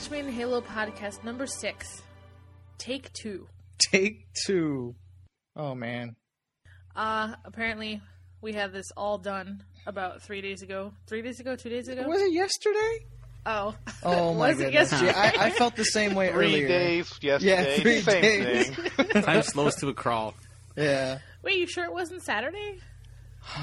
A 0.00 0.10
Match 0.10 0.18
in 0.20 0.32
Halo 0.32 0.60
podcast 0.62 1.24
number 1.24 1.46
six. 1.46 2.02
Take 2.78 3.12
two. 3.12 3.46
Take 3.78 4.26
two. 4.46 4.94
Oh 5.56 5.74
man. 5.74 6.16
Uh, 6.96 7.34
apparently 7.44 8.00
we 8.40 8.52
had 8.52 8.72
this 8.72 8.86
all 8.96 9.18
done 9.18 9.62
about 9.86 10.22
three 10.22 10.40
days 10.40 10.62
ago. 10.62 10.92
Three 11.06 11.20
days 11.22 11.38
ago? 11.40 11.54
Two 11.54 11.68
days 11.68 11.88
ago? 11.88 12.06
Was 12.08 12.22
it 12.22 12.32
yesterday? 12.32 13.04
Oh. 13.44 13.74
Oh 14.02 14.32
my 14.34 14.48
Was 14.50 14.60
it 14.60 14.64
goodness. 14.72 14.92
yesterday? 14.92 15.12
I, 15.14 15.46
I 15.46 15.50
felt 15.50 15.76
the 15.76 15.84
same 15.84 16.14
way 16.14 16.30
Three 16.32 16.46
earlier. 16.46 16.68
days 16.68 17.12
Yeah, 17.20 17.38
three 17.38 18.00
Same 18.00 18.22
days. 18.22 18.70
thing. 18.70 19.06
Time 19.22 19.42
slows 19.42 19.76
to 19.76 19.88
a 19.88 19.94
crawl. 19.94 20.34
Yeah. 20.76 21.18
Wait, 21.42 21.56
you 21.58 21.66
sure 21.66 21.84
it 21.84 21.92
wasn't 21.92 22.22
Saturday? 22.22 22.78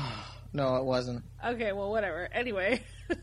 No, 0.54 0.78
it 0.78 0.86
wasn't. 0.86 1.24
Okay, 1.46 1.74
well, 1.74 1.92
whatever. 1.92 2.30
Anyway. 2.32 2.82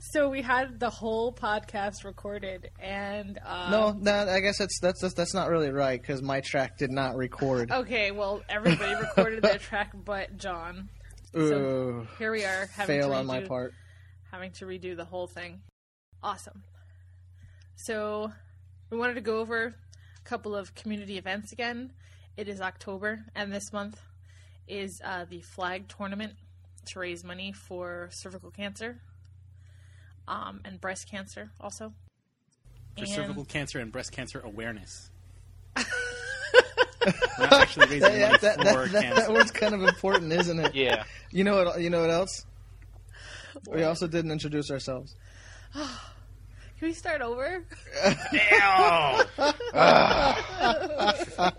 so 0.00 0.28
we 0.28 0.42
had 0.42 0.80
the 0.80 0.90
whole 0.90 1.32
podcast 1.32 2.04
recorded, 2.04 2.70
and. 2.80 3.38
Uh, 3.44 3.68
No, 3.70 3.92
no. 3.92 4.28
I 4.28 4.40
guess 4.40 4.58
that's 4.58 4.78
that's 4.80 5.00
that's, 5.00 5.14
that's 5.14 5.34
not 5.34 5.48
really 5.50 5.70
right 5.70 6.00
because 6.00 6.22
my 6.22 6.40
track 6.40 6.78
did 6.78 6.90
not 6.90 7.16
record. 7.16 7.70
Okay, 7.70 8.10
well, 8.10 8.42
everybody 8.48 8.94
recorded 8.94 9.42
their 9.42 9.58
track 9.70 9.92
but 10.04 10.36
John. 10.36 10.88
Ooh, 11.36 12.06
Here 12.18 12.30
we 12.32 12.44
are 12.44 12.66
having 12.74 13.00
fail 13.00 13.08
to 13.10 13.14
on 13.16 13.26
my 13.26 13.40
redo- 13.40 13.48
part. 13.48 13.72
having 14.30 14.50
to 14.52 14.66
redo 14.66 14.96
the 14.96 15.04
whole 15.04 15.26
thing. 15.26 15.60
Awesome. 16.22 16.62
So, 17.76 18.30
we 18.90 18.98
wanted 18.98 19.14
to 19.14 19.20
go 19.22 19.38
over 19.38 19.66
a 19.66 20.28
couple 20.28 20.54
of 20.54 20.74
community 20.74 21.16
events 21.18 21.52
again. 21.52 21.92
It 22.36 22.48
is 22.48 22.60
October, 22.60 23.24
and 23.34 23.52
this 23.52 23.72
month 23.72 24.00
is 24.68 25.00
uh, 25.04 25.24
the 25.28 25.40
flag 25.40 25.88
tournament 25.88 26.34
to 26.86 26.98
raise 27.00 27.24
money 27.24 27.52
for 27.52 28.08
cervical 28.12 28.50
cancer 28.50 29.00
um, 30.28 30.60
and 30.64 30.80
breast 30.80 31.10
cancer, 31.10 31.50
also. 31.60 31.92
For 32.96 33.04
And- 33.04 33.08
cervical 33.08 33.44
cancer 33.44 33.78
and 33.78 33.90
breast 33.92 34.12
cancer 34.12 34.40
awareness. 34.40 35.10
We're 37.38 37.46
actually 37.50 37.86
raising 37.86 38.00
That, 38.00 38.12
money 38.12 38.38
that, 38.38 38.40
for 38.40 38.64
that, 38.64 38.92
that, 38.92 39.02
cancer. 39.02 39.20
that 39.22 39.32
word's 39.32 39.50
kind 39.50 39.74
of 39.74 39.82
important, 39.82 40.32
isn't 40.32 40.58
it? 40.60 40.74
Yeah. 40.74 41.04
You 41.30 41.44
know 41.44 41.64
what? 41.64 41.80
You 41.80 41.90
know 41.90 42.00
what 42.02 42.10
else? 42.10 42.44
We 43.70 43.82
also 43.84 44.06
didn't 44.06 44.30
introduce 44.30 44.70
ourselves. 44.70 45.16
Can 45.74 46.88
we 46.88 46.92
start 46.92 47.22
over? 47.22 47.64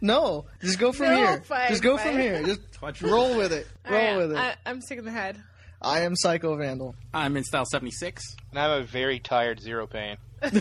No, 0.00 0.46
just 0.60 0.78
go 0.78 0.92
from 0.92 1.06
No, 1.08 1.16
here. 1.16 1.42
fine, 1.44 1.68
just 1.68 1.82
go 1.82 1.96
fine. 1.96 2.12
from 2.12 2.20
here. 2.20 2.42
Just 2.44 2.60
Touch 2.72 3.02
roll 3.02 3.36
with 3.36 3.52
it. 3.52 3.66
Roll 3.90 4.00
Alright, 4.00 4.16
with 4.16 4.32
it. 4.32 4.38
I, 4.38 4.54
I'm 4.64 4.80
sick 4.80 4.98
in 4.98 5.04
the 5.04 5.10
head. 5.10 5.36
I 5.80 6.00
am 6.00 6.16
Psycho 6.16 6.56
Vandal. 6.56 6.94
I'm 7.14 7.36
in 7.36 7.44
style 7.44 7.64
76. 7.64 8.36
And 8.50 8.58
I'm 8.58 8.82
a 8.82 8.84
very 8.84 9.20
tired 9.20 9.60
zero 9.60 9.86
pain. 9.86 10.16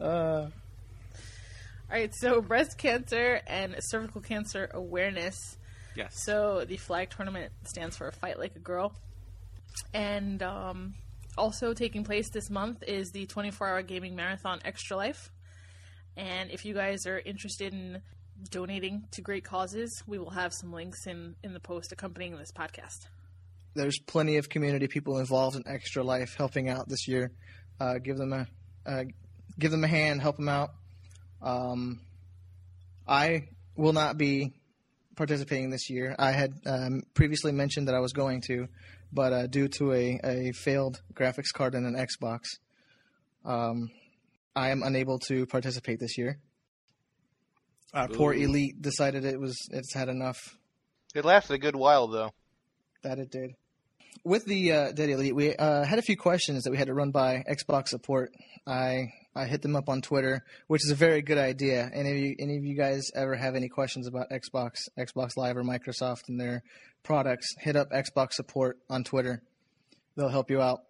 Uh, 0.00 0.46
All 0.46 0.50
right, 1.90 2.10
so 2.14 2.40
breast 2.40 2.78
cancer 2.78 3.42
and 3.46 3.76
cervical 3.80 4.22
cancer 4.22 4.70
awareness. 4.72 5.58
Yes. 5.94 6.22
So 6.24 6.64
the 6.66 6.78
flag 6.78 7.10
tournament 7.10 7.52
stands 7.64 7.98
for 7.98 8.10
Fight 8.10 8.38
Like 8.38 8.56
a 8.56 8.60
Girl. 8.60 8.94
And 9.92 10.42
um, 10.42 10.94
also 11.36 11.74
taking 11.74 12.02
place 12.02 12.30
this 12.30 12.48
month 12.48 12.82
is 12.86 13.10
the 13.10 13.26
24 13.26 13.68
hour 13.68 13.82
gaming 13.82 14.16
marathon 14.16 14.60
Extra 14.64 14.96
Life. 14.96 15.30
And 16.16 16.50
if 16.50 16.64
you 16.64 16.72
guys 16.72 17.06
are 17.06 17.18
interested 17.18 17.74
in 17.74 18.00
donating 18.50 19.04
to 19.12 19.20
great 19.22 19.44
causes, 19.44 20.02
we 20.06 20.18
will 20.18 20.30
have 20.30 20.52
some 20.52 20.72
links 20.72 21.06
in, 21.06 21.34
in 21.42 21.52
the 21.52 21.60
post 21.60 21.92
accompanying 21.92 22.36
this 22.36 22.52
podcast. 22.52 23.06
there's 23.74 23.98
plenty 23.98 24.36
of 24.36 24.48
community 24.48 24.88
people 24.88 25.18
involved 25.18 25.56
in 25.56 25.62
Extra 25.66 26.02
Life 26.02 26.34
helping 26.36 26.68
out 26.68 26.88
this 26.88 27.06
year. 27.06 27.32
Uh, 27.78 27.98
give 27.98 28.16
them 28.16 28.32
a 28.32 28.46
uh, 28.86 29.04
give 29.58 29.70
them 29.70 29.84
a 29.84 29.88
hand, 29.88 30.20
help 30.20 30.36
them 30.36 30.48
out. 30.48 30.70
Um, 31.42 32.00
I 33.06 33.48
will 33.76 33.92
not 33.92 34.18
be 34.18 34.52
participating 35.16 35.70
this 35.70 35.90
year. 35.90 36.14
I 36.18 36.32
had 36.32 36.52
um, 36.66 37.02
previously 37.14 37.52
mentioned 37.52 37.88
that 37.88 37.94
I 37.94 38.00
was 38.00 38.12
going 38.12 38.42
to, 38.48 38.68
but 39.12 39.32
uh, 39.32 39.46
due 39.46 39.68
to 39.68 39.92
a, 39.92 40.20
a 40.24 40.52
failed 40.52 41.00
graphics 41.14 41.52
card 41.54 41.74
and 41.74 41.86
an 41.86 41.94
Xbox, 41.94 42.40
um, 43.44 43.90
I 44.54 44.70
am 44.70 44.82
unable 44.82 45.18
to 45.28 45.46
participate 45.46 46.00
this 46.00 46.18
year. 46.18 46.38
Our 47.92 48.08
poor 48.08 48.32
Ooh. 48.34 48.38
elite 48.44 48.80
decided 48.80 49.24
it 49.24 49.40
was 49.40 49.56
it's 49.72 49.92
had 49.94 50.08
enough 50.08 50.38
It 51.14 51.24
lasted 51.24 51.54
a 51.54 51.58
good 51.58 51.76
while 51.76 52.06
though. 52.06 52.30
that 53.02 53.18
it 53.18 53.30
did. 53.30 53.54
With 54.22 54.44
the 54.44 54.72
uh, 54.72 54.92
Dead 54.92 55.08
Elite, 55.08 55.34
we 55.34 55.56
uh, 55.56 55.82
had 55.84 55.98
a 55.98 56.02
few 56.02 56.16
questions 56.16 56.64
that 56.64 56.70
we 56.70 56.76
had 56.76 56.88
to 56.88 56.94
run 56.94 57.10
by 57.10 57.42
Xbox 57.50 57.88
support. 57.88 58.32
I 58.66 59.12
I 59.34 59.46
hit 59.46 59.62
them 59.62 59.74
up 59.76 59.88
on 59.88 60.02
Twitter, 60.02 60.44
which 60.66 60.84
is 60.84 60.90
a 60.90 60.94
very 60.94 61.22
good 61.22 61.38
idea. 61.38 61.90
Any 61.94 62.10
of 62.10 62.16
you 62.18 62.36
any 62.38 62.56
of 62.58 62.64
you 62.64 62.76
guys 62.76 63.02
ever 63.14 63.34
have 63.34 63.54
any 63.54 63.68
questions 63.68 64.06
about 64.06 64.28
Xbox, 64.30 64.72
Xbox 64.98 65.30
Live, 65.36 65.56
or 65.56 65.62
Microsoft 65.64 66.28
and 66.28 66.38
their 66.38 66.62
products? 67.02 67.46
Hit 67.60 67.76
up 67.76 67.90
Xbox 67.90 68.32
support 68.32 68.78
on 68.90 69.04
Twitter. 69.04 69.42
They'll 70.16 70.28
help 70.28 70.50
you 70.50 70.60
out. 70.60 70.80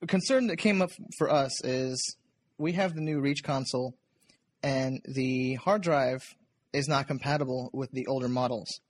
The 0.00 0.06
concern 0.06 0.46
that 0.46 0.56
came 0.56 0.80
up 0.80 0.90
for 1.18 1.30
us 1.30 1.62
is 1.62 2.16
we 2.56 2.72
have 2.72 2.94
the 2.94 3.02
new 3.02 3.20
Reach 3.20 3.42
console, 3.44 3.94
and 4.62 5.00
the 5.04 5.54
hard 5.54 5.82
drive 5.82 6.22
is 6.72 6.88
not 6.88 7.06
compatible 7.06 7.70
with 7.72 7.90
the 7.92 8.06
older 8.06 8.28
models. 8.28 8.80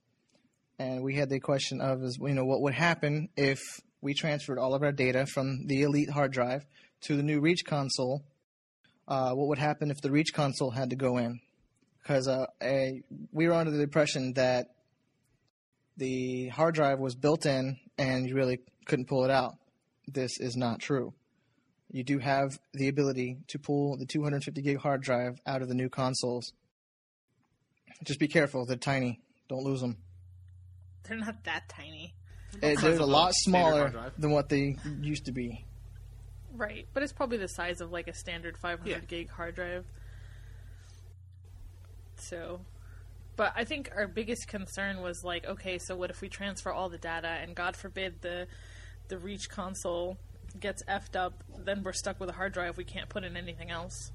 And 0.79 1.03
we 1.03 1.15
had 1.15 1.29
the 1.29 1.39
question 1.39 1.81
of 1.81 2.03
is 2.03 2.17
you 2.21 2.33
know 2.33 2.45
what 2.45 2.61
would 2.61 2.73
happen 2.73 3.29
if 3.37 3.59
we 4.01 4.13
transferred 4.13 4.57
all 4.57 4.73
of 4.73 4.83
our 4.83 4.91
data 4.91 5.25
from 5.25 5.67
the 5.67 5.83
elite 5.83 6.09
hard 6.09 6.31
drive 6.31 6.65
to 7.01 7.15
the 7.15 7.23
new 7.23 7.39
reach 7.39 7.63
console? 7.65 8.23
Uh, 9.07 9.33
what 9.33 9.47
would 9.47 9.57
happen 9.57 9.91
if 9.91 10.01
the 10.01 10.11
reach 10.11 10.33
console 10.33 10.71
had 10.71 10.89
to 10.89 10.95
go 10.95 11.17
in? 11.17 11.39
Because 12.01 12.27
uh, 12.27 12.45
we 13.31 13.47
were 13.47 13.53
under 13.53 13.71
the 13.71 13.83
impression 13.83 14.33
that 14.33 14.67
the 15.97 16.47
hard 16.47 16.73
drive 16.73 16.99
was 16.99 17.15
built 17.15 17.45
in 17.45 17.77
and 17.97 18.27
you 18.27 18.35
really 18.35 18.59
couldn't 18.85 19.07
pull 19.07 19.23
it 19.23 19.31
out. 19.31 19.53
This 20.07 20.39
is 20.39 20.55
not 20.55 20.79
true 20.79 21.13
you 21.91 22.03
do 22.03 22.19
have 22.19 22.59
the 22.73 22.87
ability 22.87 23.37
to 23.47 23.59
pull 23.59 23.97
the 23.97 24.05
250 24.05 24.61
gig 24.61 24.77
hard 24.77 25.01
drive 25.01 25.39
out 25.45 25.61
of 25.61 25.67
the 25.67 25.73
new 25.75 25.89
consoles 25.89 26.53
just 28.03 28.19
be 28.19 28.27
careful 28.27 28.65
they're 28.65 28.77
tiny 28.77 29.19
don't 29.49 29.63
lose 29.63 29.81
them 29.81 29.97
They're 31.07 31.17
not 31.17 31.43
that 31.43 31.67
tiny. 31.69 32.13
Eh, 32.61 32.71
it, 32.71 32.81
they're 32.81 32.97
a 32.99 33.05
lot 33.05 33.33
smaller 33.33 34.11
than 34.17 34.31
what 34.31 34.49
they 34.49 34.77
used 35.01 35.25
to 35.25 35.31
be. 35.31 35.65
Right, 36.53 36.85
but 36.93 37.01
it's 37.03 37.13
probably 37.13 37.37
the 37.37 37.47
size 37.47 37.79
of 37.81 37.91
like 37.91 38.07
a 38.07 38.13
standard 38.13 38.57
500 38.57 38.89
Yeah. 38.89 38.99
gig 39.07 39.29
hard 39.29 39.55
drive. 39.55 39.85
So, 42.17 42.61
but 43.35 43.53
I 43.55 43.63
think 43.63 43.89
our 43.95 44.07
biggest 44.07 44.47
concern 44.47 45.01
was 45.01 45.23
like, 45.23 45.45
okay, 45.45 45.77
so 45.79 45.95
what 45.95 46.09
if 46.09 46.21
we 46.21 46.29
transfer 46.29 46.71
all 46.71 46.89
the 46.89 46.97
data 46.97 47.27
and 47.27 47.55
God 47.55 47.75
forbid 47.75 48.21
the 48.21 48.47
the 49.07 49.17
Reach 49.17 49.49
console 49.49 50.17
gets 50.59 50.83
effed 50.83 51.15
up, 51.15 51.33
then 51.65 51.83
we're 51.83 51.93
stuck 51.93 52.19
with 52.19 52.29
a 52.29 52.33
hard 52.33 52.53
drive 52.53 52.77
we 52.77 52.83
can't 52.83 53.09
put 53.09 53.23
in 53.23 53.35
anything 53.37 53.69
else. 53.71 54.11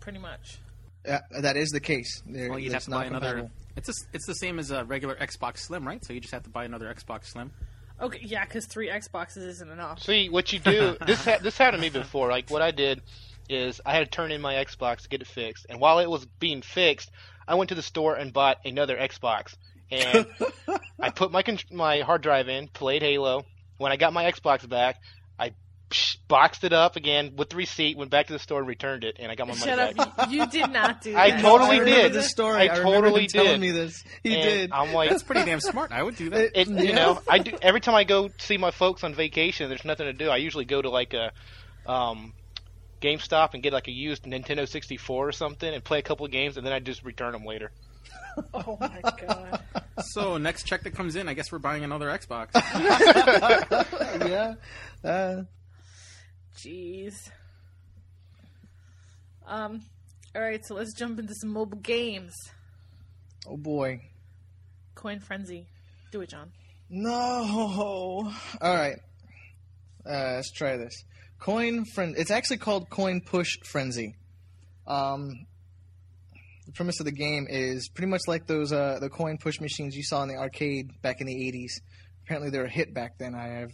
Pretty 0.00 0.18
much. 0.18 0.58
Yeah, 1.06 1.20
that 1.40 1.56
is 1.56 1.70
the 1.70 1.80
case. 1.80 2.22
They're, 2.26 2.50
Well, 2.50 2.58
you'd 2.58 2.72
have 2.72 2.78
it's 2.78 2.84
to 2.86 2.90
not 2.90 3.00
buy 3.00 3.06
another. 3.06 3.26
compatible. 3.28 3.50
It's 3.76 3.86
just, 3.86 4.06
it's 4.12 4.26
the 4.26 4.34
same 4.34 4.58
as 4.58 4.70
a 4.70 4.84
regular 4.84 5.14
Xbox 5.16 5.58
Slim, 5.58 5.86
right? 5.86 6.04
So 6.04 6.12
you 6.12 6.20
just 6.20 6.34
have 6.34 6.42
to 6.44 6.50
buy 6.50 6.64
another 6.64 6.92
Xbox 6.92 7.26
Slim. 7.26 7.52
Okay, 8.00 8.20
yeah, 8.22 8.44
because 8.44 8.66
three 8.66 8.88
Xboxes 8.88 9.46
isn't 9.46 9.70
enough. 9.70 10.02
See 10.02 10.28
what 10.28 10.52
you 10.52 10.58
do. 10.58 10.96
this 11.06 11.24
ha- 11.24 11.38
this 11.42 11.56
happened 11.58 11.82
to 11.82 11.88
me 11.88 11.90
before. 11.90 12.28
Like 12.30 12.48
what 12.50 12.62
I 12.62 12.70
did 12.70 13.02
is 13.48 13.80
I 13.86 13.92
had 13.94 14.00
to 14.00 14.06
turn 14.10 14.30
in 14.30 14.40
my 14.40 14.54
Xbox 14.54 15.02
to 15.02 15.08
get 15.08 15.20
it 15.22 15.26
fixed, 15.26 15.66
and 15.68 15.80
while 15.80 15.98
it 15.98 16.08
was 16.10 16.24
being 16.38 16.62
fixed, 16.62 17.10
I 17.46 17.54
went 17.56 17.70
to 17.70 17.74
the 17.74 17.82
store 17.82 18.14
and 18.14 18.32
bought 18.32 18.58
another 18.64 18.96
Xbox, 18.96 19.56
and 19.90 20.26
I 21.00 21.10
put 21.10 21.32
my 21.32 21.42
con- 21.42 21.58
my 21.72 22.00
hard 22.00 22.22
drive 22.22 22.48
in, 22.48 22.68
played 22.68 23.02
Halo. 23.02 23.44
When 23.78 23.90
I 23.90 23.96
got 23.96 24.12
my 24.12 24.30
Xbox 24.30 24.68
back, 24.68 24.96
I 24.96 24.96
psh, 24.96 25.00
boxed 26.28 26.64
it 26.64 26.72
up 26.72 26.96
again 26.96 27.34
with 27.36 27.50
the 27.50 27.56
receipt, 27.56 27.96
went 27.96 28.10
back 28.10 28.26
to 28.26 28.32
the 28.32 28.38
store 28.38 28.58
and 28.58 28.68
returned 28.68 29.04
it, 29.04 29.16
and 29.18 29.30
I 29.32 29.34
got 29.34 29.46
my 29.48 29.54
money 29.54 29.64
Shut 29.64 29.96
back. 29.96 30.18
up! 30.18 30.30
You, 30.30 30.40
you 30.42 30.46
did 30.50 30.70
not 30.70 31.00
do 31.00 31.16
I 31.16 31.30
that. 31.30 31.40
totally 31.40 31.76
I 31.76 31.80
remember 31.80 32.02
did. 32.02 32.12
this 32.12 32.30
story. 32.30 32.56
I 32.68 32.74
I, 32.74 32.78
totally 32.82 33.22
him 33.22 33.28
telling 33.28 33.50
did. 33.52 33.60
me 33.60 33.70
this. 33.70 34.04
He 34.22 34.34
And 34.34 34.42
did. 34.42 34.72
I'm 34.72 34.92
like, 34.92 35.10
That's 35.10 35.22
pretty 35.22 35.44
damn 35.44 35.60
smart. 35.60 35.90
I 35.92 36.02
would 36.02 36.16
do 36.16 36.30
that. 36.30 36.40
It- 36.40 36.52
it, 36.54 36.68
Yeah. 36.68 36.82
you 36.82 36.92
know, 36.92 37.20
I 37.28 37.38
do 37.38 37.52
every 37.62 37.80
time 37.80 37.94
I 37.94 38.04
go 38.04 38.28
see 38.38 38.58
my 38.58 38.70
folks 38.70 39.02
on 39.04 39.14
vacation. 39.14 39.68
There's 39.68 39.84
nothing 39.84 40.06
to 40.06 40.12
do. 40.12 40.28
I 40.28 40.36
usually 40.36 40.64
go 40.66 40.80
to 40.82 40.90
like 40.90 41.14
a 41.14 41.32
um, 41.90 42.34
GameStop 43.00 43.54
and 43.54 43.62
get 43.62 43.72
like 43.72 43.88
a 43.88 43.92
used 43.92 44.24
Nintendo 44.24 44.68
64 44.68 45.28
or 45.28 45.32
something 45.32 45.72
and 45.72 45.82
play 45.82 45.98
a 46.00 46.02
couple 46.02 46.26
of 46.26 46.32
games, 46.32 46.56
and 46.56 46.66
then 46.66 46.72
I 46.74 46.80
just 46.80 47.02
return 47.04 47.32
them 47.32 47.44
later. 47.46 47.70
Oh 48.54 48.76
my 48.80 49.00
god! 49.02 49.62
So 50.12 50.36
next 50.38 50.62
check 50.64 50.84
that 50.84 50.94
comes 50.94 51.16
in, 51.16 51.28
I 51.28 51.34
guess 51.34 51.50
we're 51.50 51.58
buying 51.58 51.82
another 51.82 52.06
Xbox. 52.06 52.48
yeah. 54.28 54.54
Uh, 55.08 55.42
Jeez. 56.58 57.14
Um. 59.46 59.82
All 60.34 60.42
right, 60.42 60.64
so 60.64 60.74
let's 60.74 60.92
jump 60.92 61.18
into 61.18 61.34
some 61.34 61.50
mobile 61.50 61.78
games. 61.78 62.34
oh 63.46 63.56
boy. 63.56 64.00
Coin 64.94 65.20
Frenzy. 65.20 65.66
Do 66.10 66.20
it, 66.20 66.30
John. 66.30 66.50
No. 66.90 67.10
All 68.60 68.74
right. 68.74 68.96
Uh, 70.04 70.34
let's 70.36 70.50
try 70.52 70.76
this. 70.76 71.04
Coin 71.38 71.84
friend. 71.94 72.14
It's 72.18 72.30
actually 72.30 72.58
called 72.58 72.90
Coin 72.90 73.20
Push 73.20 73.58
Frenzy. 73.64 74.16
Um, 74.86 75.46
the 76.66 76.72
premise 76.72 76.98
of 77.00 77.06
the 77.06 77.12
game 77.12 77.46
is 77.48 77.88
pretty 77.88 78.10
much 78.10 78.22
like 78.26 78.46
those 78.46 78.72
uh, 78.72 78.98
the 79.00 79.08
coin 79.08 79.38
push 79.38 79.60
machines 79.60 79.94
you 79.94 80.02
saw 80.02 80.22
in 80.22 80.28
the 80.28 80.36
arcade 80.36 80.90
back 81.02 81.20
in 81.20 81.26
the 81.26 81.34
'80s. 81.34 81.80
Apparently, 82.24 82.50
they 82.50 82.58
were 82.58 82.64
a 82.64 82.70
hit 82.70 82.92
back 82.92 83.18
then. 83.18 83.34
I 83.34 83.46
have 83.60 83.70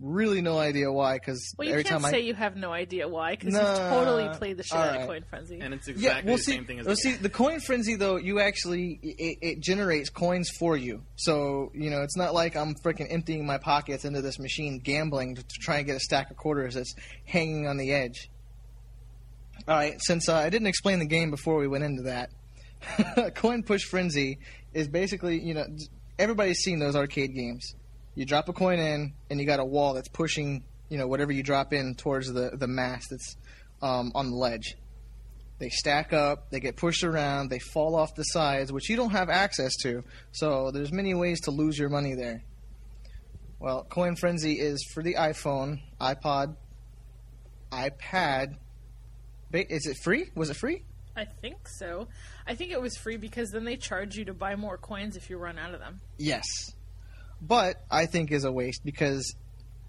really 0.00 0.40
no 0.40 0.58
idea 0.58 0.90
why. 0.92 1.14
Because 1.14 1.54
Well, 1.58 1.66
you 1.66 1.72
every 1.72 1.84
can't 1.84 2.02
time 2.02 2.10
say 2.10 2.18
I 2.18 2.20
you 2.20 2.34
have 2.34 2.56
no 2.56 2.72
idea 2.72 3.08
why, 3.08 3.32
because 3.32 3.54
you 3.54 3.60
Nah, 3.60 3.90
totally 3.90 4.28
played 4.36 4.56
the 4.56 4.62
shit 4.62 4.76
out 4.76 4.86
alright. 4.86 5.00
of 5.02 5.06
Coin 5.06 5.24
Frenzy. 5.28 5.60
And 5.60 5.74
it's 5.74 5.88
yeah, 5.88 5.94
exactly 5.94 6.28
well, 6.28 6.36
the 6.36 6.42
see, 6.42 6.52
same 6.52 6.64
thing 6.64 6.78
as 6.80 6.86
well, 6.86 6.94
the 6.94 7.00
see, 7.00 7.12
the 7.14 7.28
coin 7.30 7.60
frenzy 7.60 7.94
though, 7.96 8.16
you 8.16 8.40
actually 8.40 8.98
it, 9.02 9.38
it 9.42 9.60
generates 9.60 10.10
coins 10.10 10.50
for 10.58 10.76
you. 10.76 11.02
So 11.16 11.70
you 11.74 11.90
know, 11.90 12.02
it's 12.02 12.16
not 12.16 12.34
like 12.34 12.56
I'm 12.56 12.74
freaking 12.76 13.06
emptying 13.12 13.44
my 13.46 13.58
pockets 13.58 14.04
into 14.04 14.22
this 14.22 14.38
machine, 14.38 14.78
gambling 14.78 15.34
to, 15.36 15.42
to 15.42 15.54
try 15.60 15.78
and 15.78 15.86
get 15.86 15.96
a 15.96 16.00
stack 16.00 16.30
of 16.30 16.36
quarters 16.36 16.74
that's 16.74 16.94
hanging 17.24 17.66
on 17.66 17.76
the 17.76 17.92
edge. 17.92 18.30
All 19.66 19.74
right, 19.74 19.94
since 20.00 20.28
uh, 20.28 20.34
I 20.36 20.50
didn't 20.50 20.68
explain 20.68 20.98
the 20.98 21.06
game 21.06 21.30
before 21.30 21.58
we 21.58 21.66
went 21.68 21.84
into 21.84 22.02
that, 22.02 23.34
coin 23.34 23.62
push 23.62 23.82
frenzy 23.82 24.38
is 24.72 24.88
basically 24.88 25.40
you 25.40 25.54
know 25.54 25.64
everybody's 26.18 26.58
seen 26.58 26.78
those 26.78 26.94
arcade 26.96 27.34
games. 27.34 27.74
You 28.18 28.24
drop 28.24 28.48
a 28.48 28.52
coin 28.52 28.80
in, 28.80 29.14
and 29.30 29.38
you 29.38 29.46
got 29.46 29.60
a 29.60 29.64
wall 29.64 29.94
that's 29.94 30.08
pushing 30.08 30.64
you 30.88 30.98
know 30.98 31.06
whatever 31.06 31.30
you 31.30 31.44
drop 31.44 31.72
in 31.72 31.94
towards 31.94 32.32
the 32.32 32.50
the 32.52 32.66
mass 32.66 33.06
that's 33.08 33.36
um, 33.80 34.10
on 34.12 34.30
the 34.30 34.36
ledge. 34.36 34.76
They 35.60 35.68
stack 35.68 36.12
up, 36.12 36.50
they 36.50 36.58
get 36.58 36.74
pushed 36.74 37.04
around, 37.04 37.48
they 37.48 37.60
fall 37.60 37.94
off 37.94 38.16
the 38.16 38.24
sides, 38.24 38.72
which 38.72 38.90
you 38.90 38.96
don't 38.96 39.10
have 39.10 39.30
access 39.30 39.76
to. 39.82 40.02
So 40.32 40.72
there's 40.72 40.90
many 40.90 41.14
ways 41.14 41.42
to 41.42 41.52
lose 41.52 41.78
your 41.78 41.90
money 41.90 42.14
there. 42.16 42.42
Well, 43.60 43.84
Coin 43.84 44.16
Frenzy 44.16 44.54
is 44.54 44.84
for 44.92 45.04
the 45.04 45.14
iPhone, 45.14 45.78
iPod, 46.00 46.56
iPad. 47.70 48.56
Is 49.52 49.86
it 49.86 49.96
free? 50.02 50.26
Was 50.34 50.50
it 50.50 50.56
free? 50.56 50.82
I 51.16 51.24
think 51.24 51.68
so. 51.68 52.08
I 52.48 52.56
think 52.56 52.72
it 52.72 52.80
was 52.80 52.96
free 52.96 53.16
because 53.16 53.50
then 53.50 53.64
they 53.64 53.76
charge 53.76 54.16
you 54.16 54.24
to 54.24 54.34
buy 54.34 54.56
more 54.56 54.76
coins 54.76 55.16
if 55.16 55.30
you 55.30 55.38
run 55.38 55.56
out 55.56 55.72
of 55.72 55.78
them. 55.78 56.00
Yes. 56.18 56.44
But 57.40 57.76
I 57.90 58.06
think 58.06 58.32
is 58.32 58.44
a 58.44 58.52
waste 58.52 58.84
because 58.84 59.34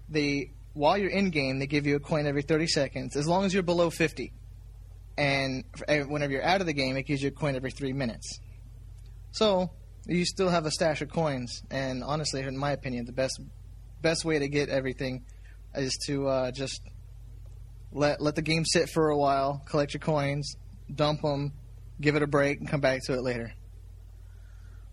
they 0.08 0.52
while 0.72 0.96
you're 0.96 1.10
in 1.10 1.30
game 1.30 1.58
they 1.58 1.66
give 1.66 1.86
you 1.86 1.96
a 1.96 2.00
coin 2.00 2.26
every 2.26 2.42
30 2.42 2.66
seconds 2.68 3.16
as 3.16 3.26
long 3.26 3.44
as 3.44 3.52
you're 3.52 3.62
below 3.62 3.90
50. 3.90 4.32
And 5.18 5.64
whenever 5.88 6.32
you're 6.32 6.44
out 6.44 6.60
of 6.60 6.66
the 6.66 6.72
game 6.72 6.96
it 6.96 7.02
gives 7.02 7.22
you 7.22 7.28
a 7.28 7.32
coin 7.32 7.56
every 7.56 7.70
3 7.70 7.92
minutes. 7.92 8.38
So, 9.32 9.70
you 10.06 10.24
still 10.24 10.48
have 10.48 10.66
a 10.66 10.70
stash 10.70 11.02
of 11.02 11.10
coins 11.10 11.62
and 11.70 12.02
honestly 12.02 12.40
in 12.40 12.56
my 12.56 12.72
opinion 12.72 13.04
the 13.04 13.12
best 13.12 13.40
best 14.00 14.24
way 14.24 14.38
to 14.38 14.48
get 14.48 14.68
everything 14.68 15.24
is 15.74 15.96
to 16.06 16.26
uh, 16.26 16.50
just 16.50 16.80
let 17.92 18.20
let 18.20 18.34
the 18.34 18.42
game 18.42 18.64
sit 18.64 18.88
for 18.88 19.10
a 19.10 19.18
while, 19.18 19.62
collect 19.68 19.94
your 19.94 20.00
coins, 20.00 20.56
dump 20.92 21.22
them, 21.22 21.52
give 22.00 22.16
it 22.16 22.22
a 22.22 22.26
break 22.26 22.60
and 22.60 22.68
come 22.68 22.80
back 22.80 23.00
to 23.06 23.14
it 23.14 23.22
later. 23.22 23.52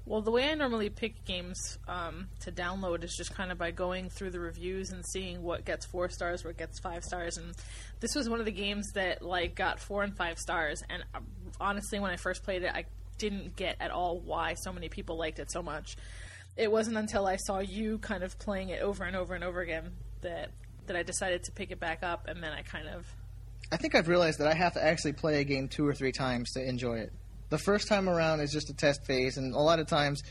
Well, 0.07 0.21
the 0.21 0.31
way 0.31 0.49
I 0.49 0.55
normally 0.55 0.89
pick 0.89 1.25
games 1.25 1.77
um, 1.85 2.29
to 2.39 2.51
download 2.51 3.03
is 3.03 3.13
just 3.13 3.35
kind 3.35 3.51
of 3.51 3.57
by 3.57 3.71
going 3.71 4.09
through 4.09 4.29
the 4.29 4.39
reviews 4.39 4.91
and 4.91 5.05
seeing 5.05 5.43
what 5.43 5.65
gets 5.65 5.85
four 5.85 6.07
stars, 6.07 6.45
what 6.45 6.55
gets 6.55 6.79
five 6.79 7.03
stars, 7.03 7.35
and 7.35 7.53
this 7.99 8.15
was 8.15 8.29
one 8.29 8.39
of 8.39 8.45
the 8.45 8.53
games 8.53 8.89
that 8.93 9.21
like 9.21 9.55
got 9.55 9.81
four 9.81 10.03
and 10.03 10.15
five 10.15 10.39
stars. 10.39 10.81
And 10.89 11.03
uh, 11.13 11.19
honestly, 11.59 11.99
when 11.99 12.09
I 12.09 12.15
first 12.15 12.43
played 12.43 12.63
it, 12.63 12.71
I 12.73 12.85
didn't 13.17 13.57
get 13.57 13.75
at 13.81 13.91
all 13.91 14.19
why 14.19 14.53
so 14.53 14.71
many 14.71 14.87
people 14.87 15.17
liked 15.17 15.39
it 15.39 15.51
so 15.51 15.61
much. 15.61 15.97
It 16.55 16.71
wasn't 16.71 16.95
until 16.95 17.27
I 17.27 17.35
saw 17.35 17.59
you 17.59 17.97
kind 17.97 18.23
of 18.23 18.39
playing 18.39 18.69
it 18.69 18.81
over 18.81 19.03
and 19.03 19.15
over 19.15 19.35
and 19.35 19.43
over 19.43 19.59
again 19.59 19.91
that 20.21 20.51
that 20.85 20.95
I 20.95 21.03
decided 21.03 21.43
to 21.43 21.51
pick 21.51 21.71
it 21.71 21.81
back 21.81 22.01
up, 22.01 22.29
and 22.29 22.41
then 22.41 22.53
I 22.53 22.61
kind 22.61 22.87
of 22.87 23.05
I 23.73 23.75
think 23.75 23.93
I've 23.93 24.07
realized 24.07 24.39
that 24.39 24.47
I 24.47 24.53
have 24.53 24.75
to 24.75 24.83
actually 24.83 25.13
play 25.13 25.41
a 25.41 25.43
game 25.43 25.67
two 25.67 25.85
or 25.85 25.93
three 25.93 26.13
times 26.13 26.53
to 26.53 26.65
enjoy 26.65 26.99
it. 26.99 27.11
The 27.49 27.57
first 27.57 27.87
time 27.87 28.09
around 28.09 28.41
is 28.41 28.51
just 28.51 28.69
a 28.69 28.73
test 28.73 29.05
phase, 29.05 29.37
and 29.37 29.53
a 29.53 29.59
lot 29.59 29.79
of 29.79 29.87
times, 29.87 30.21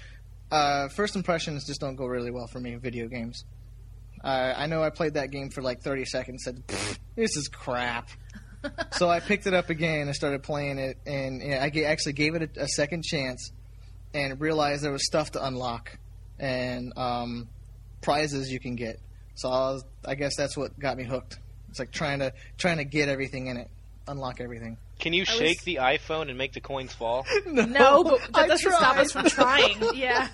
uh, 0.50 0.88
first 0.88 1.16
impressions 1.16 1.66
just 1.66 1.80
don't 1.80 1.96
go 1.96 2.06
really 2.06 2.30
well 2.30 2.46
for 2.46 2.60
me 2.60 2.72
in 2.72 2.80
video 2.80 3.08
games. 3.08 3.44
Uh, 4.22 4.54
I 4.56 4.66
know 4.66 4.82
I 4.82 4.90
played 4.90 5.14
that 5.14 5.30
game 5.30 5.50
for 5.50 5.62
like 5.62 5.82
30 5.82 6.04
seconds, 6.04 6.44
said, 6.44 6.62
"This 7.14 7.36
is 7.36 7.48
crap." 7.48 8.10
so 8.92 9.08
I 9.08 9.20
picked 9.20 9.46
it 9.46 9.54
up 9.54 9.70
again 9.70 10.06
and 10.06 10.14
started 10.14 10.42
playing 10.42 10.78
it, 10.78 10.98
and, 11.06 11.42
and 11.42 11.62
I 11.62 11.70
ga- 11.70 11.86
actually 11.86 12.14
gave 12.14 12.34
it 12.34 12.56
a, 12.56 12.62
a 12.64 12.68
second 12.68 13.04
chance, 13.04 13.50
and 14.12 14.40
realized 14.40 14.82
there 14.82 14.92
was 14.92 15.06
stuff 15.06 15.32
to 15.32 15.44
unlock 15.44 15.98
and 16.38 16.92
um, 16.96 17.48
prizes 18.00 18.50
you 18.50 18.60
can 18.60 18.76
get. 18.76 19.00
So 19.34 19.48
I, 19.48 19.72
was, 19.72 19.84
I 20.04 20.14
guess 20.14 20.36
that's 20.36 20.56
what 20.56 20.78
got 20.78 20.96
me 20.96 21.04
hooked. 21.04 21.38
It's 21.70 21.78
like 21.78 21.92
trying 21.92 22.20
to 22.20 22.32
trying 22.56 22.78
to 22.78 22.84
get 22.84 23.08
everything 23.08 23.48
in 23.48 23.56
it, 23.56 23.70
unlock 24.08 24.40
everything. 24.40 24.78
Can 24.98 25.12
you 25.12 25.22
I 25.22 25.24
shake 25.24 25.58
was- 25.58 25.64
the 25.64 25.76
iPhone 25.76 26.28
and 26.28 26.38
make 26.38 26.52
the 26.52 26.60
coins 26.60 26.92
fall? 26.92 27.26
no, 27.46 27.64
no, 27.64 28.04
but 28.04 28.20
that 28.32 28.44
I 28.44 28.46
doesn't 28.46 28.72
stop 28.72 28.96
us 28.96 29.12
from 29.12 29.26
trying. 29.26 29.82
Yeah. 29.94 30.28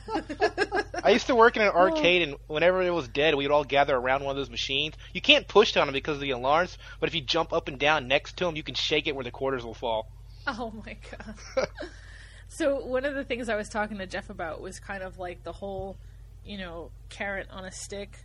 I 1.05 1.11
used 1.11 1.27
to 1.27 1.35
work 1.35 1.57
in 1.57 1.63
an 1.63 1.71
oh. 1.75 1.79
arcade, 1.79 2.23
and 2.23 2.37
whenever 2.47 2.83
it 2.83 2.91
was 2.91 3.09
dead, 3.09 3.35
we 3.35 3.45
would 3.45 3.53
all 3.53 3.65
gather 3.65 3.95
around 3.97 4.25
one 4.25 4.31
of 4.31 4.37
those 4.37 4.51
machines. 4.51 4.95
You 5.13 5.21
can't 5.21 5.47
push 5.47 5.77
on 5.77 5.87
them 5.87 5.93
because 5.93 6.17
of 6.17 6.21
the 6.21 6.31
alarms, 6.31 6.79
but 7.01 7.09
if 7.09 7.15
you 7.15 7.21
jump 7.21 7.53
up 7.53 7.69
and 7.69 7.79
down 7.79 8.09
next 8.09 8.37
to 8.39 8.45
them, 8.45 8.57
you 8.57 8.63
can 8.63 8.75
shake 8.75 9.07
it 9.07 9.15
where 9.15 9.25
the 9.25 9.31
quarters 9.31 9.65
will 9.65 9.75
fall. 9.75 10.09
Oh 10.47 10.73
my 10.85 10.97
god. 11.11 11.69
so 12.49 12.85
one 12.85 13.05
of 13.05 13.15
the 13.15 13.25
things 13.25 13.49
I 13.49 13.57
was 13.57 13.69
talking 13.69 13.99
to 13.99 14.07
Jeff 14.07 14.31
about 14.31 14.61
was 14.61 14.81
kind 14.81 15.03
of 15.03 15.19
like 15.19 15.45
the 15.45 15.53
whole, 15.53 15.97
you 16.45 16.59
know, 16.59 16.91
carrot 17.09 17.49
on 17.51 17.65
a 17.65 17.73
stick 17.73 18.19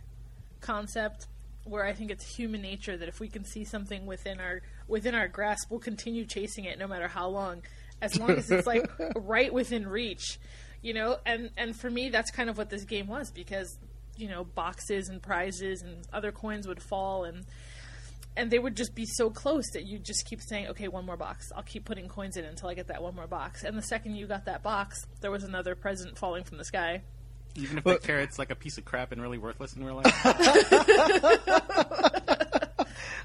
concept 0.60 1.26
where 1.68 1.84
I 1.84 1.92
think 1.92 2.10
it's 2.10 2.24
human 2.36 2.62
nature 2.62 2.96
that 2.96 3.08
if 3.08 3.20
we 3.20 3.28
can 3.28 3.44
see 3.44 3.64
something 3.64 4.06
within 4.06 4.40
our 4.40 4.62
within 4.86 5.14
our 5.14 5.28
grasp, 5.28 5.70
we'll 5.70 5.80
continue 5.80 6.24
chasing 6.24 6.64
it 6.64 6.78
no 6.78 6.86
matter 6.86 7.08
how 7.08 7.28
long 7.28 7.62
as 8.00 8.18
long 8.18 8.30
as 8.30 8.50
it's 8.50 8.66
like 8.66 8.90
right 9.16 9.52
within 9.52 9.86
reach. 9.86 10.38
You 10.82 10.94
know, 10.94 11.18
and 11.26 11.50
and 11.56 11.76
for 11.76 11.90
me 11.90 12.08
that's 12.08 12.30
kind 12.30 12.48
of 12.48 12.56
what 12.56 12.70
this 12.70 12.84
game 12.84 13.06
was 13.06 13.30
because 13.30 13.78
you 14.16 14.28
know, 14.28 14.44
boxes 14.44 15.08
and 15.08 15.22
prizes 15.22 15.82
and 15.82 16.04
other 16.12 16.32
coins 16.32 16.66
would 16.66 16.82
fall 16.82 17.24
and 17.24 17.44
and 18.36 18.52
they 18.52 18.58
would 18.58 18.76
just 18.76 18.94
be 18.94 19.04
so 19.04 19.30
close 19.30 19.64
that 19.72 19.84
you 19.84 19.98
just 19.98 20.24
keep 20.26 20.40
saying, 20.40 20.68
"Okay, 20.68 20.86
one 20.86 21.04
more 21.04 21.16
box. 21.16 21.50
I'll 21.56 21.64
keep 21.64 21.84
putting 21.84 22.08
coins 22.08 22.36
in 22.36 22.44
until 22.44 22.68
I 22.68 22.74
get 22.74 22.86
that 22.86 23.02
one 23.02 23.14
more 23.16 23.26
box." 23.26 23.64
And 23.64 23.76
the 23.76 23.82
second 23.82 24.14
you 24.14 24.28
got 24.28 24.44
that 24.44 24.62
box, 24.62 25.04
there 25.20 25.32
was 25.32 25.42
another 25.42 25.74
present 25.74 26.16
falling 26.16 26.44
from 26.44 26.58
the 26.58 26.64
sky. 26.64 27.02
Even 27.58 27.78
if 27.78 27.84
the 27.84 27.98
carrot's 27.98 28.38
like 28.38 28.50
a 28.50 28.54
piece 28.54 28.78
of 28.78 28.84
crap 28.84 29.12
and 29.12 29.20
really 29.20 29.38
worthless 29.38 29.74
in 29.74 29.84
real 29.84 29.96
life. 30.04 30.14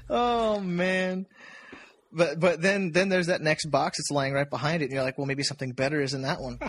Oh 0.08 0.60
man. 0.60 1.26
But 2.12 2.38
but 2.38 2.62
then 2.62 2.92
then 2.92 3.08
there's 3.08 3.26
that 3.26 3.40
next 3.40 3.66
box 3.66 3.98
that's 3.98 4.10
lying 4.12 4.34
right 4.34 4.48
behind 4.48 4.82
it, 4.82 4.86
and 4.86 4.94
you're 4.94 5.02
like, 5.02 5.18
well, 5.18 5.26
maybe 5.26 5.42
something 5.42 5.72
better 5.72 6.00
is 6.00 6.14
in 6.14 6.22
that 6.22 6.40
one. 6.40 6.60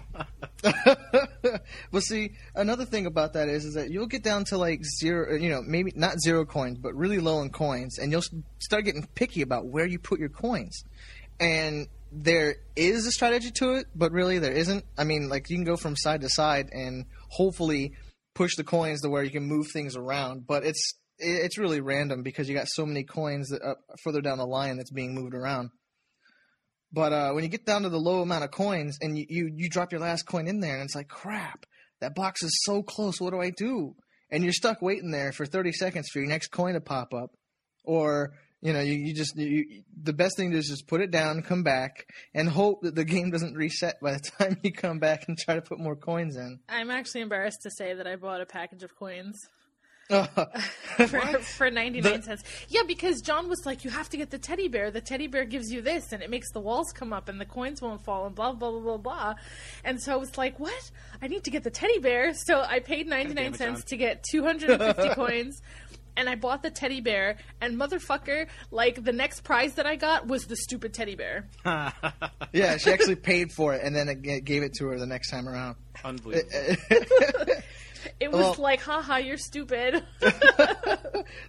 well, 1.91 2.01
see, 2.01 2.31
another 2.55 2.86
thing 2.86 3.05
about 3.05 3.34
that 3.34 3.48
is 3.48 3.63
is 3.63 3.75
that 3.75 3.91
you'll 3.91 4.07
get 4.07 4.24
down 4.24 4.45
to 4.45 4.57
like 4.57 4.81
zero, 4.84 5.34
uh, 5.34 5.38
you 5.38 5.50
know, 5.50 5.62
maybe 5.62 5.93
not 5.95 6.19
zero 6.19 6.45
coins, 6.45 6.79
but 6.79 6.95
really 6.95 7.19
low 7.19 7.41
in 7.41 7.51
coins, 7.51 8.00
and 8.00 8.12
you'll 8.12 8.24
start 8.57 8.86
getting 8.86 9.07
picky 9.13 9.43
about 9.43 9.67
where 9.67 9.86
you 9.86 10.00
put 10.00 10.19
your 10.19 10.29
coins. 10.29 10.84
And 11.39 11.89
there 12.12 12.55
is 12.75 13.05
a 13.05 13.12
strategy 13.12 13.51
to 13.51 13.75
it, 13.75 13.86
but 13.93 14.12
really 14.12 14.39
there 14.39 14.53
isn't. 14.53 14.84
I 14.98 15.03
mean, 15.03 15.29
like 15.29 15.51
you 15.51 15.57
can 15.57 15.65
go 15.65 15.77
from 15.77 15.95
side 15.95 16.22
to 16.22 16.29
side 16.29 16.69
and 16.72 17.05
hopefully 17.36 17.94
push 18.34 18.56
the 18.56 18.63
coins 18.63 19.01
to 19.01 19.10
where 19.10 19.24
you 19.24 19.32
can 19.32 19.48
move 19.48 19.68
things 19.72 19.96
around, 19.96 20.46
but 20.48 20.65
it's 20.65 20.94
it's 21.18 21.58
really 21.58 21.80
random 21.80 22.24
because 22.24 22.50
you 22.50 22.56
got 22.56 22.68
so 22.68 22.86
many 22.86 23.04
coins 23.04 23.50
that 23.50 23.62
uh, 23.62 23.75
further 24.04 24.22
down 24.22 24.38
the 24.38 24.46
line 24.46 24.75
that's 24.77 24.92
being 24.92 25.15
moved 25.15 25.34
around. 25.34 25.70
But 26.92 27.13
uh, 27.13 27.32
when 27.32 27.44
you 27.44 27.50
get 27.50 27.65
down 27.65 27.84
to 27.84 27.89
the 27.89 27.98
low 27.98 28.22
amount 28.22 28.44
of 28.44 28.51
coins 28.51 28.98
and 29.01 29.18
you, 29.18 29.25
you 29.30 29.51
you 29.56 29.70
drop 29.70 29.92
your 29.92 30.01
last 30.01 30.24
coin 30.24 30.48
in 30.48 30.60
there 30.60 30.75
and 30.75 30.84
it's 30.84 30.96
like 30.96 31.08
crap, 31.08 31.65
that 32.01 32.15
box 32.15 32.44
is 32.44 32.58
so 32.63 32.84
close. 32.84 33.20
What 33.20 33.32
do 33.32 33.42
I 33.42 33.51
do? 33.51 33.96
And 34.32 34.44
you're 34.44 34.54
stuck 34.54 34.82
waiting 34.82 35.12
there 35.12 35.32
for 35.32 35.46
30 35.46 35.72
seconds 35.72 36.10
for 36.12 36.20
your 36.20 36.27
next 36.27 36.48
coin 36.48 36.74
to 36.74 36.82
pop 36.82 37.13
up, 37.13 37.32
or 37.84 38.34
you 38.65 38.74
know 38.74 38.79
you, 38.81 38.93
you 38.93 39.13
just 39.13 39.36
you, 39.38 39.84
the 40.01 40.13
best 40.13 40.36
thing 40.38 40.50
to 40.50 40.55
do 40.55 40.60
is 40.60 40.67
just 40.67 40.88
put 40.88 41.01
it 41.01 41.12
down, 41.12 41.43
come 41.43 41.63
back, 41.63 42.07
and 42.34 42.50
hope 42.50 42.81
that 42.81 42.95
the 42.95 43.05
game 43.05 43.29
doesn't 43.29 43.55
reset 43.55 44.00
by 44.01 44.13
the 44.13 44.19
time 44.39 44.57
you 44.63 44.74
come 44.74 45.00
back 45.00 45.25
and 45.27 45.38
try 45.38 45.55
to 45.55 45.62
put 45.62 45.79
more 45.79 45.95
coins 45.95 46.36
in. 46.36 46.60
I'm 46.67 46.89
actually 46.89 47.22
embarrassed 47.22 47.62
to 47.63 47.69
say 47.72 47.93
that 47.93 48.07
I 48.07 48.15
bought 48.15 48.41
a 48.41 48.45
package 48.45 48.84
of 48.84 48.95
coins 48.95 49.38
Uh, 50.10 50.27
for, 51.07 51.19
for 51.57 51.72
99 51.72 52.22
cents. 52.22 52.43
Yeah, 52.69 52.84
because 52.88 53.22
John 53.22 53.50
was 53.50 53.65
like, 53.65 53.84
you 53.84 53.89
have 53.89 54.07
to 54.10 54.17
get 54.17 54.29
the 54.29 54.38
teddy 54.38 54.67
bear. 54.67 54.91
The 54.91 55.01
teddy 55.01 55.25
bear 55.25 55.45
gives 55.45 55.72
you 55.72 55.81
this, 55.81 56.12
and 56.13 56.22
it 56.22 56.29
makes 56.29 56.51
the 56.51 56.60
walls 56.60 56.91
come 56.93 57.12
up, 57.12 57.27
and 57.27 57.41
the 57.41 57.45
coins 57.45 57.81
won't 57.81 58.03
fall, 58.03 58.27
and 58.27 58.36
blah, 58.36 58.51
blah, 58.53 58.69
blah, 58.69 58.79
blah, 58.81 58.98
blah. 58.98 59.34
And 59.84 60.00
so 60.00 60.13
I 60.13 60.17
was 60.17 60.38
like, 60.38 60.60
what? 60.60 60.91
I 61.24 61.27
need 61.27 61.43
to 61.45 61.50
get 61.51 61.63
the 61.63 61.72
teddy 61.72 61.98
bear. 62.00 62.34
So 62.36 62.62
I 62.62 62.81
paid 62.81 63.07
99 63.07 63.55
cents 63.55 63.84
to 63.86 63.98
get 63.98 64.24
250 64.31 65.15
coins. 65.15 65.60
And 66.17 66.29
I 66.29 66.36
bought 66.36 66.63
the 66.63 66.69
teddy 66.72 67.01
bear, 67.01 67.38
and 67.60 67.77
motherfucker, 67.77 68.48
like 68.72 69.03
the 69.03 69.12
next 69.12 69.41
prize 69.43 69.74
that 69.75 69.86
I 69.86 69.95
got 69.98 70.27
was 70.27 70.45
the 70.45 70.55
stupid 70.55 70.93
teddy 70.93 71.15
bear. 71.15 71.48
yeah, 72.53 72.77
she 72.77 72.91
actually 72.91 73.15
paid 73.17 73.51
for 73.51 73.74
it 73.74 73.81
and 73.84 73.95
then 73.95 74.07
it 74.07 74.45
gave 74.45 74.63
it 74.63 74.74
to 74.75 74.88
her 74.88 74.98
the 75.00 75.05
next 75.05 75.29
time 75.29 75.48
around. 75.50 75.75
Unbelievable. 76.03 76.50
It 78.19 78.31
was 78.31 78.39
Well- 78.39 78.55
like, 78.60 78.81
haha, 78.81 79.17
you're 79.17 79.38
stupid. 79.38 80.03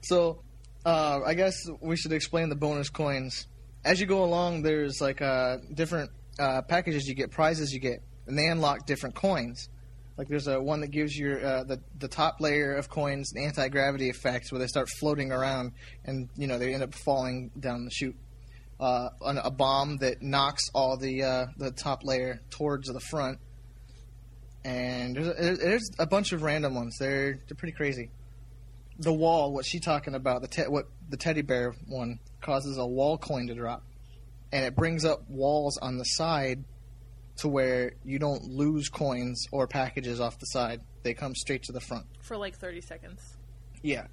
So, 0.02 0.42
uh, 0.85 1.20
I 1.25 1.35
guess 1.35 1.54
we 1.80 1.96
should 1.96 2.12
explain 2.12 2.49
the 2.49 2.56
bonus 2.56 2.88
coins. 2.88 3.46
As 3.85 4.00
you 4.00 4.06
go 4.06 4.25
along, 4.25 4.62
there's 4.62 5.00
like 5.00 5.20
uh, 5.20 5.58
different 5.75 6.11
uh, 6.38 6.62
packages 6.62 7.06
you 7.06 7.14
get, 7.14 7.30
prizes 7.30 7.73
you 7.73 7.80
get, 7.80 7.99
and 8.26 8.38
they 8.38 8.46
unlock 8.46 8.87
different 8.87 9.14
coins. 9.14 9.68
Like 10.16 10.28
there's 10.28 10.46
a 10.46 10.61
one 10.61 10.80
that 10.80 10.90
gives 10.90 11.14
you 11.14 11.32
uh, 11.32 11.64
the 11.64 11.80
the 11.99 12.08
top 12.08 12.40
layer 12.40 12.75
of 12.75 12.88
coins 12.88 13.32
an 13.35 13.42
anti 13.42 13.68
gravity 13.68 14.08
effect 14.08 14.50
where 14.50 14.58
they 14.58 14.66
start 14.66 14.88
floating 14.99 15.30
around, 15.30 15.73
and 16.04 16.28
you 16.37 16.46
know 16.46 16.58
they 16.58 16.73
end 16.73 16.82
up 16.82 16.94
falling 16.94 17.50
down 17.58 17.85
the 17.85 17.90
chute. 17.90 18.16
Uh, 18.78 19.08
a 19.23 19.50
bomb 19.50 19.96
that 19.99 20.23
knocks 20.23 20.62
all 20.75 20.96
the 20.96 21.23
uh, 21.23 21.46
the 21.58 21.70
top 21.70 22.00
layer 22.02 22.40
towards 22.50 22.88
the 22.88 23.00
front, 23.00 23.38
and 24.64 25.16
there's 25.16 25.28
a, 25.28 25.56
there's 25.56 25.90
a 25.99 26.06
bunch 26.06 26.32
of 26.32 26.42
random 26.42 26.75
ones. 26.75 26.96
They're 26.99 27.35
they're 27.46 27.56
pretty 27.56 27.76
crazy 27.76 28.11
the 28.99 29.12
wall, 29.12 29.52
what 29.52 29.66
she 29.66 29.80
talking 29.80 30.14
about, 30.14 30.42
the 30.42 30.49
te- 30.49 30.68
what 30.68 30.87
the 31.08 31.16
teddy 31.16 31.42
bear 31.42 31.75
one 31.87 32.18
causes 32.40 32.78
a 32.78 32.87
wall 32.87 33.18
coin 33.18 33.46
to 33.49 33.54
drop, 33.54 33.82
and 34.52 34.64
it 34.64 34.75
brings 34.75 35.04
up 35.04 35.28
walls 35.28 35.78
on 35.78 35.99
the 35.99 36.04
side 36.04 36.64
to 37.38 37.49
where 37.49 37.93
you 38.05 38.19
don't 38.19 38.45
lose 38.45 38.88
coins 38.88 39.47
or 39.52 39.66
packages 39.66 40.21
off 40.21 40.38
the 40.38 40.47
side. 40.47 40.81
They 41.02 41.14
come 41.14 41.35
straight 41.35 41.62
to 41.64 41.73
the 41.73 41.81
front. 41.81 42.07
For 42.23 42.37
like 42.37 42.57
30 42.57 42.81
seconds. 42.81 43.37
Yeah. 43.83 44.07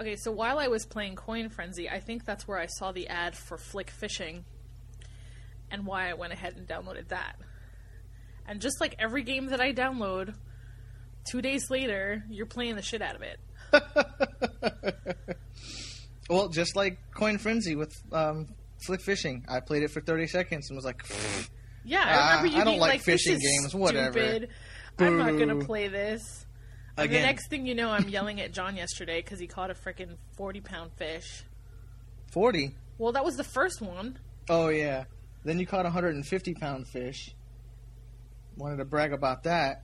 Okay, 0.00 0.16
so 0.16 0.32
while 0.32 0.58
I 0.58 0.68
was 0.68 0.84
playing 0.86 1.16
Coin 1.16 1.48
Frenzy, 1.48 1.88
I 1.88 2.00
think 2.00 2.24
that's 2.24 2.46
where 2.46 2.58
I 2.58 2.66
saw 2.66 2.92
the 2.92 3.08
ad 3.08 3.36
for 3.36 3.56
Flick 3.56 3.90
Fishing 3.90 4.44
and 5.70 5.86
why 5.86 6.10
I 6.10 6.14
went 6.14 6.32
ahead 6.32 6.56
and 6.56 6.66
downloaded 6.66 7.08
that. 7.08 7.36
And 8.46 8.60
just 8.60 8.80
like 8.80 8.96
every 8.98 9.22
game 9.22 9.46
that 9.46 9.60
I 9.60 9.72
download, 9.72 10.34
two 11.30 11.40
days 11.40 11.70
later, 11.70 12.24
you're 12.28 12.46
playing 12.46 12.76
the 12.76 12.82
shit 12.82 13.00
out 13.00 13.16
of 13.16 13.22
it. 13.22 13.40
Well, 16.28 16.48
just 16.48 16.74
like 16.74 16.98
Coin 17.14 17.38
Frenzy 17.38 17.76
with 17.76 17.94
um, 18.12 18.48
Flick 18.86 19.02
Fishing, 19.02 19.44
I 19.48 19.60
played 19.60 19.82
it 19.82 19.90
for 19.90 20.00
30 20.00 20.26
seconds 20.26 20.70
and 20.70 20.76
was 20.76 20.84
like, 20.84 21.04
Yeah, 21.84 22.02
Ah, 22.06 22.08
I 22.32 22.36
remember 22.36 22.56
you 22.56 22.62
I 22.62 22.64
don't 22.64 22.78
like 22.78 22.90
like, 22.92 23.02
fishing 23.02 23.34
this 23.34 23.44
is 23.44 23.60
games, 23.60 23.74
whatever. 23.74 24.18
Stupid. 24.18 24.48
I'm 24.98 25.18
not 25.18 25.38
gonna 25.38 25.64
play 25.64 25.88
this. 25.88 26.46
And 26.96 27.06
Again. 27.06 27.22
the 27.22 27.26
next 27.26 27.48
thing 27.48 27.66
you 27.66 27.74
know, 27.74 27.90
I'm 27.90 28.08
yelling 28.08 28.40
at 28.40 28.52
John 28.52 28.76
yesterday 28.76 29.20
because 29.20 29.40
he 29.40 29.46
caught 29.46 29.70
a 29.70 29.74
freaking 29.74 30.16
40 30.36 30.60
pound 30.60 30.92
fish. 30.96 31.42
40. 32.32 32.74
Well, 32.98 33.12
that 33.12 33.24
was 33.24 33.36
the 33.36 33.44
first 33.44 33.82
one. 33.82 34.18
Oh, 34.48 34.68
yeah. 34.68 35.04
Then 35.44 35.58
you 35.58 35.66
caught 35.66 35.80
a 35.86 35.90
150 35.90 36.54
pound 36.54 36.86
fish. 36.88 37.34
Wanted 38.56 38.76
to 38.76 38.84
brag 38.84 39.12
about 39.12 39.42
that. 39.44 39.82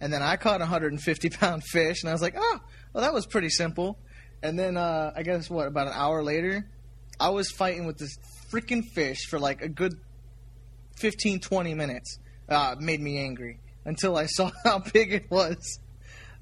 And 0.00 0.12
then 0.12 0.22
I 0.22 0.36
caught 0.36 0.56
a 0.60 0.64
150 0.64 1.30
pound 1.38 1.62
fish, 1.64 2.02
and 2.02 2.10
I 2.10 2.12
was 2.12 2.20
like, 2.22 2.34
oh, 2.36 2.60
well, 2.92 3.02
that 3.04 3.14
was 3.14 3.26
pretty 3.26 3.48
simple. 3.48 3.96
And 4.42 4.58
then, 4.58 4.76
uh, 4.76 5.12
I 5.16 5.22
guess, 5.22 5.48
what, 5.48 5.68
about 5.68 5.86
an 5.86 5.94
hour 5.94 6.22
later, 6.22 6.68
I 7.20 7.30
was 7.30 7.50
fighting 7.52 7.86
with 7.86 7.98
this 7.98 8.16
freaking 8.52 8.82
fish 8.94 9.26
for 9.30 9.38
like 9.38 9.62
a 9.62 9.68
good 9.68 9.94
15, 10.98 11.40
20 11.40 11.74
minutes. 11.74 12.18
Uh, 12.48 12.76
made 12.78 13.00
me 13.00 13.18
angry 13.18 13.60
until 13.84 14.16
I 14.16 14.26
saw 14.26 14.50
how 14.64 14.80
big 14.80 15.12
it 15.12 15.30
was. 15.30 15.78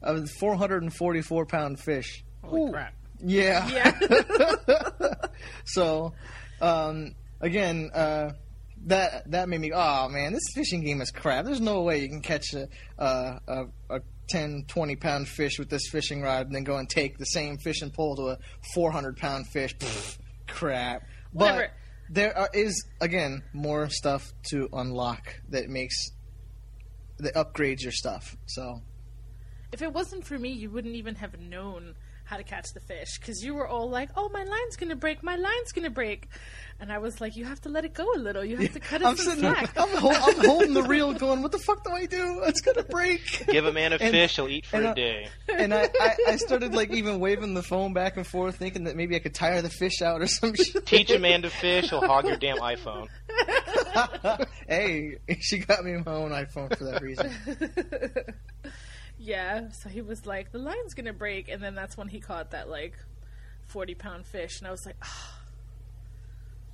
A 0.02 0.26
444 0.26 1.46
pound 1.46 1.78
fish. 1.78 2.24
Holy 2.42 2.62
Ooh. 2.62 2.72
crap! 2.72 2.94
Yeah. 3.24 3.68
Yeah. 3.68 5.14
so, 5.64 6.12
um, 6.60 7.14
again, 7.40 7.90
uh, 7.94 8.32
that 8.86 9.30
that 9.30 9.48
made 9.48 9.60
me. 9.60 9.70
Oh 9.72 10.08
man, 10.08 10.32
this 10.32 10.42
fishing 10.54 10.82
game 10.82 11.00
is 11.00 11.12
crap. 11.12 11.44
There's 11.44 11.60
no 11.60 11.82
way 11.82 12.00
you 12.00 12.08
can 12.08 12.20
catch 12.20 12.52
a 12.52 12.68
a, 12.98 13.40
a, 13.46 13.64
a 13.90 14.00
10, 14.30 14.64
20 14.66 14.96
pound 14.96 15.28
fish 15.28 15.58
with 15.58 15.68
this 15.68 15.88
fishing 15.90 16.22
rod 16.22 16.46
and 16.46 16.54
then 16.54 16.64
go 16.64 16.76
and 16.76 16.88
take 16.88 17.18
the 17.18 17.24
same 17.26 17.58
fishing 17.58 17.90
pole 17.90 18.16
to 18.16 18.28
a 18.28 18.38
400 18.74 19.16
pound 19.16 19.46
fish. 19.48 19.76
Pfft, 19.78 20.18
crap. 20.48 21.02
But 21.32 21.54
Whatever. 21.54 21.70
There 22.12 22.36
are, 22.36 22.50
is 22.52 22.84
again 23.00 23.42
more 23.54 23.88
stuff 23.88 24.32
to 24.50 24.68
unlock 24.72 25.40
that 25.48 25.68
makes 25.68 25.96
that 27.18 27.34
upgrades 27.34 27.82
your 27.82 27.92
stuff. 27.92 28.36
So 28.46 28.82
If 29.72 29.80
it 29.80 29.92
wasn't 29.92 30.26
for 30.26 30.38
me, 30.38 30.50
you 30.50 30.70
wouldn't 30.70 30.94
even 30.94 31.14
have 31.16 31.38
known 31.40 31.94
how 32.32 32.38
to 32.38 32.44
catch 32.44 32.72
the 32.72 32.80
fish 32.80 33.18
because 33.20 33.44
you 33.44 33.54
were 33.54 33.68
all 33.68 33.90
like, 33.90 34.08
"Oh, 34.16 34.30
my 34.32 34.42
line's 34.42 34.76
gonna 34.76 34.96
break! 34.96 35.22
My 35.22 35.36
line's 35.36 35.70
gonna 35.74 35.90
break!" 35.90 36.28
And 36.80 36.90
I 36.90 36.96
was 36.96 37.20
like, 37.20 37.36
"You 37.36 37.44
have 37.44 37.60
to 37.60 37.68
let 37.68 37.84
it 37.84 37.92
go 37.92 38.10
a 38.14 38.16
little. 38.18 38.42
You 38.42 38.56
have 38.56 38.72
to 38.72 38.80
cut 38.80 39.02
it 39.02 39.06
I'm 39.06 39.16
some 39.18 39.38
slack." 39.40 39.70
I'm, 39.76 39.90
hol- 39.90 40.14
I'm 40.14 40.42
holding 40.42 40.72
the 40.72 40.82
reel, 40.82 41.12
going, 41.12 41.42
"What 41.42 41.52
the 41.52 41.58
fuck 41.58 41.84
do 41.84 41.92
I 41.92 42.06
do? 42.06 42.40
It's 42.44 42.62
gonna 42.62 42.84
break." 42.84 43.44
Give 43.48 43.66
a 43.66 43.72
man 43.72 43.92
a 43.92 43.96
And- 44.00 44.12
fish, 44.12 44.36
he'll 44.36 44.48
eat 44.48 44.64
for 44.64 44.76
and, 44.76 44.86
a 44.86 44.88
uh, 44.88 44.94
day. 44.94 45.28
and 45.54 45.74
I, 45.74 45.90
I, 46.00 46.16
I 46.28 46.36
started 46.36 46.74
like 46.74 46.90
even 46.90 47.20
waving 47.20 47.52
the 47.52 47.62
phone 47.62 47.92
back 47.92 48.16
and 48.16 48.26
forth, 48.26 48.56
thinking 48.56 48.84
that 48.84 48.96
maybe 48.96 49.14
I 49.14 49.18
could 49.18 49.34
tire 49.34 49.60
the 49.60 49.68
fish 49.68 50.00
out 50.00 50.22
or 50.22 50.26
some 50.26 50.54
shit. 50.54 50.86
Teach 50.86 51.10
a 51.10 51.18
man 51.18 51.42
to 51.42 51.50
fish, 51.50 51.90
he'll 51.90 52.00
hog 52.00 52.26
your 52.26 52.38
damn 52.38 52.56
iPhone. 52.60 53.08
hey, 54.66 55.18
she 55.38 55.58
got 55.58 55.84
me 55.84 55.98
my 55.98 56.12
own 56.12 56.30
iPhone 56.30 56.74
for 56.78 56.84
that 56.84 57.02
reason. 57.02 57.30
Yeah. 59.22 59.68
So 59.70 59.88
he 59.88 60.02
was 60.02 60.26
like, 60.26 60.52
"The 60.52 60.58
line's 60.58 60.94
gonna 60.94 61.12
break," 61.12 61.48
and 61.48 61.62
then 61.62 61.74
that's 61.74 61.96
when 61.96 62.08
he 62.08 62.20
caught 62.20 62.50
that 62.50 62.68
like 62.68 62.94
forty 63.66 63.94
pound 63.94 64.26
fish, 64.26 64.58
and 64.58 64.68
I 64.68 64.70
was 64.70 64.84
like, 64.84 64.96
"Ah, 65.02 65.38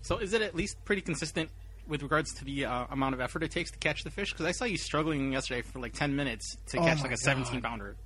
So 0.03 0.19
is 0.19 0.33
it 0.33 0.43
at 0.43 0.55
least 0.55 0.77
pretty 0.85 1.03
consistent 1.03 1.51
with 1.87 2.03
regards 2.03 2.33
to 2.35 2.45
the 2.45 2.65
uh, 2.67 2.87
amount 2.91 3.15
of 3.15 3.21
effort 3.21 3.43
it 3.43 3.51
takes 3.51 3.71
to 3.73 3.79
catch 3.79 4.03
the 4.05 4.11
fish? 4.11 4.33
Because 4.33 4.47
I 4.47 4.53
saw 4.53 4.65
you 4.65 4.77
struggling 4.79 5.33
yesterday 5.33 5.63
for 5.63 5.79
like 5.81 5.93
ten 5.93 6.17
minutes 6.17 6.57
to 6.69 6.79
Oh 6.79 6.85
catch 6.85 6.99
like 6.99 7.07
a 7.07 7.11
God. 7.11 7.19
seventeen 7.19 7.61
pounder. 7.63 7.97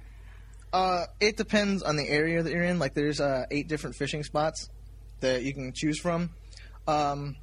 Uh, 0.73 1.05
it 1.21 1.37
depends 1.37 1.83
on 1.83 1.97
the 1.97 2.09
area 2.09 2.43
that 2.43 2.51
you're 2.51 2.63
in. 2.63 2.79
Like, 2.79 2.95
there's 2.95 3.21
uh, 3.21 3.45
eight 3.51 3.69
different 3.69 3.95
fishing 3.95 4.23
spots 4.23 4.71
that 5.21 5.43
you 5.43 5.53
can 5.53 5.73
choose 5.75 6.01
from, 6.01 6.31
um, 6.89 7.37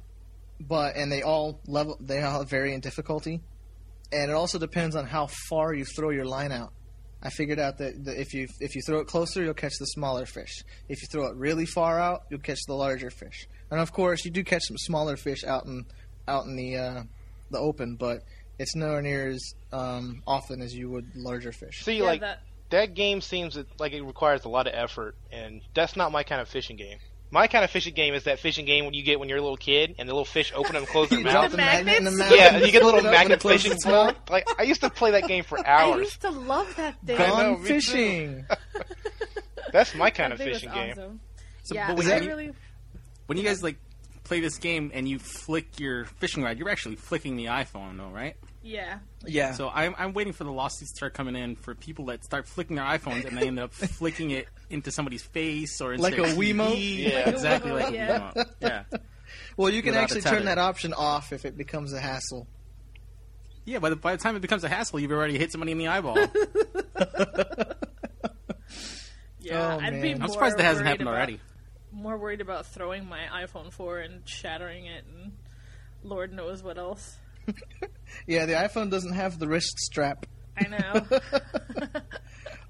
but 0.60 0.96
and 0.96 1.12
they 1.12 1.22
all 1.22 1.60
level 1.68 1.96
they 2.00 2.20
all 2.22 2.42
vary 2.44 2.74
in 2.74 2.80
difficulty, 2.80 3.40
and 4.12 4.30
it 4.30 4.34
also 4.34 4.58
depends 4.58 4.96
on 4.96 5.06
how 5.06 5.28
far 5.48 5.72
you 5.72 5.84
throw 5.84 6.10
your 6.10 6.24
line 6.26 6.50
out. 6.52 6.72
I 7.22 7.30
figured 7.30 7.58
out 7.58 7.78
that, 7.78 8.04
that 8.04 8.18
if 8.18 8.32
you 8.32 8.48
if 8.60 8.74
you 8.74 8.82
throw 8.82 9.00
it 9.00 9.06
closer, 9.06 9.42
you'll 9.42 9.54
catch 9.54 9.74
the 9.78 9.86
smaller 9.86 10.26
fish. 10.26 10.64
If 10.88 11.02
you 11.02 11.08
throw 11.08 11.26
it 11.26 11.36
really 11.36 11.66
far 11.66 12.00
out, 12.00 12.22
you'll 12.30 12.40
catch 12.40 12.60
the 12.66 12.74
larger 12.74 13.10
fish. 13.10 13.46
And 13.70 13.80
of 13.80 13.92
course, 13.92 14.24
you 14.24 14.30
do 14.30 14.42
catch 14.42 14.62
some 14.66 14.78
smaller 14.78 15.16
fish 15.16 15.44
out 15.44 15.66
in 15.66 15.84
out 16.26 16.46
in 16.46 16.56
the 16.56 16.76
uh, 16.76 17.02
the 17.50 17.58
open, 17.58 17.96
but 17.96 18.22
it's 18.58 18.74
nowhere 18.74 19.02
near 19.02 19.28
as 19.28 19.54
um, 19.72 20.22
often 20.26 20.62
as 20.62 20.74
you 20.74 20.90
would 20.90 21.14
larger 21.14 21.52
fish. 21.52 21.82
See, 21.82 21.98
yeah, 21.98 22.04
like 22.04 22.20
that." 22.20 22.40
that 22.70 22.94
game 22.94 23.20
seems 23.20 23.58
like 23.78 23.92
it 23.92 24.02
requires 24.02 24.44
a 24.44 24.48
lot 24.48 24.66
of 24.66 24.72
effort, 24.74 25.16
and 25.30 25.60
that's 25.74 25.96
not 25.96 26.12
my 26.12 26.22
kind 26.22 26.40
of 26.40 26.48
fishing 26.48 26.76
game. 26.76 26.98
My 27.32 27.46
kind 27.46 27.64
of 27.64 27.70
fishing 27.70 27.94
game 27.94 28.14
is 28.14 28.24
that 28.24 28.40
fishing 28.40 28.64
game 28.66 28.84
when 28.86 28.94
you 28.94 29.04
get 29.04 29.20
when 29.20 29.28
you're 29.28 29.38
a 29.38 29.42
little 29.42 29.56
kid 29.56 29.94
and 29.98 30.08
the 30.08 30.12
little 30.12 30.24
fish 30.24 30.52
open 30.54 30.74
and 30.74 30.86
close 30.86 31.08
their 31.10 31.18
You 31.20 31.24
mouth. 31.24 31.32
drop 31.32 31.44
The 31.44 31.50
the 31.52 31.56
magnet 31.58 31.96
the 31.98 32.02
magnets? 32.10 32.18
mouth. 32.18 32.32
Yeah, 32.36 32.54
and 32.56 32.66
you 32.66 32.72
get 32.72 32.82
a 32.82 32.84
little 32.84 33.00
Pick 33.00 33.04
it 33.04 33.06
up 33.06 33.12
when 33.12 33.14
it 33.14 33.18
magnet 33.18 33.40
closes 33.40 33.62
fishing 33.62 33.72
its 33.76 33.84
pole. 33.84 34.04
mouth. 34.06 34.16
Like 34.30 34.48
I 34.58 34.62
used 34.64 34.80
to 34.80 34.90
play 34.90 35.12
that 35.12 35.28
game 35.28 35.44
for 35.44 35.58
hours. 35.66 35.96
I 35.96 36.00
used 36.00 36.20
to 36.22 36.30
love 36.30 36.74
that 36.76 36.96
thing. 37.06 37.16
I 37.18 37.26
Gone 37.28 37.52
know, 37.52 37.58
fishing. 37.58 38.44
That's 39.72 39.94
my 39.94 40.10
kind 40.10 40.32
That 40.32 40.40
of 40.40 40.46
fishing 40.46 40.72
game. 40.72 40.90
awesome. 40.92 41.20
So, 41.62 41.74
yeah, 41.76 41.88
but 41.94 41.98
when, 42.04 42.22
you, 42.22 42.28
really. 42.28 42.52
when 43.26 43.38
you 43.38 43.44
guys 43.44 43.62
like 43.62 43.76
play 44.24 44.40
this 44.40 44.58
game 44.58 44.90
and 44.92 45.08
you 45.08 45.18
flick 45.20 45.78
your 45.78 46.06
fishing 46.06 46.42
rod, 46.42 46.58
you're 46.58 46.68
actually 46.70 46.96
flicking 46.96 47.36
the 47.36 47.44
iPhone, 47.46 47.96
though, 47.96 48.08
right? 48.08 48.36
Yeah. 48.62 48.98
Yeah. 49.26 49.52
So 49.52 49.70
I'm, 49.72 49.94
I'm 49.98 50.12
waiting 50.12 50.32
for 50.34 50.44
the 50.44 50.52
lawsuits 50.52 50.92
to 50.92 50.96
start 50.96 51.14
coming 51.14 51.34
in 51.34 51.56
for 51.56 51.74
people 51.74 52.06
that 52.06 52.24
start 52.24 52.46
flicking 52.46 52.76
their 52.76 52.84
iPhones 52.84 53.24
and 53.24 53.36
they 53.38 53.46
end 53.46 53.58
up 53.58 53.72
flicking 53.74 54.30
it 54.32 54.46
into 54.68 54.90
somebody's 54.92 55.22
face 55.22 55.80
or 55.80 55.92
into 55.92 56.02
Like 56.02 56.16
their 56.16 56.26
a 56.26 56.28
Wiimote? 56.28 56.76
TV. 56.76 56.98
Yeah. 57.10 57.16
Like 57.16 57.26
a 57.26 57.30
exactly 57.30 57.70
Wiimote, 57.70 57.80
like 57.82 57.94
yeah. 57.94 58.30
a 58.30 58.34
Wiimote. 58.34 58.46
Yeah, 58.60 58.82
well, 59.56 59.70
you 59.70 59.80
can 59.82 59.90
without 59.92 60.02
actually 60.04 60.20
turn 60.22 60.44
that 60.44 60.58
option 60.58 60.92
off 60.92 61.32
if 61.32 61.44
it 61.44 61.56
becomes 61.56 61.92
a 61.92 62.00
hassle. 62.00 62.46
yeah. 63.64 63.78
By 63.78 63.90
the 63.90 63.96
by 63.96 64.12
the 64.16 64.22
time 64.22 64.36
it 64.36 64.40
becomes 64.42 64.64
a 64.64 64.68
hassle, 64.68 65.00
you've 65.00 65.10
already 65.12 65.38
hit 65.38 65.52
somebody 65.52 65.72
in 65.72 65.78
the 65.78 65.88
eyeball. 65.88 66.16
Yeah, 69.42 69.76
Oh, 69.76 69.80
I'd 69.80 70.02
be 70.02 70.12
I'm 70.12 70.28
surprised 70.28 70.58
that 70.58 70.64
hasn't 70.64 70.86
happened 70.86 71.08
about- 71.08 71.14
already. 71.16 71.40
More 71.92 72.16
worried 72.16 72.40
about 72.40 72.66
throwing 72.66 73.06
my 73.08 73.20
iPhone 73.32 73.72
4 73.72 73.98
and 73.98 74.28
shattering 74.28 74.86
it, 74.86 75.04
and 75.12 75.32
Lord 76.04 76.32
knows 76.32 76.62
what 76.62 76.78
else. 76.78 77.16
Yeah, 78.26 78.44
the 78.46 78.54
iPhone 78.54 78.90
doesn't 78.90 79.14
have 79.14 79.38
the 79.38 79.46
wrist 79.48 79.78
strap. 79.78 80.26
I 80.58 80.66
know. 80.66 81.06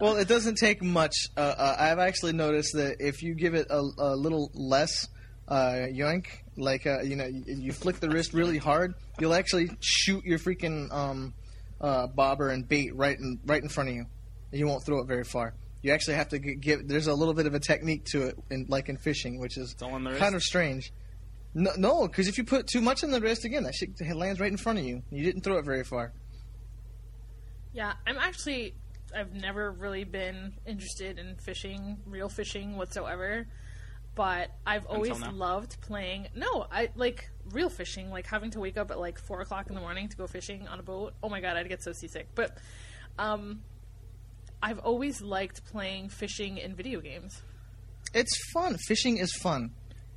Well, 0.00 0.16
it 0.16 0.28
doesn't 0.28 0.54
take 0.54 0.82
much. 0.82 1.14
Uh, 1.36 1.40
uh, 1.40 1.76
I've 1.78 1.98
actually 1.98 2.32
noticed 2.32 2.72
that 2.74 2.96
if 3.00 3.22
you 3.22 3.34
give 3.34 3.54
it 3.54 3.66
a, 3.68 3.80
a 3.98 4.16
little 4.16 4.50
less 4.54 5.06
uh, 5.46 5.72
yoink, 5.92 6.24
like 6.56 6.86
uh, 6.86 7.02
you 7.02 7.16
know, 7.16 7.26
you, 7.26 7.42
you 7.46 7.72
flick 7.72 8.00
the 8.00 8.08
wrist 8.08 8.32
really 8.32 8.56
hard, 8.56 8.94
you'll 9.18 9.34
actually 9.34 9.68
shoot 9.80 10.24
your 10.24 10.38
freaking 10.38 10.90
um, 10.90 11.34
uh, 11.82 12.06
bobber 12.06 12.48
and 12.48 12.66
bait 12.66 12.96
right 12.96 13.18
in 13.18 13.40
right 13.44 13.62
in 13.62 13.68
front 13.68 13.90
of 13.90 13.94
you. 13.94 14.06
You 14.52 14.66
won't 14.66 14.84
throw 14.86 15.00
it 15.02 15.06
very 15.06 15.24
far. 15.24 15.52
You 15.82 15.92
actually 15.92 16.14
have 16.14 16.30
to 16.30 16.38
g- 16.38 16.54
give. 16.54 16.88
There's 16.88 17.06
a 17.06 17.14
little 17.14 17.34
bit 17.34 17.44
of 17.44 17.52
a 17.52 17.60
technique 17.60 18.06
to 18.12 18.28
it, 18.28 18.36
in, 18.50 18.66
like 18.70 18.88
in 18.88 18.96
fishing, 18.96 19.38
which 19.38 19.58
is 19.58 19.76
all 19.82 19.92
on 19.92 20.04
the 20.04 20.12
kind 20.12 20.32
wrist? 20.32 20.34
of 20.36 20.42
strange. 20.42 20.92
No, 21.54 21.70
no, 21.76 22.06
because 22.06 22.28
if 22.28 22.38
you 22.38 22.44
put 22.44 22.66
too 22.68 22.80
much 22.80 23.02
in 23.02 23.10
the 23.10 23.20
wrist, 23.20 23.44
again, 23.44 23.64
that 23.64 23.74
shit 23.74 23.90
lands 24.14 24.40
right 24.40 24.50
in 24.50 24.56
front 24.56 24.78
of 24.78 24.84
you. 24.84 25.02
You 25.10 25.24
didn't 25.24 25.42
throw 25.42 25.58
it 25.58 25.64
very 25.64 25.84
far. 25.84 26.12
yeah, 27.72 27.94
I'm 28.06 28.18
actually 28.18 28.74
I've 29.14 29.34
never 29.34 29.72
really 29.72 30.04
been 30.04 30.52
interested 30.66 31.18
in 31.18 31.36
fishing, 31.36 31.98
real 32.06 32.28
fishing 32.28 32.76
whatsoever. 32.76 33.46
But 34.14 34.50
I've 34.66 34.86
always 34.86 35.18
loved 35.20 35.80
playing. 35.80 36.28
No, 36.34 36.66
I 36.70 36.90
like 36.96 37.30
real 37.52 37.70
fishing, 37.70 38.10
like 38.10 38.26
having 38.26 38.50
to 38.50 38.60
wake 38.60 38.76
up 38.76 38.90
at 38.90 38.98
like 38.98 39.18
four 39.18 39.40
o'clock 39.40 39.68
in 39.68 39.74
the 39.74 39.80
morning 39.80 40.08
to 40.08 40.16
go 40.16 40.26
fishing 40.26 40.66
on 40.68 40.80
a 40.80 40.82
boat. 40.82 41.14
Oh 41.22 41.28
my 41.28 41.40
god, 41.40 41.56
I'd 41.56 41.68
get 41.68 41.82
so 41.82 41.92
seasick. 41.92 42.28
But 42.34 42.58
um, 43.18 43.62
I've 44.62 44.80
always 44.80 45.22
liked 45.22 45.64
playing 45.64 46.08
fishing 46.10 46.58
in 46.58 46.74
video 46.74 47.00
games. 47.00 47.40
it's 48.12 48.36
fun. 48.52 48.76
Fishing 48.88 49.18
is 49.18 49.32
fun, 49.42 49.70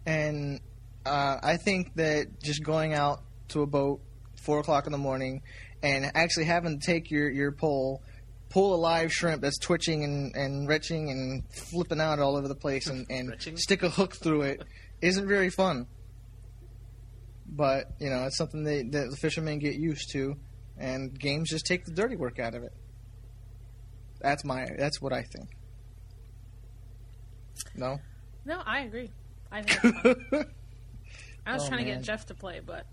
and 0.06 0.60
uh, 1.06 1.38
I 1.42 1.58
think 1.58 1.96
that 1.96 2.42
just 2.42 2.64
going 2.64 2.94
out 2.94 3.22
to 3.50 3.62
a 3.62 3.68
boat 3.68 4.02
four 4.42 4.60
o'clock 4.60 4.86
in 4.86 4.92
the 4.92 4.98
morning 4.98 5.42
and 5.82 6.12
actually 6.16 6.46
having 6.46 6.80
to 6.80 6.86
take 6.86 7.12
your 7.12 7.30
your 7.30 7.52
pole, 7.52 8.02
pull 8.50 8.76
a 8.76 8.78
live 8.78 9.12
shrimp 9.12 9.42
that's 9.42 9.60
twitching 9.60 10.04
and, 10.04 10.36
and 10.36 10.68
retching 10.68 11.10
and 11.10 11.44
flipping 11.72 12.00
out 12.00 12.20
all 12.20 12.38
over 12.38 12.48
the 12.48 12.56
place, 12.56 12.88
and, 12.88 13.06
and 13.10 13.36
stick 13.56 13.84
a 13.84 13.90
hook 13.90 14.16
through 14.16 14.42
it 14.44 14.64
isn't 15.02 15.28
very 15.28 15.50
fun. 15.50 15.88
But 17.46 17.86
you 18.00 18.10
know, 18.10 18.24
it's 18.26 18.38
something 18.38 18.64
that, 18.64 18.92
that 18.92 19.12
the 19.12 19.18
fishermen 19.18 19.60
get 19.60 19.76
used 19.76 20.12
to, 20.14 20.36
and 20.78 21.18
games 21.20 21.50
just 21.50 21.66
take 21.66 21.86
the 21.86 21.92
dirty 21.92 22.16
work 22.16 22.40
out 22.40 22.56
of 22.56 22.64
it. 22.64 22.72
That's 24.22 24.46
my. 24.46 24.66
That's 24.78 25.02
what 25.02 25.12
I 25.12 25.24
think. 25.24 25.50
No. 27.76 27.98
No, 28.46 28.62
I 28.66 28.82
agree. 28.82 29.12
I 29.52 29.62
think 29.64 29.96
it's 30.06 30.30
fun. 30.30 30.46
I 31.46 31.54
was 31.54 31.64
Oh, 31.66 31.68
trying 31.68 31.86
to 31.86 31.92
get 31.92 32.02
Jeff 32.04 32.26
to 32.28 32.34
play, 32.34 32.62
but 32.66 32.86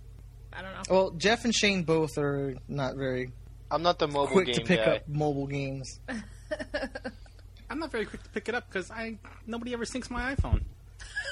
I 0.53 0.63
don't 0.63 0.73
know. 0.73 0.83
Well, 0.91 1.11
Jeff 1.13 1.45
and 1.45 1.55
Shane 1.55 1.85
both 1.85 2.19
are 2.19 2.55
not 2.69 2.97
very 2.97 3.31
I'm 3.71 3.83
not 3.83 3.99
the 4.01 4.09
mobile 4.09 4.27
quick 4.33 4.47
game 4.47 4.55
to 4.57 4.61
pick 4.63 4.85
guy. 4.85 4.97
up 4.97 5.09
mobile 5.09 5.47
games. 5.47 6.01
I'm 7.71 7.79
not 7.79 7.93
very 7.93 8.05
quick 8.05 8.23
to 8.25 8.29
pick 8.31 8.49
it 8.49 8.55
up 8.55 8.67
because 8.69 8.91
I 8.91 9.19
nobody 9.47 9.73
ever 9.73 9.85
syncs 9.85 10.11
my 10.11 10.35
iPhone. 10.35 10.63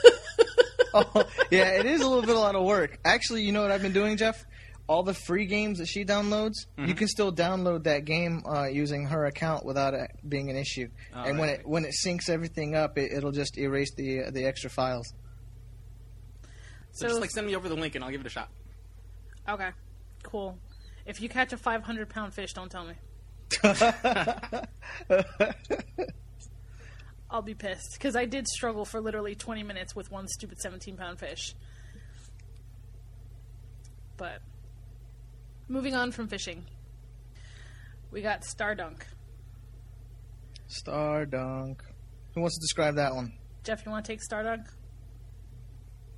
oh, 0.95 1.25
yeah, 1.51 1.71
it 1.73 1.87
is 1.87 2.01
a 2.01 2.07
little 2.09 2.23
bit 2.25 2.37
a 2.37 2.39
lot 2.39 2.55
of 2.55 2.65
work. 2.65 2.99
Actually, 3.05 3.43
you 3.43 3.53
know 3.53 3.63
what 3.63 3.71
I've 3.71 3.83
been 3.83 3.93
doing, 3.93 4.17
Jeff? 4.17 4.45
All 4.87 5.03
the 5.03 5.13
free 5.15 5.45
games 5.47 5.81
that 5.81 5.87
she 5.87 6.05
downloads, 6.05 6.55
you 6.79 6.95
Mhm. 6.95 6.97
can 6.97 7.09
still 7.09 7.31
download 7.33 7.85
that 7.85 8.05
game 8.07 8.43
uh, 8.47 8.67
using 8.69 9.05
her 9.07 9.27
account 9.27 9.67
without 9.67 9.93
it 9.93 10.11
being 10.27 10.49
an 10.49 10.57
issue. 10.57 10.89
Oh, 11.15 11.25
and 11.25 11.39
when 11.39 11.49
it 11.51 11.67
when 11.67 11.85
it 11.85 11.93
syncs 12.03 12.31
everything 12.31 12.75
up, 12.75 12.97
it, 12.97 13.13
it'll 13.13 13.33
just 13.33 13.59
erase 13.59 13.93
the 13.97 14.23
uh, 14.25 14.31
the 14.31 14.45
extra 14.47 14.71
files. 14.71 15.13
So, 16.99 17.07
just 17.07 17.21
like 17.21 17.31
send 17.31 17.47
me 17.47 17.55
over 17.55 17.69
the 17.69 17.77
link 17.77 17.95
and 17.95 18.03
I'll 18.05 18.11
give 18.11 18.23
it 18.23 18.27
a 18.27 18.31
shot. 18.31 18.49
Okay, 19.49 19.71
cool. 20.25 20.59
If 21.07 21.21
you 21.21 21.29
catch 21.29 21.53
a 21.53 21.57
500 21.57 22.09
pound 22.09 22.35
fish, 22.35 22.53
don't 22.55 22.69
tell 22.69 22.85
me. 22.85 22.95
I'll 27.31 27.43
be 27.43 27.55
pissed 27.55 27.93
because 27.93 28.17
I 28.17 28.25
did 28.25 28.49
struggle 28.49 28.85
for 28.85 29.01
literally 29.01 29.37
20 29.37 29.63
minutes 29.63 29.95
with 29.95 30.11
one 30.11 30.27
stupid 30.27 30.59
17 30.59 30.97
pound 30.97 31.21
fish. 31.21 31.55
But 34.17 34.43
moving 35.69 35.95
on 35.95 36.11
from 36.11 36.27
fishing, 36.27 36.65
we 38.11 38.23
got 38.23 38.43
Stardunk. 38.43 39.03
Star 40.67 41.27
Dunk. 41.27 41.81
Who 42.35 42.41
wants 42.41 42.57
to 42.57 42.61
describe 42.61 42.97
that 42.97 43.15
one? 43.15 43.33
Jeff, 43.63 43.87
you 43.87 43.93
want 43.93 44.05
to 44.05 44.13
take 44.13 44.21
Stardunk? 44.21 44.67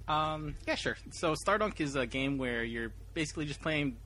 Um, 0.08 0.56
yeah, 0.66 0.74
sure. 0.74 0.96
So 1.12 1.34
Stardunk 1.46 1.80
is 1.80 1.94
a 1.96 2.06
game 2.06 2.38
where 2.38 2.64
you're 2.64 2.92
basically 3.14 3.46
just 3.46 3.60
playing 3.60 3.96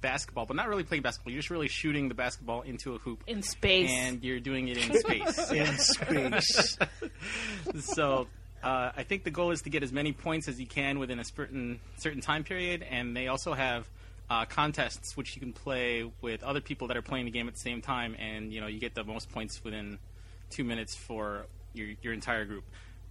basketball, 0.00 0.46
but 0.46 0.56
not 0.56 0.68
really 0.68 0.84
playing 0.84 1.02
basketball. 1.02 1.32
You're 1.32 1.40
just 1.40 1.50
really 1.50 1.68
shooting 1.68 2.08
the 2.08 2.14
basketball 2.14 2.62
into 2.62 2.94
a 2.94 2.98
hoop, 2.98 3.22
In 3.26 3.42
space. 3.42 3.90
and 3.90 4.22
you're 4.22 4.40
doing 4.40 4.68
it 4.68 4.76
in 4.76 4.94
space. 5.00 5.50
In 5.50 5.76
space. 5.78 6.78
so 7.80 8.26
uh, 8.62 8.90
I 8.96 9.02
think 9.04 9.24
the 9.24 9.30
goal 9.30 9.50
is 9.50 9.62
to 9.62 9.70
get 9.70 9.82
as 9.82 9.92
many 9.92 10.12
points 10.12 10.48
as 10.48 10.60
you 10.60 10.66
can 10.66 10.98
within 10.98 11.18
a 11.18 11.24
certain 11.24 11.80
certain 11.96 12.20
time 12.20 12.44
period, 12.44 12.84
and 12.88 13.16
they 13.16 13.28
also 13.28 13.54
have 13.54 13.88
uh, 14.30 14.44
contests 14.44 15.16
which 15.16 15.34
you 15.36 15.40
can 15.40 15.52
play 15.52 16.10
with 16.20 16.42
other 16.42 16.60
people 16.60 16.88
that 16.88 16.96
are 16.96 17.02
playing 17.02 17.24
the 17.24 17.30
game 17.30 17.48
at 17.48 17.54
the 17.54 17.60
same 17.60 17.80
time, 17.80 18.14
and 18.18 18.52
you 18.52 18.60
know 18.60 18.66
you 18.66 18.78
get 18.80 18.94
the 18.94 19.04
most 19.04 19.30
points 19.30 19.62
within 19.64 19.98
two 20.50 20.64
minutes 20.64 20.94
for 20.96 21.46
your 21.72 21.88
your 22.02 22.12
entire 22.12 22.44
group. 22.44 22.64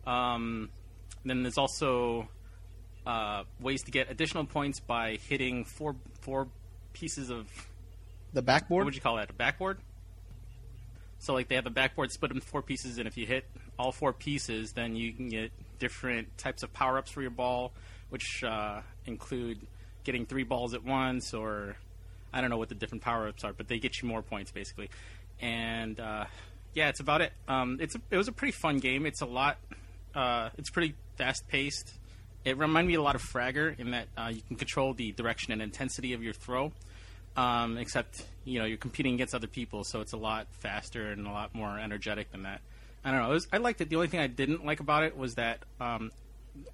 Um, 0.06 0.70
then 1.26 1.44
there's 1.44 1.58
also 1.58 2.28
uh, 3.06 3.44
ways 3.60 3.84
to 3.84 3.92
get 3.92 4.12
additional 4.12 4.46
points 4.46 4.80
by 4.80 5.18
hitting 5.28 5.66
four 5.66 5.96
four 6.22 6.48
pieces 6.94 7.30
of 7.30 7.48
the 8.34 8.42
backboard. 8.42 8.82
what 8.82 8.86
would 8.86 8.96
you 8.96 9.02
call 9.02 9.16
that? 9.18 9.30
A 9.30 9.34
backboard? 9.34 9.78
So 11.20 11.34
like 11.34 11.48
they 11.48 11.56
have 11.56 11.64
the 11.64 11.70
backboard 11.70 12.12
split 12.12 12.32
into 12.32 12.46
four 12.46 12.62
pieces, 12.62 12.98
and 12.98 13.08
if 13.08 13.18
you 13.18 13.26
hit 13.26 13.46
all 13.80 13.92
four 13.92 14.14
pieces, 14.14 14.74
then 14.74 14.96
you 14.96 15.14
can 15.14 15.30
get 15.30 15.52
different 15.80 16.38
types 16.38 16.64
of 16.64 16.74
power 16.74 16.98
ups 16.98 17.12
for 17.12 17.22
your 17.22 17.32
ball, 17.32 17.72
which 18.10 18.44
uh, 18.44 18.82
include 19.06 19.60
getting 20.04 20.26
three 20.26 20.44
balls 20.44 20.74
at 20.74 20.84
once, 20.84 21.34
or 21.34 21.76
I 22.34 22.42
don't 22.42 22.50
know 22.50 22.58
what 22.58 22.70
the 22.70 22.76
different 22.76 23.04
power 23.04 23.28
ups 23.28 23.44
are, 23.44 23.54
but 23.54 23.68
they 23.68 23.80
get 23.80 24.02
you 24.02 24.08
more 24.08 24.22
points 24.22 24.52
basically. 24.52 24.90
And 25.40 26.00
uh, 26.00 26.26
yeah, 26.74 26.90
it's 26.90 27.00
about 27.00 27.22
it. 27.22 27.34
Um, 27.48 27.78
it's 27.80 27.96
a, 27.96 28.02
it 28.12 28.18
was 28.18 28.28
a 28.28 28.32
pretty 28.32 28.52
fun 28.52 28.78
game. 28.78 29.06
It's 29.06 29.22
a 29.22 29.26
lot. 29.26 29.58
Uh, 30.16 30.50
it's 30.58 30.70
pretty 30.70 30.96
fast 31.16 31.48
paced. 31.48 31.94
It 32.46 32.58
reminded 32.58 32.88
me 32.88 32.96
a 32.96 33.02
lot 33.02 33.16
of 33.16 33.22
Fragger 33.22 33.78
in 33.78 33.92
that 33.92 34.08
uh, 34.18 34.32
you 34.34 34.42
can 34.48 34.56
control 34.56 34.94
the 34.94 35.12
direction 35.12 35.52
and 35.52 35.62
intensity 35.62 36.14
of 36.14 36.24
your 36.24 36.34
throw 36.34 36.72
um, 37.38 37.78
except 37.78 38.26
you 38.44 38.60
know 38.60 38.66
you're 38.66 38.78
competing 38.78 39.14
against 39.14 39.36
other 39.36 39.48
people, 39.48 39.84
so 39.84 40.02
it's 40.02 40.14
a 40.14 40.18
lot 40.18 40.48
faster 40.60 41.12
and 41.12 41.28
a 41.28 41.32
lot 41.32 41.54
more 41.54 41.80
energetic 41.80 42.32
than 42.32 42.44
that. 42.44 42.62
I 43.06 43.12
don't 43.12 43.22
know. 43.22 43.30
Was, 43.30 43.48
I 43.54 43.58
liked 43.58 43.80
it. 43.80 43.90
The 43.90 43.96
only 43.96 44.08
thing 44.08 44.20
I 44.20 44.28
didn't 44.28 44.66
like 44.66 44.80
about 44.80 45.04
it 45.04 45.16
was 45.16 45.36
that 45.36 45.60
um, 45.80 46.12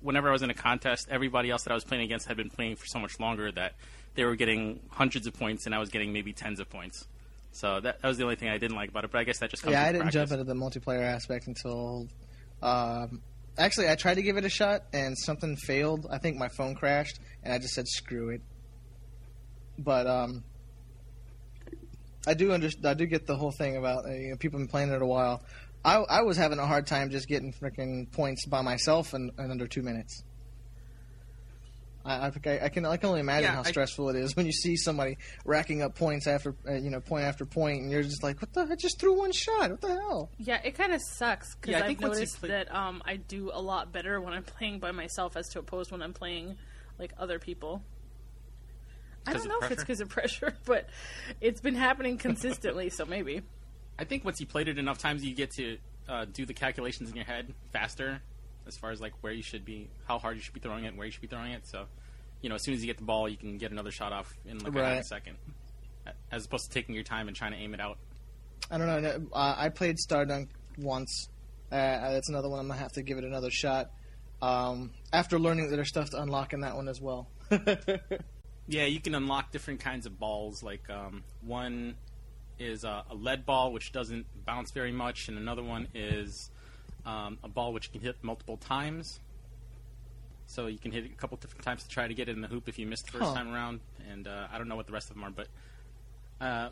whenever 0.02 0.30
I 0.30 0.32
was 0.32 0.42
in 0.42 0.50
a 0.50 0.56
contest, 0.56 1.08
everybody 1.12 1.52
else 1.52 1.64
that 1.64 1.72
I 1.72 1.76
was 1.76 1.84
playing 1.84 2.04
against 2.04 2.28
had 2.28 2.38
been 2.38 2.50
playing 2.50 2.78
for 2.78 2.86
so 2.88 2.98
much 2.98 3.20
longer 3.20 3.52
that 3.52 3.74
they 4.16 4.24
were 4.24 4.36
getting 4.36 4.80
hundreds 4.90 5.28
of 5.28 5.34
points, 5.34 5.66
and 5.66 5.76
I 5.76 5.80
was 5.80 5.90
getting 5.90 6.14
maybe 6.14 6.32
tens 6.32 6.60
of 6.60 6.70
points. 6.70 7.06
So 7.52 7.82
that, 7.82 8.02
that 8.02 8.08
was 8.08 8.18
the 8.18 8.24
only 8.24 8.38
thing 8.38 8.50
I 8.50 8.58
didn't 8.58 8.78
like 8.78 8.90
about 8.90 9.04
it. 9.04 9.12
But 9.12 9.20
I 9.20 9.26
guess 9.26 9.40
that 9.40 9.50
just 9.50 9.62
comes 9.62 9.74
Yeah, 9.74 9.84
I 9.84 9.88
didn't 9.88 10.04
practice. 10.04 10.30
jump 10.30 10.40
into 10.40 10.46
the 10.46 10.56
multiplayer 10.56 11.04
aspect 11.04 11.48
until. 11.48 12.08
Um, 12.64 13.22
actually, 13.58 13.90
I 13.90 13.96
tried 13.96 14.16
to 14.16 14.22
give 14.24 14.38
it 14.38 14.46
a 14.46 14.50
shot 14.50 14.84
and 14.94 15.18
something 15.18 15.58
failed. 15.58 16.08
I 16.10 16.18
think 16.18 16.38
my 16.38 16.48
phone 16.48 16.76
crashed, 16.76 17.20
and 17.44 17.54
I 17.54 17.60
just 17.60 17.74
said 17.74 17.88
screw 17.88 18.30
it. 18.30 18.42
But 19.78 20.08
um, 20.08 20.44
I 22.26 22.34
do 22.34 22.54
under, 22.54 22.70
I 22.86 22.94
do 22.94 23.06
get 23.06 23.28
the 23.28 23.36
whole 23.36 23.52
thing 23.52 23.76
about 23.76 24.06
uh, 24.06 24.14
you 24.14 24.30
know, 24.30 24.38
people 24.38 24.60
been 24.60 24.68
playing 24.68 24.92
it 24.92 25.02
a 25.02 25.06
while. 25.06 25.44
I, 25.84 25.98
I 25.98 26.22
was 26.22 26.38
having 26.38 26.60
a 26.60 26.66
hard 26.66 26.88
time 26.88 27.10
just 27.10 27.28
getting 27.28 27.52
freaking 27.52 28.10
points 28.10 28.46
by 28.46 28.62
myself 28.62 29.14
in, 29.14 29.32
in 29.38 29.52
under 29.52 29.68
two 29.68 29.82
minutes. 29.82 30.24
I, 32.06 32.28
I, 32.28 32.30
think 32.32 32.48
I, 32.48 32.66
I 32.66 32.70
can 32.70 32.86
I 32.86 32.98
can 32.98 33.10
only 33.10 33.22
imagine 33.22 33.44
Yeah, 33.50 33.56
how 33.56 33.62
I- 33.62 33.70
stressful 33.72 34.10
it 34.10 34.16
is 34.18 34.36
when 34.36 34.46
you 34.46 34.52
see 34.52 34.76
somebody 34.76 35.18
racking 35.46 35.82
up 35.82 35.96
points 35.96 36.28
after 36.28 36.54
uh, 36.68 36.74
you 36.74 36.90
know 36.90 37.00
point 37.00 37.24
after 37.26 37.46
point, 37.46 37.82
and 37.82 37.92
you're 37.92 38.04
just 38.04 38.24
like, 38.24 38.42
what 38.42 38.54
the? 38.54 38.68
I 38.72 38.76
just 38.76 39.00
threw 39.00 39.18
one 39.18 39.32
shot. 39.32 39.72
What 39.72 39.82
the 39.82 39.88
hell? 39.90 40.30
Yeah, 40.38 40.60
it 40.64 40.76
kind 40.76 40.94
of 40.94 41.02
sucks 41.02 41.56
because 41.56 41.72
Yeah, 41.72 41.78
I 41.78 41.82
I've 41.82 41.88
think 41.88 42.02
noticed 42.02 42.40
play- 42.40 42.50
that 42.50 42.74
um, 42.76 43.02
I 43.06 43.16
do 43.18 43.52
a 43.54 43.62
lot 43.62 43.92
better 43.92 44.20
when 44.22 44.34
I'm 44.34 44.44
playing 44.44 44.80
by 44.80 44.92
myself 44.92 45.38
as 45.38 45.48
to 45.50 45.60
opposed 45.60 45.92
when 45.92 46.02
I'm 46.02 46.14
playing 46.14 46.58
like 47.00 47.14
other 47.18 47.40
people. 47.40 47.82
I 49.26 49.32
don't 49.34 49.48
know 49.48 49.60
if 49.62 49.72
it's 49.72 49.82
because 49.82 50.02
of 50.02 50.10
pressure, 50.10 50.54
but 50.66 50.90
it's 51.40 51.62
been 51.62 51.76
happening 51.76 52.18
consistently, 52.18 52.90
so 52.90 53.06
maybe. 53.06 53.42
I 53.98 54.04
think 54.04 54.26
once 54.26 54.40
you 54.42 54.46
played 54.46 54.68
it 54.68 54.78
enough 54.78 54.98
times, 54.98 55.24
you 55.24 55.34
get 55.34 55.52
to 55.52 55.78
uh, 56.10 56.26
do 56.26 56.46
the 56.46 56.54
calculations 56.54 57.10
in 57.10 57.16
your 57.16 57.24
head 57.26 57.54
faster, 57.72 58.22
as 58.68 58.78
far 58.78 58.92
as 58.92 59.02
like 59.02 59.14
where 59.22 59.34
you 59.34 59.44
should 59.44 59.66
be, 59.66 59.90
how 60.06 60.20
hard 60.20 60.36
you 60.36 60.42
should 60.42 60.54
be 60.54 60.60
throwing 60.60 60.86
it, 60.86 60.90
and 60.90 60.98
where 60.98 61.06
you 61.06 61.12
should 61.12 61.22
be 61.22 61.28
throwing 61.28 61.52
it. 61.52 61.68
So, 61.68 61.86
you 62.42 62.50
know, 62.50 62.56
as 62.56 62.64
soon 62.64 62.74
as 62.74 62.82
you 62.82 62.88
get 62.88 62.98
the 62.98 63.04
ball, 63.04 63.28
you 63.28 63.38
can 63.38 63.58
get 63.58 63.72
another 63.72 63.92
shot 63.92 64.12
off 64.12 64.34
in 64.46 64.60
like 64.60 64.76
a 64.76 64.86
half 64.86 65.00
a 65.00 65.04
second, 65.04 65.38
as 66.32 66.46
opposed 66.46 66.66
to 66.66 66.72
taking 66.72 66.96
your 66.96 67.04
time 67.04 67.28
and 67.28 67.36
trying 67.36 67.52
to 67.52 67.58
aim 67.58 67.74
it 67.74 67.80
out. 67.80 67.98
I 68.72 68.78
don't 68.78 68.88
know. 68.88 69.28
Uh, 69.34 69.56
I 69.58 69.70
played 69.70 69.98
Stardunk 69.98 70.50
once. 70.78 71.30
Uh, 71.72 72.12
that's 72.12 72.30
another 72.30 72.50
one. 72.50 72.60
I'm 72.60 72.68
gonna 72.68 72.80
have 72.80 72.94
to 72.94 73.04
give 73.04 73.18
it 73.18 73.24
another 73.24 73.50
shot. 73.50 73.92
Um, 74.42 74.92
after 75.12 75.40
learning 75.40 75.70
that 75.70 75.76
there's 75.76 75.90
stuff 75.90 76.10
to 76.12 76.22
unlock 76.22 76.54
in 76.54 76.62
that 76.62 76.76
one 76.76 76.88
as 76.88 77.00
well. 77.00 77.28
Yeah, 78.68 78.86
you 78.86 79.02
can 79.02 79.14
unlock 79.14 79.52
different 79.52 79.82
kinds 79.82 80.06
of 80.06 80.18
balls. 80.18 80.64
Like 80.64 80.90
um, 80.90 81.24
one 81.42 81.96
is 82.60 82.86
uh, 82.86 83.04
a 83.10 83.16
lead 83.16 83.46
ball, 83.46 83.74
which 83.74 83.92
doesn't 83.92 84.26
bounce 84.46 84.72
very 84.72 84.92
much, 84.92 85.28
and 85.28 85.38
another 85.38 85.64
one 85.64 85.88
is 85.94 86.50
um, 87.06 87.38
a 87.44 87.48
ball 87.48 87.74
which 87.74 87.88
you 87.88 87.92
can 87.92 88.02
hit 88.02 88.16
multiple 88.22 88.58
times. 88.58 89.20
So 90.46 90.68
you 90.68 90.78
can 90.78 90.92
hit 90.92 91.06
it 91.06 91.12
a 91.12 91.16
couple 91.16 91.38
different 91.38 91.64
times 91.64 91.84
to 91.84 91.90
try 91.90 92.08
to 92.08 92.14
get 92.14 92.30
it 92.30 92.34
in 92.36 92.42
the 92.42 92.48
hoop 92.48 92.68
if 92.68 92.78
you 92.78 92.86
missed 92.86 93.06
the 93.08 93.12
first 93.14 93.30
Huh. 93.30 93.36
time 93.36 93.54
around. 93.54 93.80
And 94.12 94.28
uh, 94.28 94.48
I 94.52 94.58
don't 94.58 94.68
know 94.68 94.76
what 94.76 94.88
the 94.88 94.94
rest 94.94 95.10
of 95.10 95.16
them 95.16 95.24
are, 95.24 95.32
but 95.32 95.48
uh, 96.42 96.70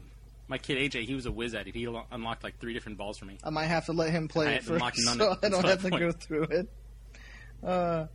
my 0.48 0.58
kid 0.58 0.78
AJ, 0.92 1.06
he 1.06 1.16
was 1.16 1.26
a 1.26 1.32
whiz 1.32 1.54
at 1.56 1.68
it. 1.68 1.74
He 1.76 1.88
lo- 1.88 2.06
unlocked 2.12 2.44
like 2.44 2.60
three 2.60 2.74
different 2.74 2.98
balls 2.98 3.18
for 3.18 3.26
me. 3.26 3.38
I 3.44 3.50
might 3.50 3.68
have 3.68 3.86
to 3.86 3.94
let 3.94 4.12
him 4.12 4.28
play 4.28 4.56
it 4.56 4.64
first, 4.64 4.84
so 5.04 5.36
I 5.42 5.50
don't 5.50 5.66
have 5.66 5.82
to 5.84 5.90
go 5.90 6.12
through 6.12 6.44
it. 6.44 6.70
Uh, 7.64 8.06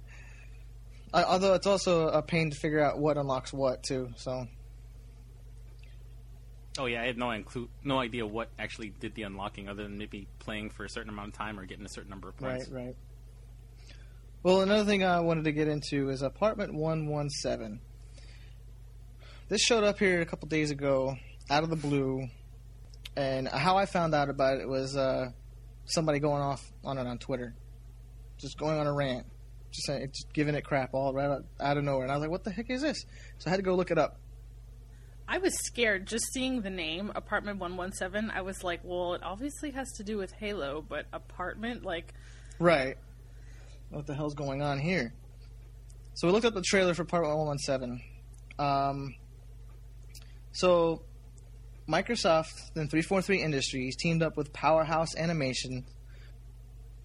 I, 1.15 1.23
although 1.25 1.55
it's 1.55 1.67
also 1.67 2.09
a 2.09 2.21
pain 2.23 2.51
to 2.51 2.57
figure 2.57 2.81
out 2.81 2.99
what 2.99 3.17
unlocks 3.17 3.53
what 3.53 3.83
too. 3.83 4.11
So 4.17 4.47
Oh 6.79 6.87
yeah, 6.87 7.03
I 7.03 7.07
had 7.07 7.17
no 7.17 7.27
inclu- 7.27 7.69
no 7.85 7.99
idea 7.99 8.27
what 8.27 8.51
actually 8.59 8.91
did 8.91 9.15
the 9.15 9.23
unlocking, 9.23 9.69
other 9.69 9.83
than 9.83 9.99
maybe 9.99 10.27
playing 10.39 10.71
for 10.71 10.85
a 10.85 10.89
certain 10.89 11.11
amount 11.11 11.29
of 11.29 11.35
time 11.35 11.59
or 11.59 11.65
getting 11.65 11.85
a 11.85 11.89
certain 11.89 12.11
number 12.11 12.29
of 12.29 12.37
points. 12.37 12.69
Right, 12.69 12.87
right. 12.87 12.97
Well, 14.43 14.61
another 14.61 14.85
thing 14.85 15.03
I 15.03 15.21
wanted 15.21 15.45
to 15.45 15.53
get 15.53 15.67
into 15.69 16.11
is 16.11 16.23
Apartment 16.23 16.75
117. 16.75 17.81
This 19.49 19.61
showed 19.61 19.85
up 19.85 19.99
here 19.99 20.21
a 20.21 20.27
couple 20.27 20.49
days 20.49 20.71
ago, 20.71 21.17
out 21.51 21.63
of 21.63 21.71
the 21.71 21.77
blue, 21.77 22.29
and 23.17 23.49
how 23.49 23.77
I 23.77 23.87
found 23.87 24.15
out 24.15 24.29
about 24.29 24.59
it 24.61 24.69
was 24.69 24.97
uh, 24.97 25.31
somebody 25.85 26.19
going 26.19 26.43
off 26.43 26.71
on 26.85 26.99
it 26.99 27.07
on 27.07 27.19
Twitter, 27.19 27.55
just 28.39 28.59
going 28.59 28.79
on 28.79 28.87
a 28.87 28.93
rant, 28.93 29.27
just 29.71 29.87
saying, 29.87 30.09
just 30.09 30.33
giving 30.33 30.55
it 30.55 30.65
crap 30.65 30.95
all 30.95 31.13
right 31.13 31.41
out 31.61 31.77
of 31.77 31.85
nowhere, 31.85 32.03
and 32.03 32.13
I 32.13 32.17
was 32.17 32.23
like, 32.23 32.31
"What 32.31 32.45
the 32.45 32.51
heck 32.51 32.71
is 32.71 32.83
this?" 32.83 33.05
So 33.39 33.49
I 33.49 33.51
had 33.51 33.57
to 33.57 33.63
go 33.63 33.75
look 33.75 33.91
it 33.91 33.99
up. 33.99 34.21
I 35.29 35.39
was 35.39 35.55
scared 35.65 36.07
just 36.07 36.33
seeing 36.33 36.63
the 36.63 36.71
name 36.71 37.11
Apartment 37.15 37.59
117. 37.59 38.31
I 38.31 38.43
was 38.43 38.63
like, 38.63 38.81
well, 38.85 39.15
it 39.15 39.23
obviously 39.25 39.73
has 39.73 39.91
to 39.97 40.05
do 40.05 40.19
with 40.19 40.33
Halo, 40.33 40.85
but 40.87 41.07
apartment, 41.13 41.85
like, 41.85 42.15
Right. 42.59 42.97
What 43.91 44.07
the 44.07 44.15
hell's 44.15 44.35
going 44.35 44.63
on 44.63 44.79
here? 44.79 45.13
So 46.15 46.27
we 46.27 46.33
looked 46.33 46.47
up 46.47 46.55
the 46.55 46.63
trailer 46.63 46.95
for 46.95 47.05
Part 47.05 47.25
117. 47.25 48.01
Um, 48.59 49.15
so 50.53 51.03
Microsoft 51.89 52.75
and 52.75 52.91
343 52.91 53.43
Industries 53.43 53.97
teamed 53.97 54.23
up 54.23 54.37
with 54.37 54.53
Powerhouse 54.53 55.15
Animation. 55.17 55.85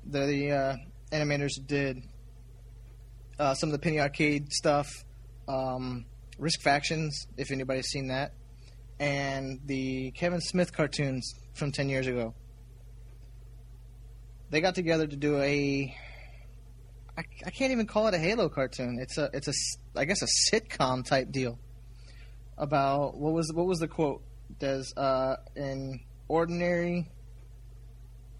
The 0.05 0.51
uh, 0.51 0.75
animators 1.11 1.51
did 1.65 2.03
uh, 3.37 3.53
some 3.53 3.69
of 3.69 3.73
the 3.73 3.79
Penny 3.79 3.99
Arcade 3.99 4.51
stuff, 4.53 4.87
um, 5.47 6.05
Risk 6.41 6.61
Factions, 6.61 7.27
if 7.37 7.51
anybody's 7.51 7.87
seen 7.87 8.07
that, 8.07 8.33
and 8.99 9.59
the 9.65 10.11
Kevin 10.11 10.41
Smith 10.41 10.73
cartoons 10.73 11.33
from 11.53 11.71
10 11.71 11.87
years 11.87 12.07
ago 12.07 12.33
they 14.51 14.61
got 14.61 14.75
together 14.75 15.07
to 15.07 15.15
do 15.15 15.41
a 15.41 15.95
I, 17.17 17.23
I 17.45 17.49
can't 17.49 17.71
even 17.71 17.87
call 17.87 18.07
it 18.07 18.13
a 18.13 18.17
Halo 18.17 18.47
cartoon. 18.47 18.99
It's 19.01 19.17
a 19.17 19.29
it's 19.33 19.47
a 19.47 19.53
I 19.99 20.05
guess 20.05 20.21
a 20.21 20.27
sitcom 20.51 21.05
type 21.05 21.31
deal 21.31 21.57
about 22.57 23.17
what 23.17 23.33
was 23.33 23.51
what 23.53 23.65
was 23.65 23.79
the 23.79 23.87
quote? 23.87 24.21
Does 24.59 24.93
uh, 24.95 25.37
an 25.55 26.01
ordinary 26.27 27.09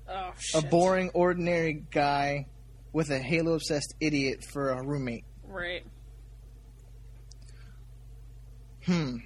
oh, 0.08 0.32
a 0.54 0.62
boring 0.62 1.10
ordinary 1.14 1.86
guy 1.92 2.48
with 2.94 3.10
a 3.10 3.20
Halo 3.20 3.54
obsessed 3.54 3.96
idiot 4.00 4.44
for 4.44 4.72
a 4.72 4.86
roommate? 4.86 5.26
Right. 5.44 5.86
Hmm. 8.86 9.18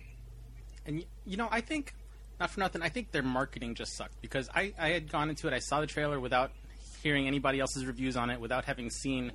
And 0.85 1.03
you 1.25 1.37
know, 1.37 1.47
I 1.51 1.61
think 1.61 1.93
not 2.39 2.51
for 2.51 2.59
nothing. 2.59 2.81
I 2.81 2.89
think 2.89 3.11
their 3.11 3.23
marketing 3.23 3.75
just 3.75 3.95
sucked 3.95 4.21
because 4.21 4.49
I, 4.53 4.73
I 4.77 4.89
had 4.89 5.11
gone 5.11 5.29
into 5.29 5.47
it. 5.47 5.53
I 5.53 5.59
saw 5.59 5.81
the 5.81 5.87
trailer 5.87 6.19
without 6.19 6.51
hearing 7.01 7.27
anybody 7.27 7.59
else's 7.59 7.85
reviews 7.85 8.17
on 8.17 8.29
it, 8.29 8.39
without 8.39 8.65
having 8.65 8.89
seen 8.89 9.31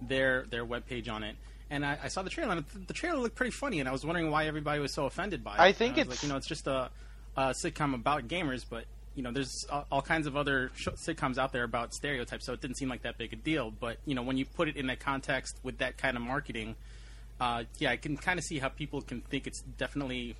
their 0.00 0.44
their 0.50 0.64
webpage 0.64 1.10
on 1.10 1.22
it. 1.24 1.36
And 1.70 1.84
I, 1.84 1.98
I 2.04 2.08
saw 2.08 2.22
the 2.22 2.30
trailer, 2.30 2.52
and 2.52 2.64
the 2.86 2.92
trailer 2.92 3.18
looked 3.18 3.36
pretty 3.36 3.50
funny. 3.50 3.80
And 3.80 3.88
I 3.88 3.92
was 3.92 4.04
wondering 4.04 4.30
why 4.30 4.46
everybody 4.46 4.80
was 4.80 4.92
so 4.92 5.06
offended 5.06 5.42
by 5.42 5.54
it. 5.54 5.60
I 5.60 5.72
think 5.72 5.98
it's- 5.98 6.08
like, 6.08 6.22
you 6.22 6.28
know, 6.28 6.36
it's 6.36 6.46
just 6.46 6.66
a, 6.66 6.90
a 7.36 7.42
sitcom 7.50 7.94
about 7.94 8.28
gamers, 8.28 8.64
but 8.68 8.84
you 9.16 9.22
know, 9.22 9.30
there's 9.32 9.64
all, 9.70 9.86
all 9.92 10.02
kinds 10.02 10.26
of 10.26 10.36
other 10.36 10.70
sh- 10.74 10.88
sitcoms 10.96 11.38
out 11.38 11.52
there 11.52 11.62
about 11.64 11.94
stereotypes, 11.94 12.44
so 12.44 12.52
it 12.52 12.60
didn't 12.60 12.76
seem 12.76 12.88
like 12.88 13.02
that 13.02 13.16
big 13.16 13.32
a 13.32 13.36
deal. 13.36 13.70
But 13.70 13.98
you 14.06 14.14
know, 14.14 14.22
when 14.22 14.36
you 14.36 14.44
put 14.44 14.68
it 14.68 14.76
in 14.76 14.86
that 14.88 15.00
context 15.00 15.58
with 15.62 15.78
that 15.78 15.96
kind 15.96 16.16
of 16.16 16.22
marketing, 16.22 16.76
uh, 17.40 17.64
yeah, 17.78 17.90
I 17.90 17.96
can 17.96 18.16
kind 18.16 18.38
of 18.38 18.44
see 18.44 18.58
how 18.58 18.68
people 18.68 19.02
can 19.02 19.20
think 19.20 19.46
it's 19.46 19.60
definitely 19.78 20.36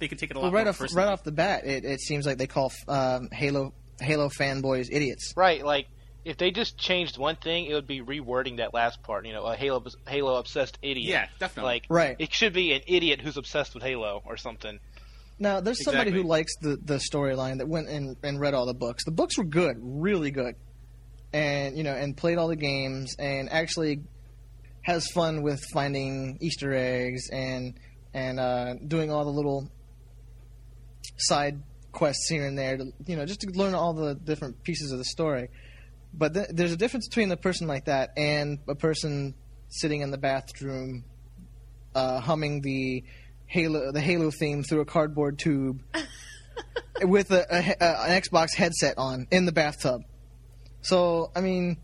they 0.00 0.08
can 0.08 0.18
take 0.18 0.30
it 0.30 0.36
a 0.36 0.40
lot 0.40 0.44
Well, 0.46 0.52
right 0.52 0.64
more 0.64 0.70
off 0.70 0.78
personally. 0.78 1.04
right 1.04 1.12
off 1.12 1.22
the 1.22 1.32
bat, 1.32 1.64
it, 1.64 1.84
it 1.84 2.00
seems 2.00 2.26
like 2.26 2.38
they 2.38 2.46
call 2.46 2.72
um, 2.88 3.28
Halo 3.32 3.72
Halo 4.00 4.28
fanboys 4.28 4.88
idiots. 4.90 5.32
Right, 5.36 5.64
like 5.64 5.86
if 6.24 6.36
they 6.38 6.50
just 6.50 6.78
changed 6.78 7.18
one 7.18 7.36
thing, 7.36 7.66
it 7.66 7.74
would 7.74 7.86
be 7.86 8.00
rewording 8.00 8.56
that 8.56 8.72
last 8.74 9.02
part. 9.02 9.26
You 9.26 9.32
know, 9.34 9.44
a 9.44 9.54
Halo 9.56 9.84
Halo 10.08 10.36
obsessed 10.36 10.78
idiot. 10.82 11.06
Yeah, 11.08 11.26
definitely. 11.38 11.72
Like, 11.72 11.86
Right. 11.90 12.16
It 12.18 12.32
should 12.32 12.52
be 12.54 12.72
an 12.72 12.80
idiot 12.86 13.20
who's 13.20 13.36
obsessed 13.36 13.74
with 13.74 13.82
Halo 13.82 14.22
or 14.24 14.36
something. 14.36 14.80
Now, 15.38 15.60
there's 15.60 15.84
somebody 15.84 16.12
who 16.12 16.22
likes 16.22 16.56
the, 16.60 16.78
the 16.82 16.94
storyline 16.96 17.58
that 17.58 17.68
went 17.68 17.88
and, 17.88 18.16
and 18.22 18.38
read 18.40 18.54
all 18.54 18.66
the 18.66 18.74
books. 18.74 19.04
The 19.04 19.10
books 19.10 19.36
were 19.36 19.44
good, 19.44 19.76
really 19.80 20.30
good, 20.30 20.54
and 21.32 21.76
you 21.76 21.82
know, 21.84 21.92
and 21.92 22.16
played 22.16 22.38
all 22.38 22.48
the 22.48 22.56
games, 22.56 23.16
and 23.18 23.50
actually 23.52 24.00
has 24.84 25.06
fun 25.08 25.42
with 25.42 25.60
finding 25.72 26.38
Easter 26.40 26.72
eggs 26.72 27.28
and 27.30 27.74
and 28.14 28.38
uh, 28.38 28.74
doing 28.86 29.10
all 29.10 29.24
the 29.24 29.30
little 29.30 29.68
side 31.16 31.62
quests 31.92 32.28
here 32.28 32.46
and 32.46 32.58
there 32.58 32.76
to 32.76 32.92
you 33.06 33.16
know 33.16 33.24
just 33.24 33.40
to 33.40 33.50
learn 33.50 33.74
all 33.74 33.92
the 33.94 34.14
different 34.14 34.62
pieces 34.62 34.92
of 34.92 34.98
the 34.98 35.04
story. 35.04 35.48
But 36.12 36.34
th- 36.34 36.46
there's 36.50 36.72
a 36.72 36.76
difference 36.76 37.08
between 37.08 37.30
a 37.32 37.36
person 37.36 37.66
like 37.66 37.86
that 37.86 38.10
and 38.16 38.58
a 38.68 38.74
person 38.74 39.34
sitting 39.68 40.00
in 40.02 40.10
the 40.12 40.18
bathroom 40.18 41.04
uh, 41.94 42.20
humming 42.20 42.60
the 42.60 43.02
Halo 43.46 43.90
the 43.92 44.00
Halo 44.00 44.30
theme 44.30 44.62
through 44.62 44.80
a 44.80 44.84
cardboard 44.84 45.38
tube 45.38 45.82
with 47.02 47.30
a, 47.30 47.44
a, 47.50 47.74
a- 47.84 48.02
an 48.10 48.22
Xbox 48.22 48.54
headset 48.54 48.94
on 48.98 49.26
in 49.30 49.44
the 49.46 49.52
bathtub. 49.52 50.02
So 50.82 51.30
I 51.34 51.40
mean, 51.40 51.78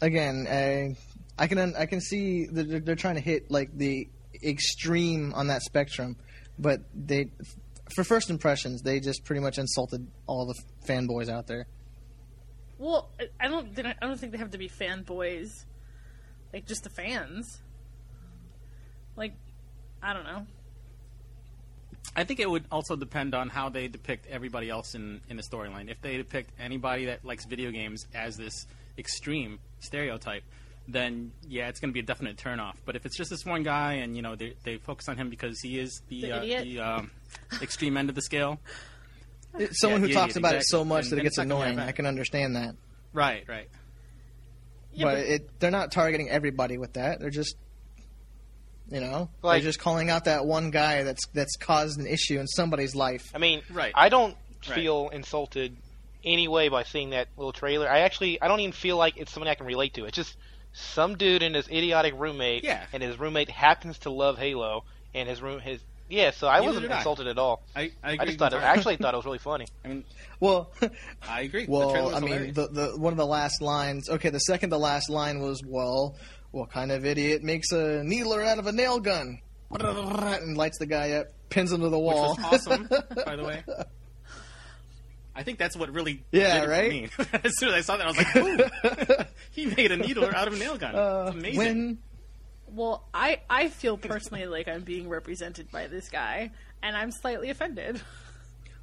again, 0.00 0.46
I, 0.50 0.96
I 1.38 1.46
can 1.46 1.74
I 1.76 1.86
can 1.86 2.00
see 2.00 2.46
that 2.46 2.68
they're, 2.68 2.80
they're 2.80 2.94
trying 2.96 3.14
to 3.16 3.20
hit 3.20 3.50
like 3.50 3.76
the 3.76 4.08
extreme 4.42 5.32
on 5.34 5.48
that 5.48 5.62
spectrum, 5.62 6.16
but 6.58 6.80
they 6.94 7.30
for 7.94 8.04
first 8.04 8.30
impressions 8.30 8.82
they 8.82 9.00
just 9.00 9.24
pretty 9.24 9.40
much 9.40 9.58
insulted 9.58 10.06
all 10.26 10.46
the 10.46 10.54
fanboys 10.86 11.28
out 11.28 11.46
there. 11.46 11.66
Well, 12.78 13.10
I- 13.20 13.46
I 13.46 13.48
don't. 13.48 13.74
don't- 13.74 13.86
I 13.86 14.06
don't 14.06 14.18
think 14.18 14.32
they 14.32 14.38
have 14.38 14.50
to 14.50 14.58
be 14.58 14.68
fanboys. 14.68 15.48
Like 16.52 16.66
just 16.66 16.82
the 16.84 16.90
fans. 16.90 17.60
Like, 19.16 19.34
I 20.02 20.12
don't 20.14 20.24
know. 20.24 20.46
I 22.16 22.24
think 22.24 22.40
it 22.40 22.50
would 22.50 22.64
also 22.70 22.96
depend 22.96 23.34
on 23.34 23.48
how 23.48 23.68
they 23.68 23.88
depict 23.88 24.26
everybody 24.26 24.68
else 24.68 24.94
in, 24.94 25.20
in 25.28 25.36
the 25.36 25.42
storyline. 25.42 25.90
If 25.90 26.00
they 26.02 26.16
depict 26.16 26.50
anybody 26.58 27.06
that 27.06 27.24
likes 27.24 27.44
video 27.46 27.70
games 27.70 28.06
as 28.14 28.36
this 28.36 28.66
extreme 28.98 29.58
stereotype, 29.80 30.42
then 30.88 31.32
yeah, 31.48 31.68
it's 31.68 31.78
going 31.80 31.90
to 31.90 31.94
be 31.94 32.00
a 32.00 32.04
definite 32.04 32.36
turnoff. 32.36 32.74
But 32.84 32.96
if 32.96 33.06
it's 33.06 33.16
just 33.16 33.30
this 33.30 33.44
one 33.44 33.62
guy 33.62 33.94
and 33.94 34.16
you 34.16 34.22
know 34.22 34.34
they, 34.36 34.54
they 34.64 34.76
focus 34.78 35.08
on 35.08 35.16
him 35.16 35.30
because 35.30 35.60
he 35.60 35.78
is 35.78 36.02
the 36.08 36.20
The 36.22 36.32
uh, 36.32 36.62
the 36.62 36.80
um, 36.80 37.10
extreme 37.62 37.96
end 37.96 38.08
of 38.08 38.14
the 38.14 38.22
scale, 38.22 38.58
It's 39.58 39.80
someone 39.80 40.00
Yeah, 40.02 40.08
who 40.08 40.12
talks 40.14 40.34
yeah, 40.34 40.40
about 40.40 40.54
it 40.56 40.64
so 40.66 40.84
much 40.84 41.04
And 41.04 41.12
that 41.12 41.18
it 41.18 41.22
gets 41.24 41.38
it's 41.38 41.46
not 41.46 41.54
gonna 41.56 41.66
be 41.66 41.72
annoying. 41.72 41.88
I 41.88 41.92
can 41.92 42.06
understand 42.06 42.56
that, 42.56 42.74
right, 43.12 43.44
right. 43.48 43.68
Yeah, 44.94 45.04
but 45.06 45.14
but, 45.14 45.24
it 45.26 45.60
they're 45.60 45.70
not 45.70 45.92
targeting 45.92 46.28
everybody 46.30 46.78
with 46.78 46.94
that. 46.94 47.20
They're 47.20 47.30
just 47.30 47.56
you 48.90 49.00
know 49.00 49.30
Like- 49.42 49.62
they're 49.62 49.68
just 49.70 49.78
calling 49.78 50.10
out 50.10 50.24
that 50.24 50.44
one 50.46 50.70
guy 50.70 51.02
that's 51.04 51.26
that's 51.28 51.56
caused 51.56 51.98
an 52.00 52.06
issue 52.06 52.38
in 52.40 52.46
somebody's 52.46 52.94
life. 52.94 53.30
I 53.34 53.38
mean, 53.38 53.62
Right. 53.70 53.92
I 53.94 54.08
don't 54.08 54.36
Right. 54.68 54.74
feel 54.76 55.08
insulted 55.08 55.76
anyway 56.24 56.68
by 56.68 56.84
seeing 56.84 57.10
that 57.10 57.26
little 57.36 57.52
trailer. 57.52 57.88
I 57.88 58.00
actually, 58.00 58.40
I 58.40 58.46
don't 58.46 58.60
even 58.60 58.70
feel 58.72 58.96
like 58.96 59.16
it's 59.16 59.32
something 59.32 59.50
I 59.50 59.56
can 59.56 59.66
relate 59.66 59.94
to. 59.94 60.04
It's 60.04 60.14
just 60.16 60.36
some 60.72 61.16
dude 61.16 61.42
and 61.42 61.54
his 61.54 61.68
idiotic 61.68 62.14
roommate, 62.16 62.64
Yeah. 62.64 62.84
and 62.92 63.02
his 63.02 63.18
roommate 63.18 63.50
happens 63.50 63.98
to 64.00 64.10
love 64.10 64.38
Halo, 64.38 64.84
and 65.14 65.28
his 65.28 65.40
room, 65.42 65.60
his 65.60 65.80
yeah. 66.08 66.30
So 66.30 66.46
I 66.48 66.56
Neither 66.56 66.66
wasn't 66.66 66.82
did 66.82 66.92
I. 66.92 66.96
insulted 66.98 67.26
at 67.26 67.38
all. 67.38 67.62
I 67.74 67.80
I, 68.02 68.12
agree 68.12 68.18
I 68.20 68.24
just 68.26 68.38
thought, 68.38 68.52
it, 68.52 68.56
I 68.56 68.64
actually 68.64 68.96
thought 68.96 69.14
it 69.14 69.16
was 69.16 69.24
really 69.26 69.38
funny. 69.38 69.66
I 69.84 69.88
mean, 69.88 70.04
Well, 70.40 70.70
I 71.28 71.42
agree. 71.42 71.66
well, 71.68 71.90
trailer 71.90 72.14
I 72.14 72.20
mean, 72.20 72.52
the, 72.52 72.68
the 72.68 72.86
one 72.98 73.12
of 73.12 73.16
the 73.18 73.26
last 73.26 73.62
lines. 73.62 74.08
Okay, 74.10 74.28
the 74.30 74.40
second 74.40 74.70
to 74.70 74.76
last 74.78 75.08
line 75.08 75.40
was, 75.40 75.62
"Well, 75.66 76.16
what 76.50 76.70
kind 76.70 76.92
of 76.92 77.06
idiot 77.06 77.42
makes 77.42 77.70
a 77.72 78.02
needler 78.04 78.42
out 78.42 78.58
of 78.58 78.66
a 78.66 78.72
nail 78.72 79.00
gun?" 79.00 79.38
And 79.70 80.56
lights 80.58 80.76
the 80.78 80.84
guy 80.86 81.12
up, 81.12 81.28
pins 81.48 81.72
him 81.72 81.80
to 81.80 81.88
the 81.88 81.98
which 81.98 82.14
wall. 82.14 82.36
was 82.36 82.44
awesome, 82.66 82.88
by 83.24 83.36
the 83.36 83.44
way. 83.44 83.64
I 85.34 85.44
think 85.44 85.58
that's 85.58 85.74
what 85.76 85.90
really 85.94 86.22
Yeah, 86.30 86.60
did 86.60 86.64
it 86.64 86.70
right? 86.70 87.10
for 87.10 87.22
me. 87.22 87.40
as 87.44 87.56
soon 87.58 87.70
as 87.70 87.74
I 87.76 87.80
saw 87.80 87.96
that, 87.96 88.04
I 88.04 88.08
was 88.08 88.16
like, 88.18 88.36
"Ooh, 88.36 89.24
he 89.54 89.66
made 89.66 89.92
a 89.92 89.96
needler 89.96 90.34
out 90.34 90.48
of 90.48 90.54
a 90.54 90.58
nail 90.58 90.76
gun. 90.76 90.94
Uh, 90.94 91.24
It's 91.28 91.36
amazing." 91.36 91.58
when 91.58 91.98
well, 92.74 93.06
I 93.12 93.40
I 93.50 93.68
feel 93.68 93.98
personally 93.98 94.46
like 94.46 94.66
I'm 94.68 94.82
being 94.82 95.08
represented 95.08 95.70
by 95.70 95.88
this 95.88 96.08
guy, 96.08 96.50
and 96.82 96.96
I'm 96.96 97.10
slightly 97.10 97.50
offended. 97.50 98.00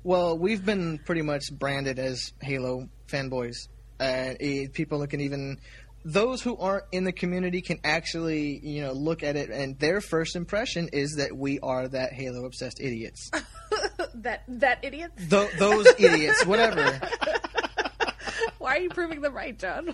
Well, 0.04 0.38
we've 0.38 0.64
been 0.64 1.00
pretty 1.00 1.24
much 1.24 1.44
branded 1.52 2.00
as 2.00 2.32
Halo 2.42 2.88
fanboys. 3.08 3.68
Uh, 4.00 4.36
eh, 4.40 4.68
people 4.72 5.06
can 5.08 5.20
even 5.20 5.58
those 6.06 6.42
who 6.42 6.56
aren't 6.58 6.86
in 6.92 7.04
the 7.04 7.12
community 7.12 7.62
can 7.62 7.80
actually, 7.84 8.60
you 8.64 8.82
know, 8.82 8.94
look 8.94 9.24
at 9.24 9.36
it, 9.36 9.50
and 9.50 9.78
their 9.80 10.02
first 10.02 10.36
impression 10.36 10.90
is 10.94 11.16
that 11.18 11.36
we 11.36 11.60
are 11.60 11.88
that 11.88 12.14
Halo 12.14 12.46
obsessed 12.46 12.80
idiots. 12.80 13.30
that 14.16 14.44
that 14.48 14.80
idiot. 14.84 15.12
Th- 15.30 15.52
those 15.58 15.88
idiots, 15.98 16.46
whatever. 16.46 17.00
Why 18.58 18.78
are 18.78 18.80
you 18.80 18.90
proving 18.90 19.22
them 19.22 19.34
right, 19.34 19.58
John? 19.58 19.94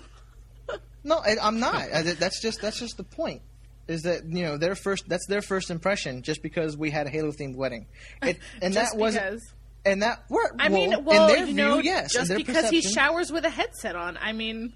No, 1.05 1.21
I'm 1.41 1.59
not. 1.59 1.87
That's 1.91 2.41
just 2.41 2.61
that's 2.61 2.79
just 2.79 2.97
the 2.97 3.03
point. 3.03 3.43
Is 3.87 4.01
that 4.01 4.25
you 4.25 4.43
know 4.43 4.57
their 4.57 4.73
first? 4.73 5.07
That's 5.07 5.27
their 5.27 5.43
first 5.43 5.69
impression. 5.69 6.23
Just 6.23 6.41
because 6.41 6.75
we 6.75 6.89
had 6.89 7.05
a 7.05 7.09
Halo 7.11 7.31
themed 7.31 7.55
wedding, 7.55 7.85
it, 8.23 8.39
and 8.61 8.73
that 8.73 8.97
wasn't 8.97 9.25
because. 9.25 9.53
And 9.85 10.01
that 10.01 10.23
we're, 10.29 10.49
I 10.57 10.69
mean, 10.69 10.89
well, 10.89 11.01
well, 11.03 11.29
in 11.29 11.35
their 11.35 11.45
you 11.45 11.53
know, 11.53 11.77
yes. 11.77 12.11
just 12.11 12.35
because 12.35 12.71
he 12.71 12.81
showers 12.81 13.31
with 13.31 13.45
a 13.45 13.51
headset 13.51 13.95
on. 13.95 14.17
I 14.19 14.33
mean, 14.33 14.73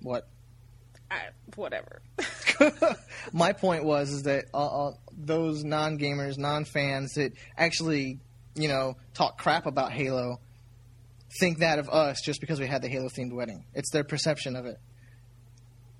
what 0.00 0.26
I, 1.10 1.18
whatever. 1.56 2.00
my 3.34 3.52
point 3.52 3.84
was 3.84 4.08
is 4.10 4.22
that 4.22 4.46
uh, 4.54 4.88
uh, 4.88 4.92
those 5.12 5.62
non 5.62 5.98
gamers, 5.98 6.38
non 6.38 6.64
fans 6.64 7.12
that 7.16 7.32
actually 7.58 8.18
you 8.54 8.68
know 8.68 8.96
talk 9.12 9.36
crap 9.36 9.66
about 9.66 9.92
Halo 9.92 10.40
think 11.40 11.58
that 11.58 11.78
of 11.78 11.88
us 11.88 12.20
just 12.22 12.40
because 12.40 12.60
we 12.60 12.66
had 12.66 12.82
the 12.82 12.88
Halo 12.88 13.08
themed 13.08 13.32
wedding. 13.32 13.64
It's 13.74 13.90
their 13.90 14.04
perception 14.04 14.56
of 14.56 14.66
it. 14.66 14.78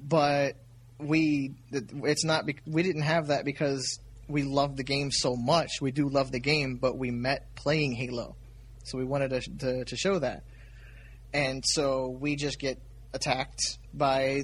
But 0.00 0.56
we, 0.98 1.54
it's 1.70 2.24
not. 2.24 2.44
We 2.66 2.82
didn't 2.82 3.02
have 3.02 3.28
that 3.28 3.44
because 3.44 3.98
we 4.28 4.42
love 4.42 4.76
the 4.76 4.84
game 4.84 5.10
so 5.10 5.36
much. 5.36 5.80
We 5.80 5.90
do 5.90 6.08
love 6.08 6.30
the 6.30 6.40
game, 6.40 6.76
but 6.76 6.96
we 6.96 7.10
met 7.10 7.54
playing 7.56 7.92
Halo, 7.92 8.36
so 8.84 8.98
we 8.98 9.04
wanted 9.04 9.30
to 9.30 9.40
to, 9.58 9.84
to 9.84 9.96
show 9.96 10.18
that. 10.18 10.44
And 11.32 11.64
so 11.66 12.08
we 12.08 12.36
just 12.36 12.58
get 12.58 12.80
attacked 13.12 13.78
by 13.92 14.42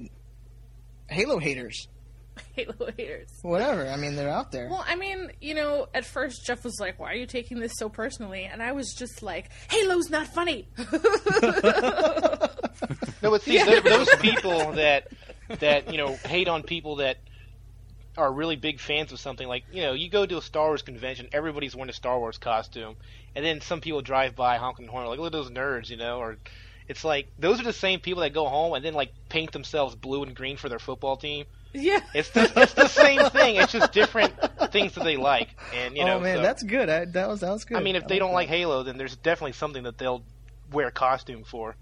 Halo 1.09 1.39
haters. 1.39 1.89
Halo 2.55 2.75
haters. 2.97 3.29
Whatever. 3.43 3.89
I 3.89 3.97
mean, 3.97 4.17
they're 4.17 4.31
out 4.31 4.53
there. 4.53 4.69
Well, 4.69 4.85
I 4.87 4.97
mean, 4.97 5.31
you 5.41 5.55
know, 5.55 5.89
at 5.95 6.05
first 6.05 6.45
Jeff 6.47 6.65
was 6.65 6.79
like, 6.81 6.99
"Why 6.99 7.13
are 7.13 7.17
you 7.17 7.27
taking 7.27 7.61
this 7.61 7.73
so 7.77 7.89
personally?" 7.89 8.45
And 8.45 8.63
I 8.63 8.73
was 8.73 8.95
just 8.97 9.23
like, 9.23 9.51
"Halo's 9.69 10.11
not 10.11 10.27
funny." 10.29 10.69
No, 13.23 13.31
but 13.31 13.41
see, 13.43 13.59
th- 13.59 13.83
those 13.85 14.09
people 14.17 14.73
that 14.73 15.09
that 15.61 15.91
you 15.91 15.97
know 15.97 16.15
hate 16.27 16.47
on 16.47 16.63
people 16.63 16.97
that 16.97 17.17
are 18.19 18.31
really 18.31 18.57
big 18.57 18.81
fans 18.81 19.13
of 19.13 19.19
something. 19.19 19.49
Like 19.49 19.65
you 19.73 19.81
know, 19.81 19.95
you 19.95 20.11
go 20.11 20.27
to 20.27 20.37
a 20.37 20.43
Star 20.43 20.67
Wars 20.67 20.83
convention, 20.83 21.29
everybody's 21.33 21.75
wearing 21.75 21.89
a 21.89 21.95
Star 21.95 22.19
Wars 22.19 22.37
costume, 22.37 22.97
and 23.35 23.43
then 23.43 23.63
some 23.63 23.81
people 23.81 24.03
drive 24.03 24.37
by 24.37 24.59
honking 24.59 24.87
the 24.87 24.93
horn, 24.93 25.07
like 25.07 25.19
look 25.19 25.29
at 25.29 25.33
those 25.33 25.51
nerds, 25.51 25.89
you 25.89 25.97
know, 25.97 26.19
or 26.19 26.37
it's 26.87 27.03
like 27.03 27.29
those 27.39 27.61
are 27.61 27.65
the 27.65 27.73
same 27.73 27.99
people 28.01 28.21
that 28.23 28.35
go 28.35 28.47
home 28.47 28.75
and 28.75 28.85
then 28.85 28.93
like 28.93 29.13
paint 29.31 29.53
themselves 29.53 29.95
blue 29.95 30.23
and 30.23 30.35
green 30.35 30.59
for 30.59 30.69
their 30.69 30.79
football 30.79 31.17
team. 31.17 31.47
Yeah. 31.75 32.01
It's 32.15 32.31
the, 32.31 32.51
it's 32.57 32.75
the 32.75 32.89
same 32.89 33.29
thing. 33.31 33.57
It's 33.57 33.73
just 33.73 33.93
different 33.93 34.33
things 34.71 34.95
that 34.95 35.05
they 35.05 35.17
like, 35.17 35.49
and 35.75 35.97
you 35.97 36.05
oh, 36.05 36.07
know. 36.07 36.17
oh 36.17 36.21
man, 36.21 36.37
so- 36.37 36.43
that's 36.43 36.63
good. 36.63 36.89
I, 36.89 37.05
that 37.07 37.29
was 37.29 37.41
that 37.41 37.51
was 37.51 37.65
good. 37.65 37.77
I 37.77 37.83
mean, 37.83 37.97
if 37.97 38.07
they 38.07 38.15
like 38.15 38.21
don't 38.21 38.31
that. 38.31 38.35
like 38.35 38.49
Halo, 38.49 38.83
then 38.85 38.97
there's 38.97 39.17
definitely 39.17 39.53
something 39.53 39.83
that 39.83 39.99
they'll 39.99 40.23
wear 40.71 40.91
costume 40.91 41.45
for. 41.45 41.77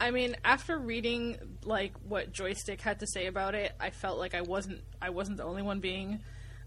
I 0.00 0.10
mean, 0.10 0.34
after 0.44 0.78
reading 0.78 1.36
like 1.64 1.92
what 2.08 2.32
Joystiq 2.32 2.80
had 2.80 3.00
to 3.00 3.06
say 3.06 3.26
about 3.26 3.54
it, 3.54 3.72
I 3.78 3.90
felt 3.90 4.18
like 4.18 4.34
I 4.34 4.40
wasn't 4.40 4.80
I 5.00 5.10
wasn't 5.10 5.36
the 5.36 5.44
only 5.44 5.62
one 5.62 5.80
being 5.80 6.20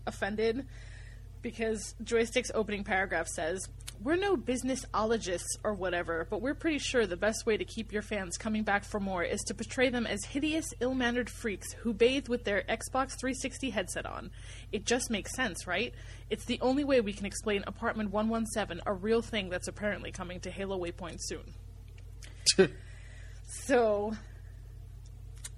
offended 0.05 0.65
because 1.41 1.95
Joystiq's 2.03 2.51
opening 2.55 2.83
paragraph 2.83 3.27
says, 3.27 3.67
"We're 4.01 4.15
no 4.15 4.35
businessologists 4.35 5.57
or 5.63 5.73
whatever, 5.73 6.27
but 6.29 6.41
we're 6.41 6.53
pretty 6.53 6.79
sure 6.79 7.05
the 7.05 7.17
best 7.17 7.45
way 7.45 7.57
to 7.57 7.65
keep 7.65 7.91
your 7.91 8.01
fans 8.01 8.37
coming 8.37 8.63
back 8.63 8.83
for 8.83 8.99
more 8.99 9.23
is 9.23 9.41
to 9.43 9.53
portray 9.53 9.89
them 9.89 10.05
as 10.05 10.25
hideous, 10.25 10.65
ill-mannered 10.79 11.29
freaks 11.29 11.73
who 11.73 11.93
bathe 11.93 12.27
with 12.27 12.43
their 12.43 12.63
Xbox 12.63 13.11
360 13.19 13.69
headset 13.69 14.05
on. 14.05 14.31
It 14.71 14.85
just 14.85 15.09
makes 15.09 15.35
sense, 15.35 15.67
right? 15.67 15.93
It's 16.29 16.45
the 16.45 16.59
only 16.61 16.83
way 16.83 17.01
we 17.01 17.13
can 17.13 17.25
explain 17.25 17.63
Apartment 17.67 18.11
117, 18.11 18.81
a 18.85 18.93
real 18.93 19.21
thing 19.21 19.49
that's 19.49 19.67
apparently 19.67 20.11
coming 20.11 20.39
to 20.41 20.51
Halo 20.51 20.79
Waypoint 20.79 21.17
soon." 21.19 21.53
So, 23.45 24.13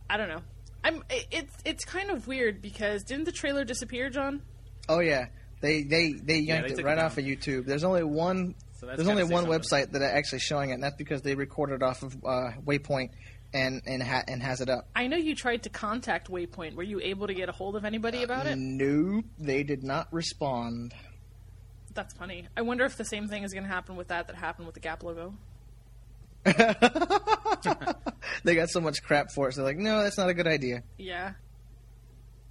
I 0.10 0.18
don't 0.18 0.28
know. 0.28 0.42
I'm. 0.84 1.04
It's 1.10 1.54
it's 1.64 1.86
kind 1.86 2.12
of 2.12 2.28
weird 2.28 2.62
because 2.62 3.04
didn't 3.04 3.26
the 3.26 3.32
trailer 3.32 3.64
disappear, 3.64 4.10
John? 4.10 4.42
oh 4.88 5.00
yeah, 5.00 5.28
they 5.62 5.84
they 5.84 6.14
they 6.14 6.38
yanked 6.40 6.76
they 6.76 6.82
it 6.82 6.86
right 6.86 6.98
it 6.98 7.04
off 7.04 7.18
of 7.18 7.24
YouTube. 7.26 7.66
There's 7.66 7.84
only 7.84 8.04
one. 8.04 8.56
So 8.80 8.88
there's 8.88 9.08
only 9.08 9.24
one 9.24 9.46
something. 9.46 9.60
website 9.60 9.92
that 9.94 10.02
are 10.02 10.12
actually 10.12 10.40
showing 10.40 10.70
it, 10.72 10.74
and 10.74 10.84
that's 10.84 10.98
because 10.98 11.22
they 11.22 11.36
recorded 11.36 11.82
off 11.82 12.04
of 12.04 12.14
uh, 12.26 12.52
Waypoint 12.66 13.10
and 13.54 13.82
and 13.86 14.04
ha- 14.04 14.24
and 14.28 14.42
has 14.44 14.62
it 14.62 14.70
up. 14.70 14.88
I 14.96 15.08
know 15.08 15.18
you 15.18 15.34
tried 15.36 15.64
to 15.64 15.70
contact 15.70 16.30
Waypoint. 16.30 16.76
Were 16.76 16.84
you 16.84 17.00
able 17.02 17.28
to 17.28 17.34
get 17.34 17.50
a 17.50 17.54
hold 17.54 17.76
of 17.76 17.86
anybody 17.86 18.24
about 18.24 18.48
it? 18.48 18.58
Nope, 18.58 19.26
they 19.40 19.64
did 19.64 19.84
not 19.84 20.08
respond. 20.12 20.94
That's 21.94 22.14
funny. 22.14 22.48
I 22.58 22.62
wonder 22.62 22.84
if 22.84 22.98
the 22.98 23.06
same 23.06 23.30
thing 23.30 23.44
is 23.44 23.54
going 23.54 23.64
to 23.64 23.70
happen 23.70 23.96
with 23.96 24.10
that 24.10 24.28
that 24.28 24.36
happened 24.36 24.66
with 24.66 24.74
the 24.76 24.82
Gap 24.82 25.04
logo. 25.04 25.34
They 28.44 28.56
got 28.56 28.70
so 28.70 28.80
much 28.82 29.02
crap 29.04 29.32
for 29.32 29.50
it. 29.50 29.54
So 29.54 29.62
they're 29.62 29.70
like, 29.74 29.78
no, 29.78 30.04
that's 30.04 30.18
not 30.18 30.30
a 30.30 30.34
good 30.34 30.48
idea. 30.48 30.84
Yeah. 30.98 31.34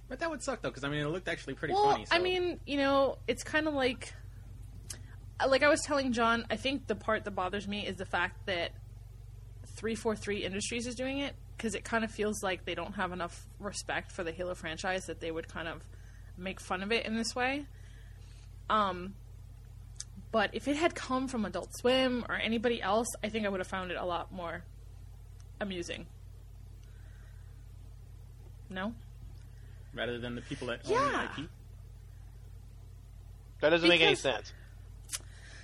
But 0.07 0.19
that 0.19 0.29
would 0.29 0.43
suck 0.43 0.61
though, 0.61 0.69
because 0.69 0.83
I 0.83 0.89
mean, 0.89 1.01
it 1.01 1.07
looked 1.09 1.27
actually 1.27 1.55
pretty 1.55 1.73
well, 1.73 1.91
funny. 1.91 2.05
So. 2.05 2.15
I 2.15 2.19
mean, 2.19 2.59
you 2.65 2.77
know, 2.77 3.17
it's 3.27 3.43
kind 3.43 3.67
of 3.67 3.73
like, 3.73 4.13
like 5.47 5.63
I 5.63 5.69
was 5.69 5.81
telling 5.81 6.13
John. 6.13 6.45
I 6.49 6.55
think 6.55 6.87
the 6.87 6.95
part 6.95 7.23
that 7.25 7.31
bothers 7.31 7.67
me 7.67 7.85
is 7.85 7.95
the 7.97 8.05
fact 8.05 8.45
that 8.45 8.71
three 9.65 9.95
four 9.95 10.15
three 10.15 10.43
Industries 10.43 10.87
is 10.87 10.95
doing 10.95 11.19
it 11.19 11.35
because 11.57 11.73
it 11.73 11.83
kind 11.83 12.03
of 12.03 12.11
feels 12.11 12.43
like 12.43 12.65
they 12.65 12.75
don't 12.75 12.93
have 12.93 13.11
enough 13.11 13.47
respect 13.59 14.11
for 14.11 14.23
the 14.23 14.31
Halo 14.31 14.53
franchise 14.53 15.05
that 15.07 15.19
they 15.21 15.31
would 15.31 15.47
kind 15.47 15.67
of 15.67 15.81
make 16.37 16.59
fun 16.59 16.83
of 16.83 16.91
it 16.91 17.05
in 17.05 17.15
this 17.15 17.35
way. 17.35 17.65
Um, 18.69 19.15
but 20.31 20.49
if 20.53 20.67
it 20.67 20.75
had 20.75 20.95
come 20.95 21.27
from 21.27 21.45
Adult 21.45 21.69
Swim 21.77 22.25
or 22.27 22.35
anybody 22.35 22.81
else, 22.81 23.07
I 23.23 23.29
think 23.29 23.45
I 23.45 23.49
would 23.49 23.59
have 23.59 23.67
found 23.67 23.91
it 23.91 23.97
a 23.97 24.05
lot 24.05 24.31
more 24.31 24.63
amusing. 25.61 26.07
No. 28.69 28.93
Rather 29.95 30.19
than 30.19 30.35
the 30.35 30.41
people 30.41 30.67
that 30.67 30.81
Yeah. 30.85 30.97
own 30.99 31.11
the 31.13 31.23
IP. 31.43 31.49
That 33.61 33.69
doesn't 33.69 33.87
make 33.89 34.01
any 34.01 34.15
sense. 34.15 34.51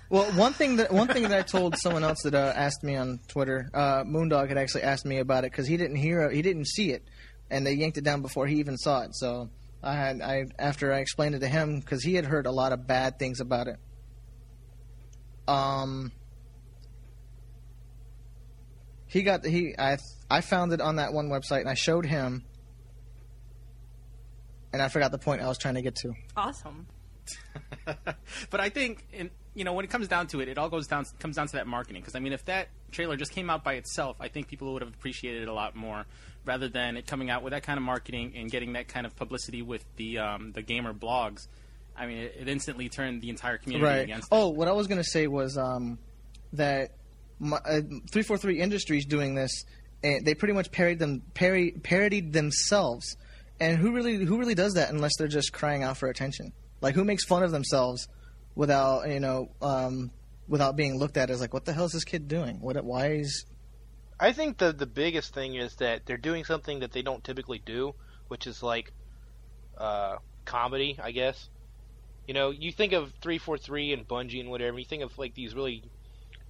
Well, 0.10 0.30
one 0.34 0.54
thing 0.54 0.78
that 0.78 0.91
one 0.91 1.08
thing 1.08 1.24
that 1.24 1.32
I 1.34 1.41
told 1.41 1.78
someone 1.78 2.04
else 2.04 2.24
that 2.24 2.34
uh, 2.36 2.52
asked 2.56 2.84
me 2.84 2.96
on 2.96 3.20
Twitter, 3.28 3.70
uh, 3.74 4.04
Moondog 4.04 4.50
had 4.50 4.58
actually 4.58 4.84
asked 4.84 5.06
me 5.06 5.20
about 5.20 5.46
it 5.46 5.52
because 5.52 5.67
he 5.67 5.78
didn't 5.78 5.96
hear, 5.98 6.30
he 6.30 6.41
didn't 6.41 6.67
see 6.67 6.91
it, 6.91 7.04
and 7.50 7.65
they 7.65 7.74
yanked 7.74 7.98
it 7.98 8.04
down 8.04 8.22
before 8.22 8.46
he 8.48 8.56
even 8.60 8.78
saw 8.78 9.02
it. 9.04 9.15
So 9.15 9.50
I 9.82 9.94
had, 9.94 10.22
I 10.22 10.46
after 10.60 10.91
I 10.91 11.00
explained 11.00 11.36
it 11.36 11.39
to 11.39 11.48
him 11.48 11.80
because 11.80 12.04
he 12.04 12.15
had 12.15 12.26
heard 12.26 12.46
a 12.46 12.52
lot 12.52 12.74
of 12.74 12.88
bad 12.88 13.20
things 13.20 13.39
about 13.39 13.67
it. 13.67 13.78
Um, 15.48 16.12
he 19.08 19.24
got 19.24 19.46
he 19.46 19.76
I 19.78 19.98
I 20.30 20.41
found 20.41 20.74
it 20.74 20.82
on 20.82 20.98
that 20.98 21.13
one 21.13 21.30
website 21.30 21.62
and 21.62 21.70
I 21.70 21.74
showed 21.74 22.06
him, 22.06 22.44
and 24.73 24.81
I 24.81 24.88
forgot 24.88 25.12
the 25.12 25.17
point 25.17 25.41
I 25.41 25.47
was 25.47 25.57
trying 25.57 25.75
to 25.75 25.81
get 25.81 25.95
to. 25.97 26.13
Awesome. 26.36 26.88
but 28.49 28.60
I 28.60 28.69
think, 28.69 29.05
in, 29.13 29.29
you 29.53 29.63
know, 29.63 29.73
when 29.73 29.86
it 29.86 29.91
comes 29.91 30.07
down 30.07 30.27
to 30.27 30.39
it, 30.39 30.47
it 30.47 30.57
all 30.57 30.69
goes 30.69 30.88
down 30.88 31.05
comes 31.19 31.36
down 31.36 31.47
to 31.47 31.53
that 31.53 31.67
marketing. 31.67 32.01
Because 32.01 32.15
I 32.15 32.19
mean, 32.19 32.34
if 32.34 32.45
that 32.45 32.69
trailer 32.91 33.17
just 33.17 33.31
came 33.31 33.49
out 33.49 33.63
by 33.63 33.73
itself, 33.73 34.17
I 34.19 34.27
think 34.27 34.47
people 34.47 34.73
would 34.73 34.81
have 34.81 34.93
appreciated 34.93 35.43
it 35.43 35.47
a 35.47 35.53
lot 35.53 35.75
more, 35.75 36.05
rather 36.45 36.69
than 36.69 36.97
it 36.97 37.07
coming 37.07 37.29
out 37.29 37.43
with 37.43 37.51
that 37.51 37.63
kind 37.63 37.77
of 37.77 37.84
marketing 37.84 38.34
and 38.36 38.49
getting 38.49 38.73
that 38.73 38.88
kind 38.88 39.05
of 39.05 39.15
publicity 39.15 39.62
with 39.62 39.84
the 39.97 40.19
um, 40.19 40.51
the 40.53 40.62
gamer 40.62 40.93
blogs. 40.93 41.47
I 41.95 42.05
mean, 42.07 42.19
it, 42.19 42.36
it 42.39 42.47
instantly 42.47 42.89
turned 42.89 43.21
the 43.21 43.29
entire 43.29 43.57
community 43.57 43.86
right. 43.86 44.03
against. 44.03 44.29
Oh, 44.31 44.49
what 44.49 44.67
I 44.67 44.71
was 44.71 44.88
going 44.88 45.01
to 45.01 45.10
say 45.10 45.27
was 45.27 45.57
um, 45.57 45.99
that 46.53 46.91
three 48.12 48.23
four 48.23 48.38
three 48.38 48.60
Industries 48.60 49.05
doing 49.05 49.36
this, 49.36 49.65
and 50.03 50.25
they 50.25 50.34
pretty 50.34 50.53
much 50.53 50.71
parodied 50.71 50.99
them 50.99 51.21
pari- 51.34 51.75
parodied 51.84 52.34
themselves. 52.34 53.17
And 53.62 53.78
who 53.78 53.91
really 53.91 54.15
who 54.15 54.39
really 54.39 54.56
does 54.56 54.74
that 54.74 54.89
unless 54.89 55.15
they're 55.17 55.28
just 55.28 55.54
crying 55.54 55.84
out 55.84 55.95
for 55.95 56.10
attention? 56.10 56.52
Like 56.82 56.95
who 56.95 57.04
makes 57.04 57.24
fun 57.24 57.43
of 57.43 57.52
themselves 57.52 58.08
without 58.56 59.08
you 59.08 59.19
know 59.19 59.52
um, 59.62 60.10
without 60.47 60.76
being 60.76 60.97
looked 60.97 61.15
at 61.15 61.30
as 61.30 61.39
like 61.39 61.54
what 61.54 61.65
the 61.65 61.71
hell 61.71 61.86
is 61.86 61.91
this 61.91 62.04
kid 62.04 62.28
doing? 62.28 62.60
What 62.60 62.84
why 62.84 63.12
is 63.12 63.45
I 64.19 64.34
think 64.34 64.58
the 64.58 64.74
the 64.74 64.88
biggest 64.88 65.36
thing 65.36 65.54
is 65.54 65.76
that 65.76 66.08
they're 66.08 66.17
doing 66.17 66.43
something 66.43 66.80
that 66.80 66.91
they 66.91 67.04
don't 67.04 67.24
typically 67.24 67.62
do, 67.63 67.93
which 68.30 68.47
is 68.47 68.63
like 68.63 68.91
uh, 69.78 70.15
comedy, 70.43 70.97
I 71.02 71.12
guess. 71.12 71.47
You 72.28 72.34
know, 72.34 72.50
you 72.50 72.71
think 72.71 72.93
of 72.93 73.12
343 73.21 73.93
and 73.93 74.08
Bungie 74.08 74.39
and 74.39 74.50
whatever, 74.50 74.80
you 74.80 74.86
think 74.86 75.04
of 75.04 75.15
like 75.19 75.36
these 75.36 75.54
really 75.54 75.84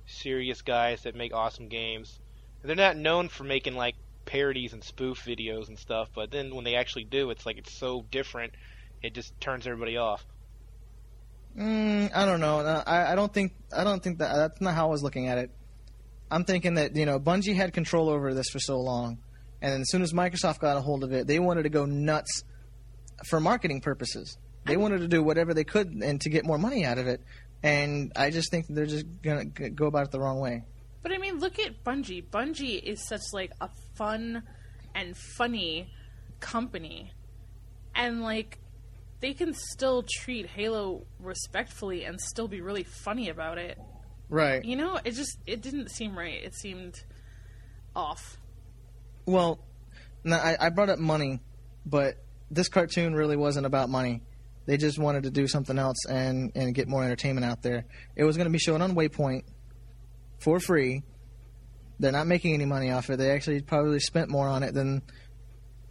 serious 0.06 0.62
guys 0.62 1.04
that 1.04 1.16
make 1.16 1.34
awesome 1.34 1.68
games. 1.68 2.20
They're 2.64 2.76
not 2.76 2.96
known 2.96 3.28
for 3.28 3.44
making 3.44 3.76
like 3.76 3.96
parodies 4.26 4.74
and 4.74 4.84
spoof 4.84 5.24
videos 5.26 5.68
and 5.68 5.78
stuff, 5.78 6.10
but 6.14 6.32
then 6.32 6.54
when 6.56 6.64
they 6.64 6.76
actually 6.76 7.04
do, 7.04 7.30
it's 7.30 7.46
like 7.46 7.58
it's 7.58 7.78
so 7.78 8.06
different, 8.12 8.54
it 9.02 9.14
just 9.14 9.40
turns 9.40 9.68
everybody 9.68 9.98
off. 9.98 10.26
Mm, 11.58 12.12
I 12.16 12.26
don't 12.26 12.40
know. 12.40 12.60
I, 12.60 13.12
I 13.12 13.16
don't 13.16 13.34
think 13.34 13.54
I 13.76 13.84
don't 13.84 14.02
think 14.02 14.20
that 14.20 14.34
that's 14.34 14.62
not 14.62 14.74
how 14.74 14.88
I 14.88 14.92
was 14.92 15.04
looking 15.04 15.28
at 15.28 15.38
it. 15.38 15.52
I'm 16.30 16.46
thinking 16.46 16.76
that 16.76 16.96
you 16.96 17.06
know 17.06 17.20
Bungie 17.20 17.56
had 17.56 17.74
control 17.74 18.10
over 18.10 18.34
this 18.34 18.50
for 18.50 18.60
so 18.60 18.80
long, 18.80 19.18
and 19.62 19.82
as 19.82 19.90
soon 19.90 20.02
as 20.02 20.14
Microsoft 20.14 20.60
got 20.60 20.78
a 20.78 20.82
hold 20.82 21.04
of 21.04 21.12
it, 21.12 21.28
they 21.28 21.40
wanted 21.40 21.64
to 21.64 21.70
go 21.70 21.86
nuts 21.86 22.44
for 23.26 23.40
marketing 23.40 23.82
purposes. 23.82 24.38
They 24.66 24.78
wanted 24.78 25.00
to 25.00 25.08
do 25.08 25.24
whatever 25.24 25.54
they 25.54 25.64
could 25.64 25.88
and 25.90 26.22
to 26.22 26.30
get 26.30 26.46
more 26.46 26.58
money 26.58 26.86
out 26.86 26.98
of 27.00 27.08
it. 27.08 27.22
And 27.64 28.12
I 28.16 28.30
just 28.30 28.52
think 28.52 28.68
they're 28.70 28.86
just 28.86 29.06
gonna 29.22 29.46
go 29.46 29.88
about 29.88 30.06
it 30.06 30.12
the 30.12 30.20
wrong 30.20 30.40
way. 30.40 30.64
But 31.04 31.12
I 31.12 31.18
mean, 31.18 31.40
look 31.40 31.60
at 31.60 31.84
Bungie. 31.84 32.24
Bungie 32.30 32.82
is 32.82 33.08
such 33.08 33.22
like 33.34 33.52
a 33.60 33.70
fun 33.96 34.44
and 34.96 35.16
funny 35.38 35.92
company, 36.40 37.12
and 37.96 38.22
like 38.22 38.60
they 39.22 39.34
can 39.34 39.54
still 39.54 40.04
treat 40.04 40.48
Halo 40.48 41.06
respectfully 41.20 42.04
and 42.06 42.20
still 42.20 42.48
be 42.48 42.62
really 42.62 42.84
funny 42.84 43.30
about 43.30 43.58
it. 43.58 43.78
Right. 44.30 44.64
You 44.64 44.76
know, 44.76 45.00
it 45.04 45.12
just 45.12 45.38
it 45.46 45.62
didn't 45.62 45.90
seem 45.92 46.18
right. 46.18 46.44
It 46.44 46.56
seemed 46.56 46.96
off. 47.96 48.38
Well, 49.26 49.60
no, 50.24 50.36
I, 50.38 50.58
I 50.60 50.70
brought 50.70 50.90
up 50.90 51.00
money, 51.00 51.40
but 51.86 52.16
this 52.50 52.68
cartoon 52.68 53.14
really 53.14 53.38
wasn't 53.38 53.66
about 53.66 53.90
money. 53.90 54.22
They 54.66 54.78
just 54.78 55.00
wanted 55.00 55.24
to 55.24 55.32
do 55.32 55.48
something 55.48 55.78
else 55.78 56.06
and, 56.06 56.52
and 56.56 56.74
get 56.76 56.88
more 56.88 57.04
entertainment 57.04 57.46
out 57.46 57.62
there. 57.62 57.86
It 58.16 58.24
was 58.24 58.38
going 58.38 58.46
to 58.46 58.52
be 58.52 58.60
shown 58.60 58.82
on 58.82 58.96
Waypoint 58.96 59.44
for 60.40 60.60
free. 60.60 61.04
They're 62.02 62.12
not 62.12 62.26
making 62.26 62.56
any 62.56 62.66
money 62.66 62.90
off 62.92 63.10
it. 63.12 63.18
They 63.18 63.30
actually 63.30 63.62
probably 63.62 64.00
spent 64.00 64.30
more 64.30 64.48
on 64.48 64.64
it 64.64 64.74
than 64.74 65.04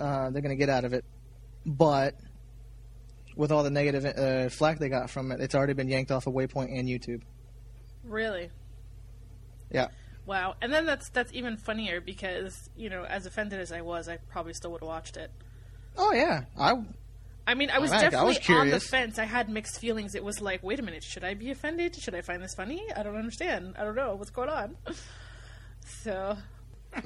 uh, 0.00 0.30
they're 0.30 0.42
going 0.42 0.50
to 0.50 0.56
get 0.56 0.68
out 0.68 0.84
of 0.84 0.92
it. 0.92 1.04
But 1.64 2.16
with 3.36 3.52
all 3.52 3.62
the 3.62 3.70
negative 3.70 4.04
uh, 4.04 4.48
flack 4.48 4.80
they 4.80 4.88
got 4.88 5.08
from 5.08 5.30
it, 5.30 5.40
it's 5.40 5.54
already 5.54 5.72
been 5.72 5.88
yanked 5.88 6.10
off 6.10 6.26
of 6.26 6.34
Waypoint 6.34 6.76
and 6.76 6.88
YouTube. 6.88 7.22
Really. 8.02 8.50
Yeah. 9.70 9.88
Wow. 10.26 10.56
And 10.60 10.72
then 10.72 10.84
that's 10.84 11.08
that's 11.10 11.32
even 11.32 11.56
funnier 11.56 12.00
because, 12.00 12.68
you 12.76 12.90
know, 12.90 13.04
as 13.04 13.24
offended 13.26 13.60
as 13.60 13.70
I 13.70 13.82
was, 13.82 14.08
I 14.08 14.16
probably 14.30 14.52
still 14.54 14.72
would 14.72 14.80
have 14.80 14.88
watched 14.88 15.16
it. 15.16 15.30
Oh 15.96 16.12
yeah, 16.12 16.42
I 16.58 16.82
I 17.46 17.54
mean, 17.54 17.70
I 17.70 17.78
was 17.78 17.90
I 17.90 17.96
like- 17.96 18.06
I 18.06 18.10
definitely 18.10 18.38
was 18.38 18.50
on 18.50 18.70
the 18.70 18.80
fence. 18.80 19.18
I 19.18 19.24
had 19.24 19.48
mixed 19.48 19.80
feelings. 19.80 20.14
It 20.14 20.24
was 20.24 20.40
like, 20.40 20.62
wait 20.62 20.78
a 20.78 20.82
minute, 20.82 21.02
should 21.04 21.24
I 21.24 21.34
be 21.34 21.50
offended? 21.50 21.96
Should 21.96 22.14
I 22.14 22.20
find 22.20 22.42
this 22.42 22.54
funny? 22.54 22.82
I 22.96 23.02
don't 23.02 23.16
understand. 23.16 23.76
I 23.78 23.84
don't 23.84 23.96
know 23.96 24.14
what's 24.16 24.30
going 24.30 24.48
on. 24.48 24.76
So, 26.02 26.36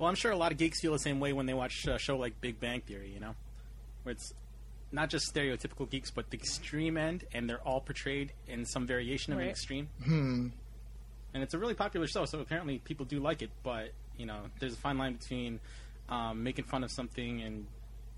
Well, 0.00 0.08
I'm 0.08 0.14
sure 0.14 0.30
a 0.30 0.36
lot 0.36 0.50
of 0.50 0.56
geeks 0.56 0.80
feel 0.80 0.92
the 0.92 0.98
same 0.98 1.20
way 1.20 1.34
when 1.34 1.44
they 1.44 1.52
watch 1.52 1.86
a 1.86 1.98
show 1.98 2.16
like 2.16 2.40
Big 2.40 2.58
Bang 2.58 2.80
Theory, 2.80 3.10
you 3.12 3.20
know, 3.20 3.34
where 4.02 4.14
it's 4.14 4.32
not 4.90 5.10
just 5.10 5.32
stereotypical 5.34 5.88
geeks, 5.88 6.10
but 6.10 6.30
the 6.30 6.38
extreme 6.38 6.96
end, 6.96 7.24
and 7.34 7.48
they're 7.48 7.60
all 7.60 7.82
portrayed 7.82 8.32
in 8.48 8.64
some 8.64 8.86
variation 8.86 9.34
of 9.34 9.40
an 9.40 9.48
extreme. 9.48 9.88
hmm. 10.02 10.48
And 11.34 11.42
it's 11.42 11.52
a 11.52 11.58
really 11.58 11.74
popular 11.74 12.06
show, 12.06 12.24
so 12.24 12.40
apparently 12.40 12.78
people 12.78 13.04
do 13.04 13.20
like 13.20 13.42
it. 13.42 13.50
But 13.62 13.90
you 14.16 14.24
know, 14.24 14.40
there's 14.58 14.72
a 14.72 14.78
fine 14.78 14.96
line 14.96 15.16
between 15.16 15.60
um, 16.08 16.42
making 16.42 16.64
fun 16.64 16.82
of 16.82 16.90
something 16.90 17.42
and 17.42 17.66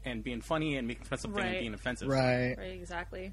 and 0.05 0.23
being 0.23 0.41
funny, 0.41 0.77
and 0.77 0.87
making 0.87 1.05
fun 1.05 1.17
of 1.17 1.21
something 1.21 1.45
and 1.45 1.59
being 1.59 1.75
offensive. 1.75 2.09
right. 2.09 2.55
right, 2.57 2.73
exactly. 2.73 3.33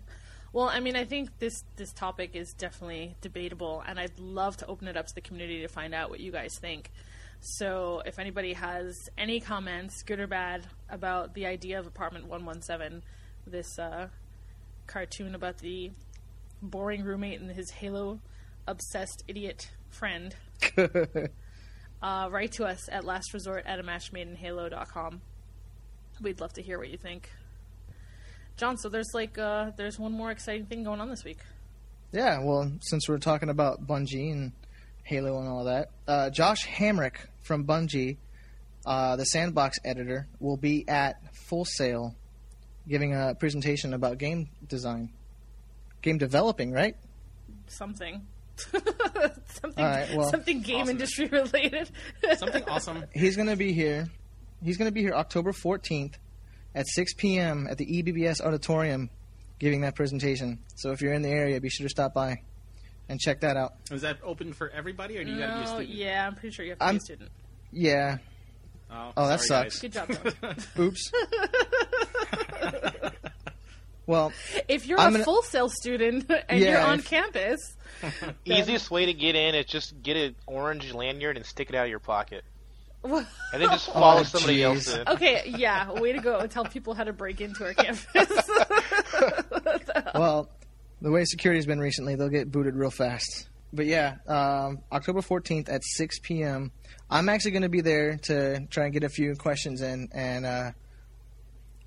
Well, 0.51 0.67
I 0.67 0.79
mean, 0.79 0.95
I 0.95 1.05
think 1.05 1.37
this 1.37 1.63
this 1.75 1.93
topic 1.93 2.31
is 2.33 2.53
definitely 2.53 3.15
debatable, 3.21 3.83
and 3.85 3.99
I'd 3.99 4.19
love 4.19 4.57
to 4.57 4.67
open 4.67 4.87
it 4.87 4.97
up 4.97 5.05
to 5.07 5.15
the 5.15 5.21
community 5.21 5.61
to 5.61 5.67
find 5.67 5.93
out 5.93 6.09
what 6.09 6.19
you 6.19 6.31
guys 6.31 6.57
think. 6.59 6.91
So, 7.39 8.01
if 8.05 8.19
anybody 8.19 8.53
has 8.53 8.95
any 9.17 9.39
comments, 9.39 10.01
good 10.03 10.19
or 10.19 10.27
bad, 10.27 10.65
about 10.89 11.35
the 11.35 11.45
idea 11.45 11.79
of 11.79 11.85
Apartment 11.85 12.27
One 12.27 12.45
One 12.45 12.61
Seven, 12.61 13.03
this 13.45 13.77
uh, 13.77 14.07
cartoon 14.87 15.35
about 15.35 15.59
the 15.59 15.91
boring 16.61 17.03
roommate 17.03 17.39
and 17.39 17.51
his 17.51 17.69
Halo 17.69 18.19
obsessed 18.67 19.23
idiot 19.27 19.69
friend, 19.89 20.35
uh, 22.01 22.29
write 22.31 22.53
to 22.53 22.65
us 22.65 22.89
at 22.91 23.03
lastresort 23.03 23.61
at 23.65 23.79
a 23.79 23.83
matchmadeinhalo.com. 23.83 25.21
We'd 26.21 26.41
love 26.41 26.53
to 26.53 26.61
hear 26.61 26.79
what 26.79 26.89
you 26.89 26.97
think. 26.97 27.29
John, 28.59 28.77
so 28.77 28.89
there's 28.89 29.07
like 29.13 29.37
uh, 29.37 29.71
there's 29.77 29.97
one 29.97 30.11
more 30.11 30.31
exciting 30.31 30.65
thing 30.65 30.83
going 30.83 30.99
on 30.99 31.09
this 31.09 31.23
week. 31.23 31.37
Yeah, 32.11 32.43
well, 32.43 32.69
since 32.81 33.07
we're 33.07 33.17
talking 33.17 33.49
about 33.49 33.87
Bungie 33.87 34.31
and 34.33 34.51
Halo 35.03 35.39
and 35.39 35.47
all 35.47 35.63
that, 35.63 35.91
uh, 36.07 36.29
Josh 36.29 36.67
Hamrick 36.67 37.13
from 37.41 37.65
Bungie, 37.65 38.17
uh, 38.85 39.15
the 39.15 39.23
Sandbox 39.23 39.77
editor, 39.85 40.27
will 40.41 40.57
be 40.57 40.83
at 40.89 41.21
Full 41.33 41.63
Sail 41.63 42.15
giving 42.87 43.13
a 43.15 43.33
presentation 43.35 43.93
about 43.93 44.17
game 44.17 44.49
design, 44.67 45.09
game 46.01 46.17
developing, 46.17 46.71
right? 46.71 46.95
Something. 47.67 48.25
something 48.57 48.83
All 49.77 49.85
right, 49.89 50.09
well- 50.17 50.29
something 50.31 50.61
game 50.61 50.81
Awesome. 50.81 50.89
industry 50.89 51.25
related. 51.31 51.89
Something 52.35 52.63
awesome. 52.67 53.05
He's 53.13 53.37
going 53.37 53.47
to 53.47 53.55
be 53.55 53.71
here. 53.71 54.07
He's 54.61 54.75
going 54.77 54.89
to 54.89 54.93
be 54.93 54.99
here 55.01 55.13
October 55.13 55.53
14th 55.53 56.15
at 56.75 56.87
6 56.87 57.13
p.m. 57.15 57.67
at 57.69 57.77
the 57.77 57.97
E 57.97 58.03
EBBS 58.03 58.41
Auditorium 58.41 59.09
giving 59.59 59.81
that 59.81 59.95
presentation. 59.95 60.59
So 60.75 60.91
if 60.91 61.01
you're 61.01 61.13
in 61.13 61.21
the 61.21 61.29
area, 61.29 61.59
be 61.59 61.69
sure 61.69 61.85
to 61.85 61.89
stop 61.89 62.13
by 62.13 62.41
and 63.09 63.19
check 63.19 63.41
that 63.41 63.57
out. 63.57 63.73
Is 63.91 64.01
that 64.03 64.17
open 64.23 64.53
for 64.53 64.69
everybody, 64.69 65.17
or 65.17 65.23
do 65.23 65.31
you 65.31 65.39
got 65.39 65.47
to 65.47 65.55
be 65.57 65.63
a 65.63 65.67
student? 65.67 65.89
yeah, 65.89 66.27
I'm 66.27 66.35
pretty 66.35 66.53
sure 66.55 66.63
you 66.65 66.71
have 66.71 66.79
to 66.79 66.83
be 66.83 66.87
I'm- 66.87 66.97
a 66.97 67.01
student. 67.01 67.31
Yeah. 67.71 68.17
Oh, 68.91 69.11
Oh, 69.17 69.27
that 69.27 69.41
sorry, 69.41 69.69
sucks. 69.69 69.81
Good 69.81 69.93
job. 69.93 70.09
John. 70.41 70.55
Oops. 70.79 71.11
well, 74.07 74.31
if 74.67 74.87
you're 74.87 74.99
I'm 74.99 75.09
a 75.09 75.11
gonna- 75.13 75.23
full 75.25 75.41
sail 75.43 75.69
student 75.69 76.29
and 76.49 76.59
you're 76.59 76.79
on 76.79 76.99
if- 76.99 77.05
campus, 77.07 77.59
Easiest 78.45 78.89
way 78.89 79.07
to 79.07 79.13
get 79.13 79.35
in 79.35 79.55
is 79.55 79.65
just 79.65 80.01
get 80.01 80.15
an 80.15 80.33
orange 80.47 80.93
lanyard 80.93 81.35
and 81.35 81.45
stick 81.45 81.67
it 81.69 81.75
out 81.75 81.83
of 81.83 81.89
your 81.89 81.99
pocket, 81.99 82.45
and 83.03 83.25
then 83.53 83.69
just 83.69 83.91
follow 83.91 84.19
Oh, 84.21 84.23
somebody 84.23 84.59
jeez. 84.59 84.63
else 84.63 84.93
in. 84.95 85.07
okay, 85.07 85.53
yeah, 85.57 85.91
way 85.93 86.11
to 86.13 86.19
go. 86.19 86.45
Tell 86.47 86.65
people 86.65 86.93
how 86.93 87.03
to 87.03 87.13
break 87.13 87.39
into 87.41 87.65
our 87.65 87.73
campus. 87.73 88.05
well, 90.13 90.49
the 91.01 91.11
way 91.11 91.23
security's 91.25 91.65
been 91.65 91.79
recently, 91.79 92.15
they'll 92.15 92.29
get 92.29 92.51
booted 92.51 92.75
real 92.75 92.91
fast. 92.91 93.49
But 93.71 93.85
yeah, 93.85 94.15
um, 94.27 94.79
October 94.91 95.21
14th 95.21 95.69
at 95.71 95.83
6 95.83 96.19
p.m. 96.23 96.71
I'm 97.09 97.29
actually 97.29 97.51
going 97.51 97.61
to 97.63 97.69
be 97.69 97.81
there 97.81 98.17
to 98.23 98.65
try 98.67 98.85
and 98.85 98.93
get 98.93 99.03
a 99.03 99.09
few 99.09 99.35
questions 99.35 99.81
in, 99.81 100.09
and 100.11 100.45
uh, 100.45 100.71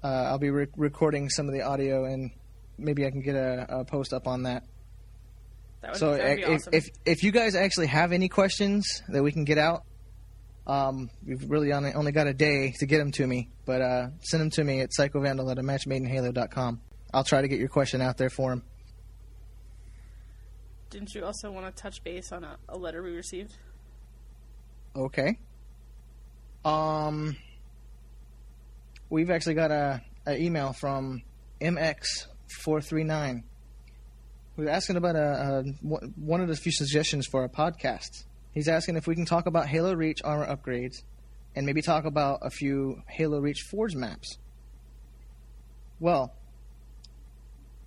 uh, 0.03 0.07
I'll 0.07 0.39
be 0.39 0.51
re- 0.51 0.67
recording 0.77 1.29
some 1.29 1.49
of 1.49 1.55
the 1.55 1.63
audio, 1.63 2.05
and 2.05 2.31
maybe 2.79 3.05
I 3.05 3.11
can 3.11 3.21
get 3.21 3.35
a, 3.35 3.81
a 3.81 3.85
post 3.85 4.13
up 4.13 4.27
on 4.29 4.45
that. 4.45 4.63
that 5.83 5.91
would, 5.93 5.99
So 5.99 6.17
that 6.17 6.25
would 6.25 6.37
be 6.37 6.43
if, 6.43 6.49
awesome. 6.55 6.75
if 6.75 6.89
if 7.05 7.23
you 7.25 7.33
guys 7.33 7.55
actually 7.57 7.89
have 7.89 8.13
any 8.13 8.29
questions 8.29 9.03
that 9.09 9.23
we 9.23 9.33
can 9.33 9.45
get 9.45 9.59
out, 9.59 9.83
um, 10.67 11.11
we've 11.27 11.51
really 11.51 11.73
only, 11.73 11.93
only 11.93 12.13
got 12.13 12.27
a 12.27 12.35
day 12.35 12.73
to 12.79 12.87
get 12.87 12.99
them 12.99 13.11
to 13.13 13.27
me. 13.27 13.51
But 13.65 13.83
uh, 13.83 14.07
send 14.21 14.43
them 14.43 14.51
to 14.51 14.65
me 14.65 14.81
at 14.81 14.91
psychovandal 14.91 15.51
at 15.51 15.59
a 15.59 15.63
matchmadeinhalo.com. 15.63 16.81
I'll 17.13 17.25
try 17.25 17.43
to 17.43 17.49
get 17.49 17.59
your 17.59 17.69
question 17.69 18.01
out 18.01 18.17
there 18.17 18.31
for 18.31 18.53
him. 18.53 18.63
Didn't 20.91 21.15
you 21.15 21.25
also 21.25 21.51
want 21.51 21.75
to 21.75 21.83
touch 21.83 22.05
base 22.05 22.33
on 22.33 22.45
a, 22.45 22.57
a 22.69 22.77
letter 22.77 23.03
we 23.03 23.13
received? 23.13 23.57
Okay. 24.95 25.39
Um, 26.65 27.37
we've 29.09 29.31
actually 29.31 29.55
got 29.55 29.71
a, 29.71 30.03
a 30.27 30.39
email 30.39 30.75
from 30.75 31.23
MX439 31.61 33.43
who's 34.57 34.69
asking 34.69 34.97
about 34.97 35.17
a, 35.17 35.21
a 35.21 35.63
one 35.83 36.41
of 36.41 36.49
the 36.49 36.57
few 36.57 36.73
suggestions 36.73 37.27
for 37.27 37.45
a 37.45 37.49
podcast. 37.49 38.25
He's 38.53 38.69
asking 38.69 38.97
if 38.97 39.07
we 39.07 39.15
can 39.15 39.25
talk 39.25 39.47
about 39.47 39.67
Halo 39.67 39.95
Reach 39.95 40.21
armor 40.23 40.47
upgrades 40.47 41.03
and 41.57 41.65
maybe 41.65 41.81
talk 41.81 42.05
about 42.05 42.41
a 42.43 42.51
few 42.51 43.03
Halo 43.09 43.41
Reach 43.41 43.63
Forge 43.71 43.95
maps. 43.95 44.37
Well, 46.01 46.35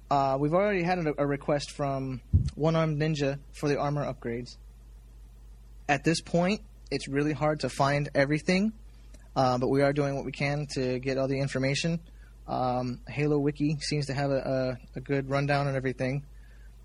uh, 0.10 0.38
we've 0.40 0.54
already 0.54 0.84
had 0.84 1.00
a, 1.00 1.14
a 1.18 1.28
request 1.28 1.72
from 1.72 2.22
One 2.56 2.76
Armed 2.76 3.00
Ninja 3.00 3.40
for 3.54 3.70
the 3.70 3.78
armor 3.78 4.06
upgrades. 4.06 4.58
At 5.88 6.04
this 6.04 6.22
point, 6.22 6.62
it's 6.90 7.08
really 7.08 7.34
hard 7.34 7.60
to 7.60 7.70
find 7.70 8.10
everything, 8.16 8.74
uh, 9.36 9.60
but 9.60 9.68
we 9.68 9.84
are 9.84 9.94
doing 9.94 10.16
what 10.16 10.26
we 10.26 10.32
can 10.32 10.68
to 10.74 10.98
get 11.00 11.18
all 11.18 11.28
the 11.28 11.40
information. 11.40 12.00
Um, 12.48 13.02
Halo 13.08 13.38
Wiki 13.38 13.78
seems 13.82 14.08
to 14.08 14.14
have 14.14 14.32
a, 14.32 14.78
a, 14.96 14.98
a 14.98 15.02
good 15.02 15.30
rundown 15.30 15.68
on 15.68 15.76
everything, 15.76 16.26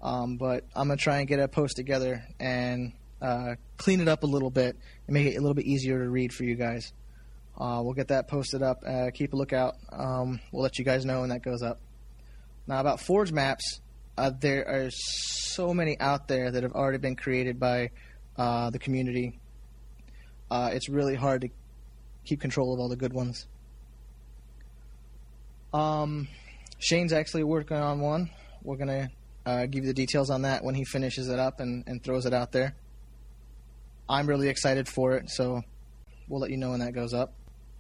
um, 0.03 0.37
but 0.37 0.65
I'm 0.75 0.89
gonna 0.89 0.99
try 0.99 1.19
and 1.19 1.29
get 1.29 1.39
a 1.39 1.49
post 1.49 1.77
together 1.77 2.25
and 2.39 2.93
uh, 3.21 3.55
clean 3.77 4.01
it 4.01 4.09
up 4.09 4.23
a 4.23 4.27
little 4.27 4.51
bit 4.51 4.77
and 5.07 5.15
make 5.15 5.27
it 5.27 5.37
a 5.37 5.41
little 5.41 5.55
bit 5.55 5.67
easier 5.67 6.03
to 6.03 6.09
read 6.09 6.33
for 6.33 6.45
you 6.45 6.55
guys. 6.55 6.93
Uh, 7.59 7.81
we'll 7.83 7.95
get 7.95 8.09
that 8.09 8.29
posted 8.29 8.63
up. 8.63 8.83
Uh, 8.87 9.11
keep 9.13 9.33
a 9.33 9.37
lookout. 9.37 9.75
Um, 9.93 10.41
we'll 10.53 10.63
let 10.63 10.79
you 10.79 10.85
guys 10.85 11.05
know 11.05 11.21
when 11.21 11.31
that 11.31 11.43
goes 11.43 11.63
up. 11.63 11.79
Now 12.67 12.81
about 12.81 13.01
Forge 13.01 13.33
maps, 13.33 13.81
uh, 14.17 14.31
there 14.41 14.67
are 14.67 14.91
so 14.91 15.75
many 15.75 15.99
out 16.01 16.29
there 16.29 16.51
that 16.51 16.63
have 16.63 16.73
already 16.73 16.99
been 16.99 17.17
created 17.17 17.59
by 17.59 17.91
uh, 18.37 18.71
the 18.71 18.79
community. 18.79 19.39
It's 20.51 20.89
really 20.89 21.15
hard 21.15 21.43
to 21.43 21.49
keep 22.25 22.41
control 22.41 22.73
of 22.73 22.81
all 22.81 22.89
the 22.89 22.97
good 22.97 23.13
ones. 23.13 23.47
Um, 25.73 26.29
Shane's 26.79 27.13
actually 27.13 27.45
working 27.45 27.77
on 27.77 28.01
one. 28.01 28.31
We're 28.63 28.77
gonna 28.77 29.11
uh, 29.47 29.67
give 29.67 29.85
you 29.85 29.89
the 29.89 29.95
details 29.95 30.31
on 30.31 30.43
that 30.43 30.65
when 30.65 30.75
he 30.75 30.85
finishes 30.85 31.29
it 31.29 31.39
up 31.39 31.61
and, 31.61 31.85
and 31.87 32.03
throws 32.03 32.27
it 32.27 32.35
out 32.35 32.53
there. 32.53 32.75
I'm 34.11 34.27
really 34.27 34.49
excited 34.49 34.89
for 34.89 35.13
it, 35.13 35.31
so 35.31 35.63
we'll 36.29 36.41
let 36.41 36.51
you 36.51 36.57
know 36.57 36.71
when 36.71 36.81
that 36.81 36.93
goes 36.95 37.15
up. 37.15 37.33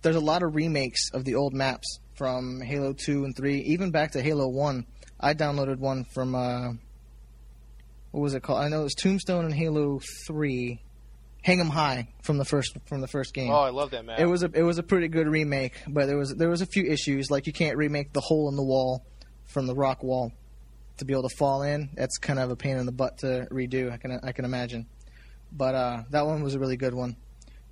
There's 0.02 0.16
a 0.16 0.20
lot 0.20 0.42
of 0.42 0.54
remakes 0.54 1.10
of 1.12 1.24
the 1.24 1.34
old 1.34 1.52
maps 1.52 1.98
from 2.14 2.60
Halo 2.60 2.92
2 2.92 3.24
and 3.24 3.36
3, 3.36 3.58
even 3.62 3.90
back 3.90 4.12
to 4.12 4.22
Halo 4.22 4.48
1. 4.48 4.86
I 5.18 5.34
downloaded 5.34 5.78
one 5.78 6.04
from 6.04 6.34
uh, 6.34 6.68
what 8.12 8.20
was 8.20 8.34
it 8.34 8.42
called? 8.42 8.62
I 8.62 8.68
know 8.68 8.80
it 8.80 8.84
was 8.84 8.94
Tombstone 8.94 9.44
and 9.44 9.54
Halo 9.54 10.00
3, 10.26 10.80
Hang 11.42 11.60
'em 11.60 11.68
High 11.68 12.08
from 12.22 12.38
the 12.38 12.44
first 12.44 12.76
from 12.86 13.00
the 13.00 13.08
first 13.08 13.32
game. 13.34 13.50
Oh, 13.50 13.60
I 13.60 13.70
love 13.70 13.90
that 13.92 14.04
map. 14.04 14.20
It 14.20 14.26
was 14.26 14.42
a 14.42 14.50
it 14.54 14.62
was 14.62 14.78
a 14.78 14.82
pretty 14.82 15.08
good 15.08 15.26
remake, 15.26 15.74
but 15.88 16.06
there 16.06 16.18
was 16.18 16.34
there 16.36 16.50
was 16.50 16.60
a 16.60 16.66
few 16.66 16.84
issues 16.84 17.30
like 17.30 17.46
you 17.46 17.52
can't 17.52 17.76
remake 17.76 18.12
the 18.12 18.20
hole 18.20 18.48
in 18.50 18.56
the 18.56 18.62
wall 18.62 19.04
from 19.46 19.66
the 19.66 19.74
rock 19.74 20.02
wall 20.02 20.32
to 20.98 21.04
be 21.06 21.14
able 21.14 21.26
to 21.28 21.34
fall 21.36 21.62
in. 21.62 21.88
That's 21.94 22.18
kind 22.18 22.38
of 22.38 22.50
a 22.50 22.56
pain 22.56 22.76
in 22.76 22.84
the 22.84 22.92
butt 22.92 23.18
to 23.18 23.46
redo. 23.50 23.90
I 23.90 23.96
can 23.96 24.20
I 24.22 24.32
can 24.32 24.44
imagine, 24.44 24.86
but 25.53 25.74
uh, 25.74 26.03
that 26.11 26.26
one 26.26 26.42
was 26.42 26.55
a 26.55 26.59
really 26.59 26.76
good 26.76 26.94
one. 26.94 27.16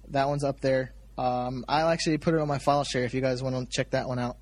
That 0.09 0.29
one's 0.29 0.45
up 0.45 0.61
there. 0.61 0.93
Um, 1.17 1.65
I'll 1.69 1.89
actually 1.89 2.19
put 2.19 2.35
it 2.35 2.41
on 2.41 2.49
my 2.49 2.59
file 2.59 2.85
share 2.85 3.05
if 3.05 3.13
you 3.15 3.21
guys 3.21 3.43
want 3.43 3.57
to 3.57 3.67
check 3.77 3.91
that 3.91 4.07
one 4.09 4.19
out. 4.19 4.37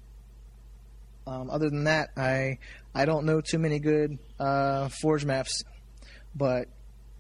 Um, 1.26 1.51
other 1.51 1.68
than 1.68 1.84
that, 1.84 2.11
I 2.16 2.59
I 2.95 3.05
don't 3.05 3.26
know 3.26 3.41
too 3.41 3.59
many 3.59 3.78
good 3.80 4.18
uh, 4.39 4.89
Forge 5.03 5.24
maps, 5.24 5.64
but 6.34 6.68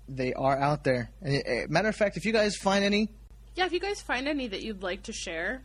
they 0.08 0.32
are 0.34 0.56
out 0.58 0.84
there. 0.84 1.10
And 1.22 1.34
it, 1.34 1.46
it- 1.46 1.70
matter 1.70 1.88
of 1.88 1.96
fact, 1.96 2.16
if 2.16 2.24
you 2.24 2.32
guys 2.32 2.54
find 2.56 2.84
any, 2.84 3.08
Yeah, 3.56 3.66
if 3.66 3.72
you 3.72 3.80
guys 3.80 4.00
find 4.00 4.28
any 4.28 4.46
that 4.46 4.62
you'd 4.62 4.82
like 4.82 5.04
to 5.04 5.12
share, 5.12 5.62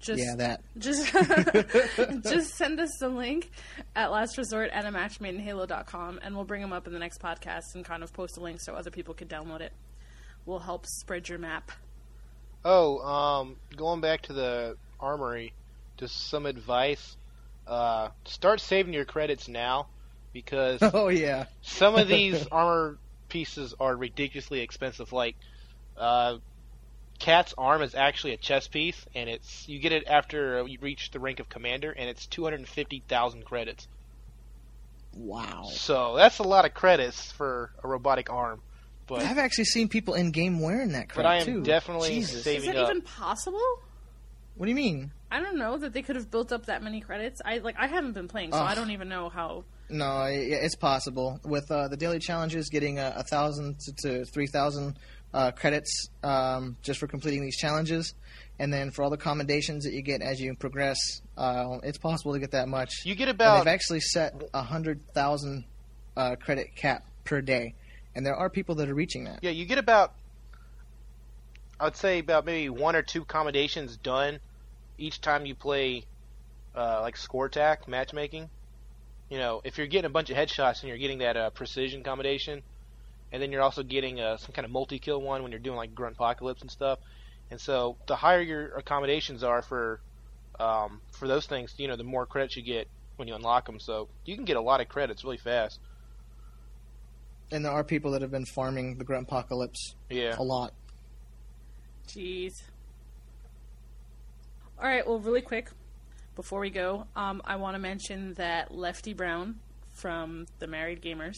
just 0.00 0.20
yeah, 0.22 0.34
that 0.36 0.62
just 0.78 1.12
just 2.32 2.54
send 2.56 2.80
us 2.80 2.90
the 2.98 3.08
link 3.08 3.50
at 3.94 4.10
last 4.10 4.38
resort 4.38 4.70
at 4.72 4.84
a 4.86 4.90
Match 4.90 5.20
Made 5.20 5.34
in 5.34 5.42
matchmadeinhalo.com 5.42 6.18
and 6.22 6.34
we'll 6.34 6.44
bring 6.44 6.60
them 6.62 6.72
up 6.72 6.86
in 6.86 6.92
the 6.92 6.98
next 6.98 7.20
podcast 7.20 7.74
and 7.74 7.84
kind 7.84 8.02
of 8.02 8.12
post 8.12 8.36
a 8.38 8.40
link 8.40 8.58
so 8.60 8.72
other 8.74 8.90
people 8.90 9.14
could 9.14 9.28
download 9.28 9.60
it. 9.60 9.72
We'll 10.46 10.60
help 10.60 10.86
spread 10.86 11.28
your 11.28 11.38
map. 11.38 11.70
Oh, 12.64 12.98
um, 13.00 13.60
going 13.76 14.00
back 14.00 14.22
to 14.22 14.32
the 14.32 14.78
armory, 15.00 15.54
just 15.98 16.28
some 16.28 16.46
advice. 16.46 17.16
Uh, 17.66 18.10
start 18.24 18.60
saving 18.60 18.94
your 18.94 19.04
credits 19.04 19.48
now, 19.48 19.88
because 20.32 20.82
oh 20.94 21.08
yeah, 21.08 21.46
some 21.62 21.94
of 21.96 22.08
these 22.08 22.46
armor 22.52 22.98
pieces 23.28 23.74
are 23.80 23.96
ridiculously 23.96 24.60
expensive. 24.60 25.12
Like, 25.12 25.36
uh, 25.96 26.38
Kat's 27.18 27.54
arm 27.58 27.82
is 27.82 27.94
actually 27.94 28.34
a 28.34 28.36
chess 28.38 28.68
piece, 28.68 29.06
and 29.14 29.28
it's 29.30 29.68
you 29.68 29.78
get 29.80 29.92
it 29.92 30.04
after 30.08 30.66
you 30.66 30.78
reach 30.80 31.10
the 31.10 31.20
rank 31.20 31.40
of 31.40 31.48
commander, 31.48 31.90
and 31.92 32.08
it's 32.08 32.26
two 32.26 32.44
hundred 32.44 32.60
and 32.60 32.68
fifty 32.68 33.00
thousand 33.08 33.44
credits. 33.44 33.88
wow. 35.12 35.64
So 35.70 36.16
that's 36.16 36.38
a 36.38 36.42
lot 36.44 36.64
of 36.64 36.74
credits 36.74 37.30
for 37.32 37.72
a 37.82 37.88
robotic 37.88 38.30
arm. 38.30 38.62
But 39.06 39.22
I've 39.22 39.38
actually 39.38 39.64
seen 39.64 39.88
people 39.88 40.14
in 40.14 40.30
game 40.30 40.60
wearing 40.60 40.92
that 40.92 41.08
crap 41.08 41.16
but 41.24 41.26
I 41.26 41.36
am 41.38 41.44
too. 41.44 41.62
definitely 41.62 42.10
Jesus. 42.10 42.44
saving 42.44 42.68
Is 42.70 42.74
that 42.74 42.84
up. 42.84 42.90
even 42.90 43.02
possible? 43.02 43.60
What 44.56 44.66
do 44.66 44.70
you 44.70 44.76
mean? 44.76 45.12
I 45.30 45.40
don't 45.40 45.56
know 45.56 45.78
that 45.78 45.92
they 45.92 46.02
could 46.02 46.16
have 46.16 46.30
built 46.30 46.52
up 46.52 46.66
that 46.66 46.82
many 46.82 47.00
credits. 47.00 47.40
I 47.44 47.58
like 47.58 47.76
I 47.78 47.86
haven't 47.86 48.12
been 48.12 48.28
playing, 48.28 48.52
so 48.52 48.58
Ugh. 48.58 48.70
I 48.70 48.74
don't 48.74 48.90
even 48.90 49.08
know 49.08 49.28
how. 49.28 49.64
No, 49.88 50.04
i- 50.06 50.30
it's 50.30 50.76
possible 50.76 51.40
with 51.44 51.70
uh, 51.70 51.88
the 51.88 51.96
daily 51.96 52.18
challenges 52.18 52.68
getting 52.68 52.98
a, 52.98 53.14
a 53.16 53.22
thousand 53.22 53.78
to, 53.80 53.92
to 54.02 54.24
three 54.26 54.46
thousand 54.46 54.98
uh, 55.34 55.50
credits 55.52 56.08
um, 56.22 56.76
just 56.82 57.00
for 57.00 57.06
completing 57.06 57.42
these 57.42 57.56
challenges, 57.56 58.14
and 58.58 58.70
then 58.72 58.90
for 58.90 59.02
all 59.02 59.10
the 59.10 59.16
commendations 59.16 59.84
that 59.84 59.94
you 59.94 60.02
get 60.02 60.20
as 60.20 60.38
you 60.38 60.54
progress, 60.54 60.98
uh, 61.38 61.78
it's 61.82 61.98
possible 61.98 62.34
to 62.34 62.38
get 62.38 62.50
that 62.50 62.68
much. 62.68 62.90
You 63.06 63.14
get 63.14 63.28
and 63.28 63.36
about 63.36 63.64
they've 63.64 63.72
actually 63.72 64.00
set 64.00 64.34
a 64.52 64.62
hundred 64.62 65.00
thousand 65.14 65.64
uh, 66.14 66.36
credit 66.36 66.76
cap 66.76 67.04
per 67.24 67.40
day, 67.40 67.74
and 68.14 68.24
there 68.24 68.34
are 68.34 68.50
people 68.50 68.76
that 68.76 68.88
are 68.88 68.94
reaching 68.94 69.24
that. 69.24 69.40
Yeah, 69.42 69.50
you 69.50 69.64
get 69.64 69.78
about, 69.78 70.14
I'd 71.80 71.96
say 71.96 72.18
about 72.18 72.44
maybe 72.44 72.68
one 72.68 72.96
or 72.96 73.02
two 73.02 73.22
accommodations 73.22 73.96
done 73.96 74.40
each 74.98 75.20
time 75.20 75.46
you 75.46 75.54
play, 75.54 76.04
uh, 76.74 77.00
like 77.00 77.16
Score 77.16 77.46
Attack 77.46 77.88
matchmaking. 77.88 78.48
You 79.30 79.38
know, 79.38 79.62
if 79.64 79.78
you're 79.78 79.86
getting 79.86 80.06
a 80.06 80.12
bunch 80.12 80.30
of 80.30 80.36
headshots 80.36 80.80
and 80.80 80.88
you're 80.88 80.98
getting 80.98 81.18
that 81.18 81.36
uh, 81.36 81.50
precision 81.50 82.02
commendation, 82.02 82.62
and 83.32 83.42
then 83.42 83.50
you're 83.50 83.62
also 83.62 83.82
getting 83.82 84.20
uh, 84.20 84.36
some 84.36 84.52
kind 84.52 84.66
of 84.66 84.70
multi-kill 84.70 85.20
one 85.20 85.42
when 85.42 85.52
you're 85.52 85.60
doing 85.60 85.76
like 85.76 85.94
grunt 85.94 86.16
apocalypse 86.16 86.60
and 86.60 86.70
stuff. 86.70 86.98
And 87.50 87.60
so, 87.60 87.96
the 88.06 88.16
higher 88.16 88.40
your 88.40 88.76
accommodations 88.76 89.42
are 89.42 89.62
for, 89.62 90.00
um, 90.60 91.00
for 91.12 91.28
those 91.28 91.46
things, 91.46 91.74
you 91.78 91.88
know, 91.88 91.96
the 91.96 92.04
more 92.04 92.26
credits 92.26 92.56
you 92.56 92.62
get 92.62 92.88
when 93.16 93.28
you 93.28 93.34
unlock 93.34 93.66
them. 93.66 93.78
So 93.78 94.08
you 94.24 94.34
can 94.34 94.44
get 94.44 94.56
a 94.56 94.60
lot 94.60 94.80
of 94.80 94.88
credits 94.88 95.24
really 95.24 95.38
fast. 95.38 95.78
And 97.52 97.64
there 97.64 97.72
are 97.72 97.84
people 97.84 98.10
that 98.12 98.22
have 98.22 98.30
been 98.30 98.46
farming 98.46 98.96
the 98.98 99.04
Grunt 99.04 99.26
Apocalypse 99.28 99.94
Yeah. 100.10 100.34
a 100.38 100.42
lot. 100.42 100.72
Jeez. 102.08 102.52
All 104.78 104.86
right. 104.88 105.06
Well, 105.06 105.18
really 105.20 105.42
quick 105.42 105.70
before 106.34 106.60
we 106.60 106.70
go, 106.70 107.06
um, 107.14 107.42
I 107.44 107.56
want 107.56 107.74
to 107.74 107.78
mention 107.78 108.34
that 108.34 108.74
Lefty 108.74 109.12
Brown 109.12 109.60
from 109.94 110.46
the 110.58 110.66
Married 110.66 111.02
Gamers 111.02 111.36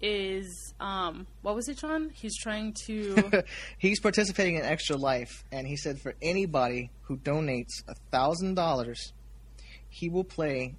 is 0.00 0.74
um, 0.78 1.26
what 1.42 1.54
was 1.54 1.68
it, 1.68 1.78
John? 1.78 2.10
He's 2.14 2.36
trying 2.38 2.74
to. 2.86 3.42
He's 3.78 3.98
participating 4.00 4.56
in 4.56 4.62
Extra 4.62 4.96
Life, 4.96 5.44
and 5.50 5.66
he 5.66 5.76
said 5.76 5.98
for 6.00 6.14
anybody 6.20 6.90
who 7.02 7.16
donates 7.16 7.82
a 7.88 7.94
thousand 8.10 8.54
dollars, 8.54 9.12
he 9.88 10.08
will 10.08 10.24
play 10.24 10.74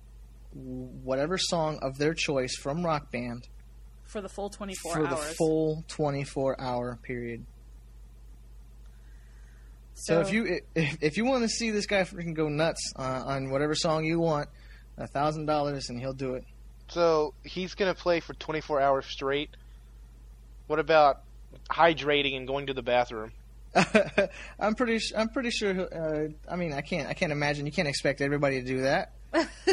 whatever 0.54 1.38
song 1.38 1.80
of 1.82 1.98
their 1.98 2.14
choice 2.14 2.56
from 2.56 2.86
Rock 2.86 3.12
Band 3.12 3.48
for 4.08 4.22
the 4.22 4.30
full 4.30 4.50
24 4.50 4.94
for 4.94 5.08
hours. 5.08 5.10
the 5.10 5.36
full 5.36 5.84
twenty-four 5.88 6.60
hour 6.60 6.98
period. 7.04 7.46
So, 9.94 10.20
if 10.22 10.32
you 10.32 10.60
if, 10.76 10.98
if 11.02 11.18
you 11.18 11.26
want 11.26 11.44
to 11.44 11.50
see 11.50 11.72
this 11.72 11.88
guy 11.88 12.02
freaking 12.02 12.36
go 12.36 12.50
nuts 12.50 12.94
uh, 12.96 13.24
on 13.26 13.50
whatever 13.50 13.74
song 13.74 14.06
you 14.06 14.20
want, 14.20 14.48
a 14.98 15.08
thousand 15.08 15.46
dollars 15.48 15.90
and 15.90 16.00
he'll 16.00 16.14
do 16.14 16.36
it. 16.36 16.44
So 16.90 17.34
he's 17.44 17.74
gonna 17.76 17.96
play 17.96 18.20
for 18.20 18.34
24 18.34 18.80
hours 18.80 19.06
straight. 19.08 19.50
What 20.68 20.80
about 20.80 21.22
hydrating 21.70 22.38
and 22.38 22.48
going 22.48 22.68
to 22.68 22.74
the 22.74 22.84
bathroom? 22.84 23.32
I'm 24.60 24.76
pretty. 24.76 24.96
s- 24.96 25.12
I'm 25.16 25.30
pretty 25.30 25.50
sure. 25.50 25.72
Uh, 25.94 26.28
I 26.50 26.56
mean, 26.56 26.74
I 26.74 26.82
can't. 26.82 27.10
I 27.10 27.14
can't 27.14 27.32
imagine. 27.32 27.66
You 27.66 27.72
can't 27.72 27.88
expect 27.88 28.22
everybody 28.22 28.62
to 28.62 28.66
do 28.68 28.82
that. 28.82 29.12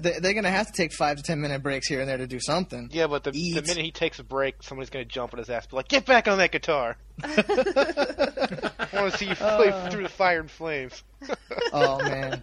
they, 0.00 0.18
they're 0.20 0.34
gonna 0.34 0.50
have 0.50 0.66
to 0.68 0.72
take 0.72 0.92
five 0.92 1.16
to 1.18 1.22
ten 1.22 1.40
minute 1.40 1.62
breaks 1.62 1.86
here 1.88 2.00
and 2.00 2.08
there 2.08 2.16
to 2.16 2.26
do 2.26 2.40
something. 2.40 2.88
Yeah, 2.92 3.06
but 3.06 3.24
the, 3.24 3.30
the 3.30 3.62
minute 3.62 3.84
he 3.84 3.90
takes 3.90 4.18
a 4.18 4.24
break, 4.24 4.62
somebody's 4.62 4.90
gonna 4.90 5.04
jump 5.04 5.34
on 5.34 5.38
his 5.38 5.50
ass, 5.50 5.66
be 5.66 5.76
like, 5.76 5.88
"Get 5.88 6.06
back 6.06 6.28
on 6.28 6.38
that 6.38 6.52
guitar! 6.52 6.96
I 7.22 8.88
want 8.94 9.12
to 9.12 9.18
see 9.18 9.28
you 9.28 9.34
play 9.34 9.68
Uh. 9.70 9.90
through 9.90 10.04
the 10.04 10.08
fire 10.08 10.40
and 10.40 10.50
flames." 10.50 11.02
Oh 11.72 11.98
man, 12.02 12.42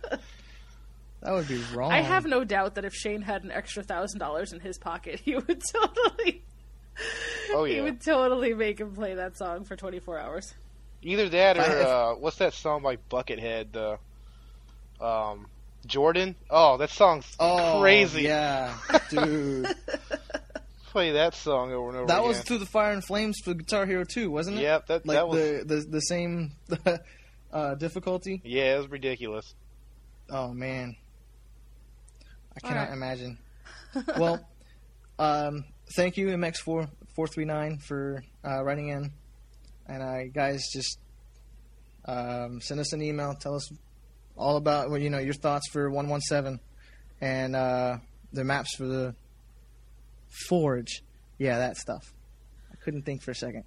that 1.21 1.31
would 1.33 1.47
be 1.47 1.59
wrong. 1.73 1.91
I 1.91 2.01
have 2.01 2.25
no 2.25 2.43
doubt 2.43 2.75
that 2.75 2.85
if 2.85 2.93
Shane 2.93 3.21
had 3.23 3.43
an 3.43 3.51
extra 3.51 3.81
thousand 3.81 4.19
dollars 4.19 4.53
in 4.53 4.59
his 4.59 4.77
pocket, 4.77 5.19
he 5.19 5.35
would 5.35 5.61
totally. 5.73 6.43
Oh 7.51 7.63
yeah. 7.63 7.75
He 7.75 7.81
would 7.81 8.01
totally 8.01 8.53
make 8.53 8.79
him 8.79 8.93
play 8.93 9.15
that 9.15 9.37
song 9.37 9.63
for 9.63 9.75
24 9.75 10.19
hours. 10.19 10.53
either 11.01 11.27
that 11.29 11.57
or 11.57 11.61
uh, 11.61 12.15
what's 12.15 12.37
that 12.37 12.53
song 12.53 12.83
by 12.83 12.97
Buckethead? 13.09 13.71
The 13.71 15.03
um, 15.03 15.47
Jordan. 15.87 16.35
Oh, 16.49 16.77
that 16.77 16.89
song's 16.89 17.25
Oh, 17.39 17.79
crazy. 17.81 18.23
Yeah, 18.23 18.75
dude. 19.09 19.67
Play 20.91 21.11
that 21.13 21.33
song 21.35 21.73
over 21.73 21.89
and 21.89 21.97
over. 21.97 22.07
that 22.07 22.19
again. 22.19 22.27
was 22.27 22.41
through 22.41 22.59
the 22.59 22.65
fire 22.65 22.91
and 22.93 23.03
flames 23.03 23.37
for 23.43 23.53
Guitar 23.53 23.85
Hero 23.85 24.03
2, 24.05 24.31
wasn't 24.31 24.57
it? 24.57 24.61
Yep, 24.61 24.87
that 24.87 25.05
Like 25.05 25.15
that 25.17 25.27
was. 25.27 25.37
the, 25.39 25.63
the 25.65 25.81
the 25.91 25.99
same 25.99 26.51
uh, 27.53 27.75
difficulty. 27.75 28.41
Yeah, 28.45 28.75
it 28.75 28.77
was 28.77 28.87
ridiculous. 28.89 29.53
Oh 30.29 30.53
man, 30.53 30.95
I 32.55 32.59
cannot 32.67 32.87
right. 32.89 32.93
imagine. 32.93 33.37
well, 34.17 34.39
um, 35.19 35.65
thank 35.95 36.15
you 36.17 36.27
MX 36.27 36.57
four 36.57 36.87
four 37.15 37.27
three 37.27 37.45
nine 37.45 37.77
for 37.79 38.23
uh, 38.47 38.63
writing 38.63 38.87
in, 38.89 39.11
and 39.87 40.01
uh, 40.01 40.23
guys 40.33 40.61
just 40.73 40.97
um, 42.05 42.61
send 42.61 42.79
us 42.79 42.93
an 42.93 43.01
email. 43.01 43.33
Tell 43.35 43.55
us 43.55 43.69
all 44.37 44.57
about 44.57 44.89
well, 44.89 44.99
you 44.99 45.09
know 45.09 45.19
your 45.19 45.33
thoughts 45.33 45.69
for 45.71 45.89
one 45.89 46.09
one 46.09 46.21
seven, 46.21 46.59
and 47.21 47.55
uh, 47.55 47.97
the 48.33 48.43
maps 48.43 48.75
for 48.75 48.85
the 48.85 49.15
Forge. 50.47 51.01
Yeah, 51.37 51.59
that 51.59 51.77
stuff. 51.77 52.13
I 52.71 52.75
couldn't 52.83 53.03
think 53.03 53.21
for 53.21 53.31
a 53.31 53.35
second. 53.35 53.63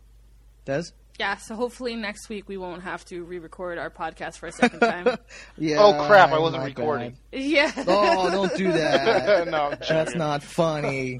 Does? 0.64 0.92
Yeah, 1.18 1.36
so 1.36 1.56
hopefully 1.56 1.96
next 1.96 2.28
week 2.28 2.48
we 2.48 2.56
won't 2.56 2.82
have 2.82 3.04
to 3.06 3.24
re-record 3.24 3.76
our 3.76 3.90
podcast 3.90 4.38
for 4.38 4.46
a 4.46 4.52
second 4.52 4.78
time. 4.80 5.16
Yeah. 5.58 5.78
Oh, 5.80 6.06
crap, 6.06 6.30
I 6.30 6.38
wasn't 6.38 6.62
my 6.62 6.68
recording. 6.68 7.16
yeah. 7.32 7.72
Oh, 7.88 8.30
don't 8.30 8.56
do 8.56 8.70
that. 8.70 9.48
no, 9.50 9.74
That's 9.88 10.14
not 10.14 10.44
funny. 10.44 11.18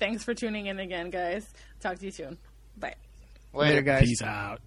Thanks 0.00 0.24
for 0.24 0.34
tuning 0.34 0.66
in 0.66 0.80
again, 0.80 1.10
guys. 1.10 1.46
Talk 1.78 1.98
to 2.00 2.04
you 2.06 2.10
soon. 2.10 2.38
Bye. 2.76 2.96
Later, 3.54 3.82
guys. 3.82 4.02
Peace 4.08 4.22
out. 4.22 4.60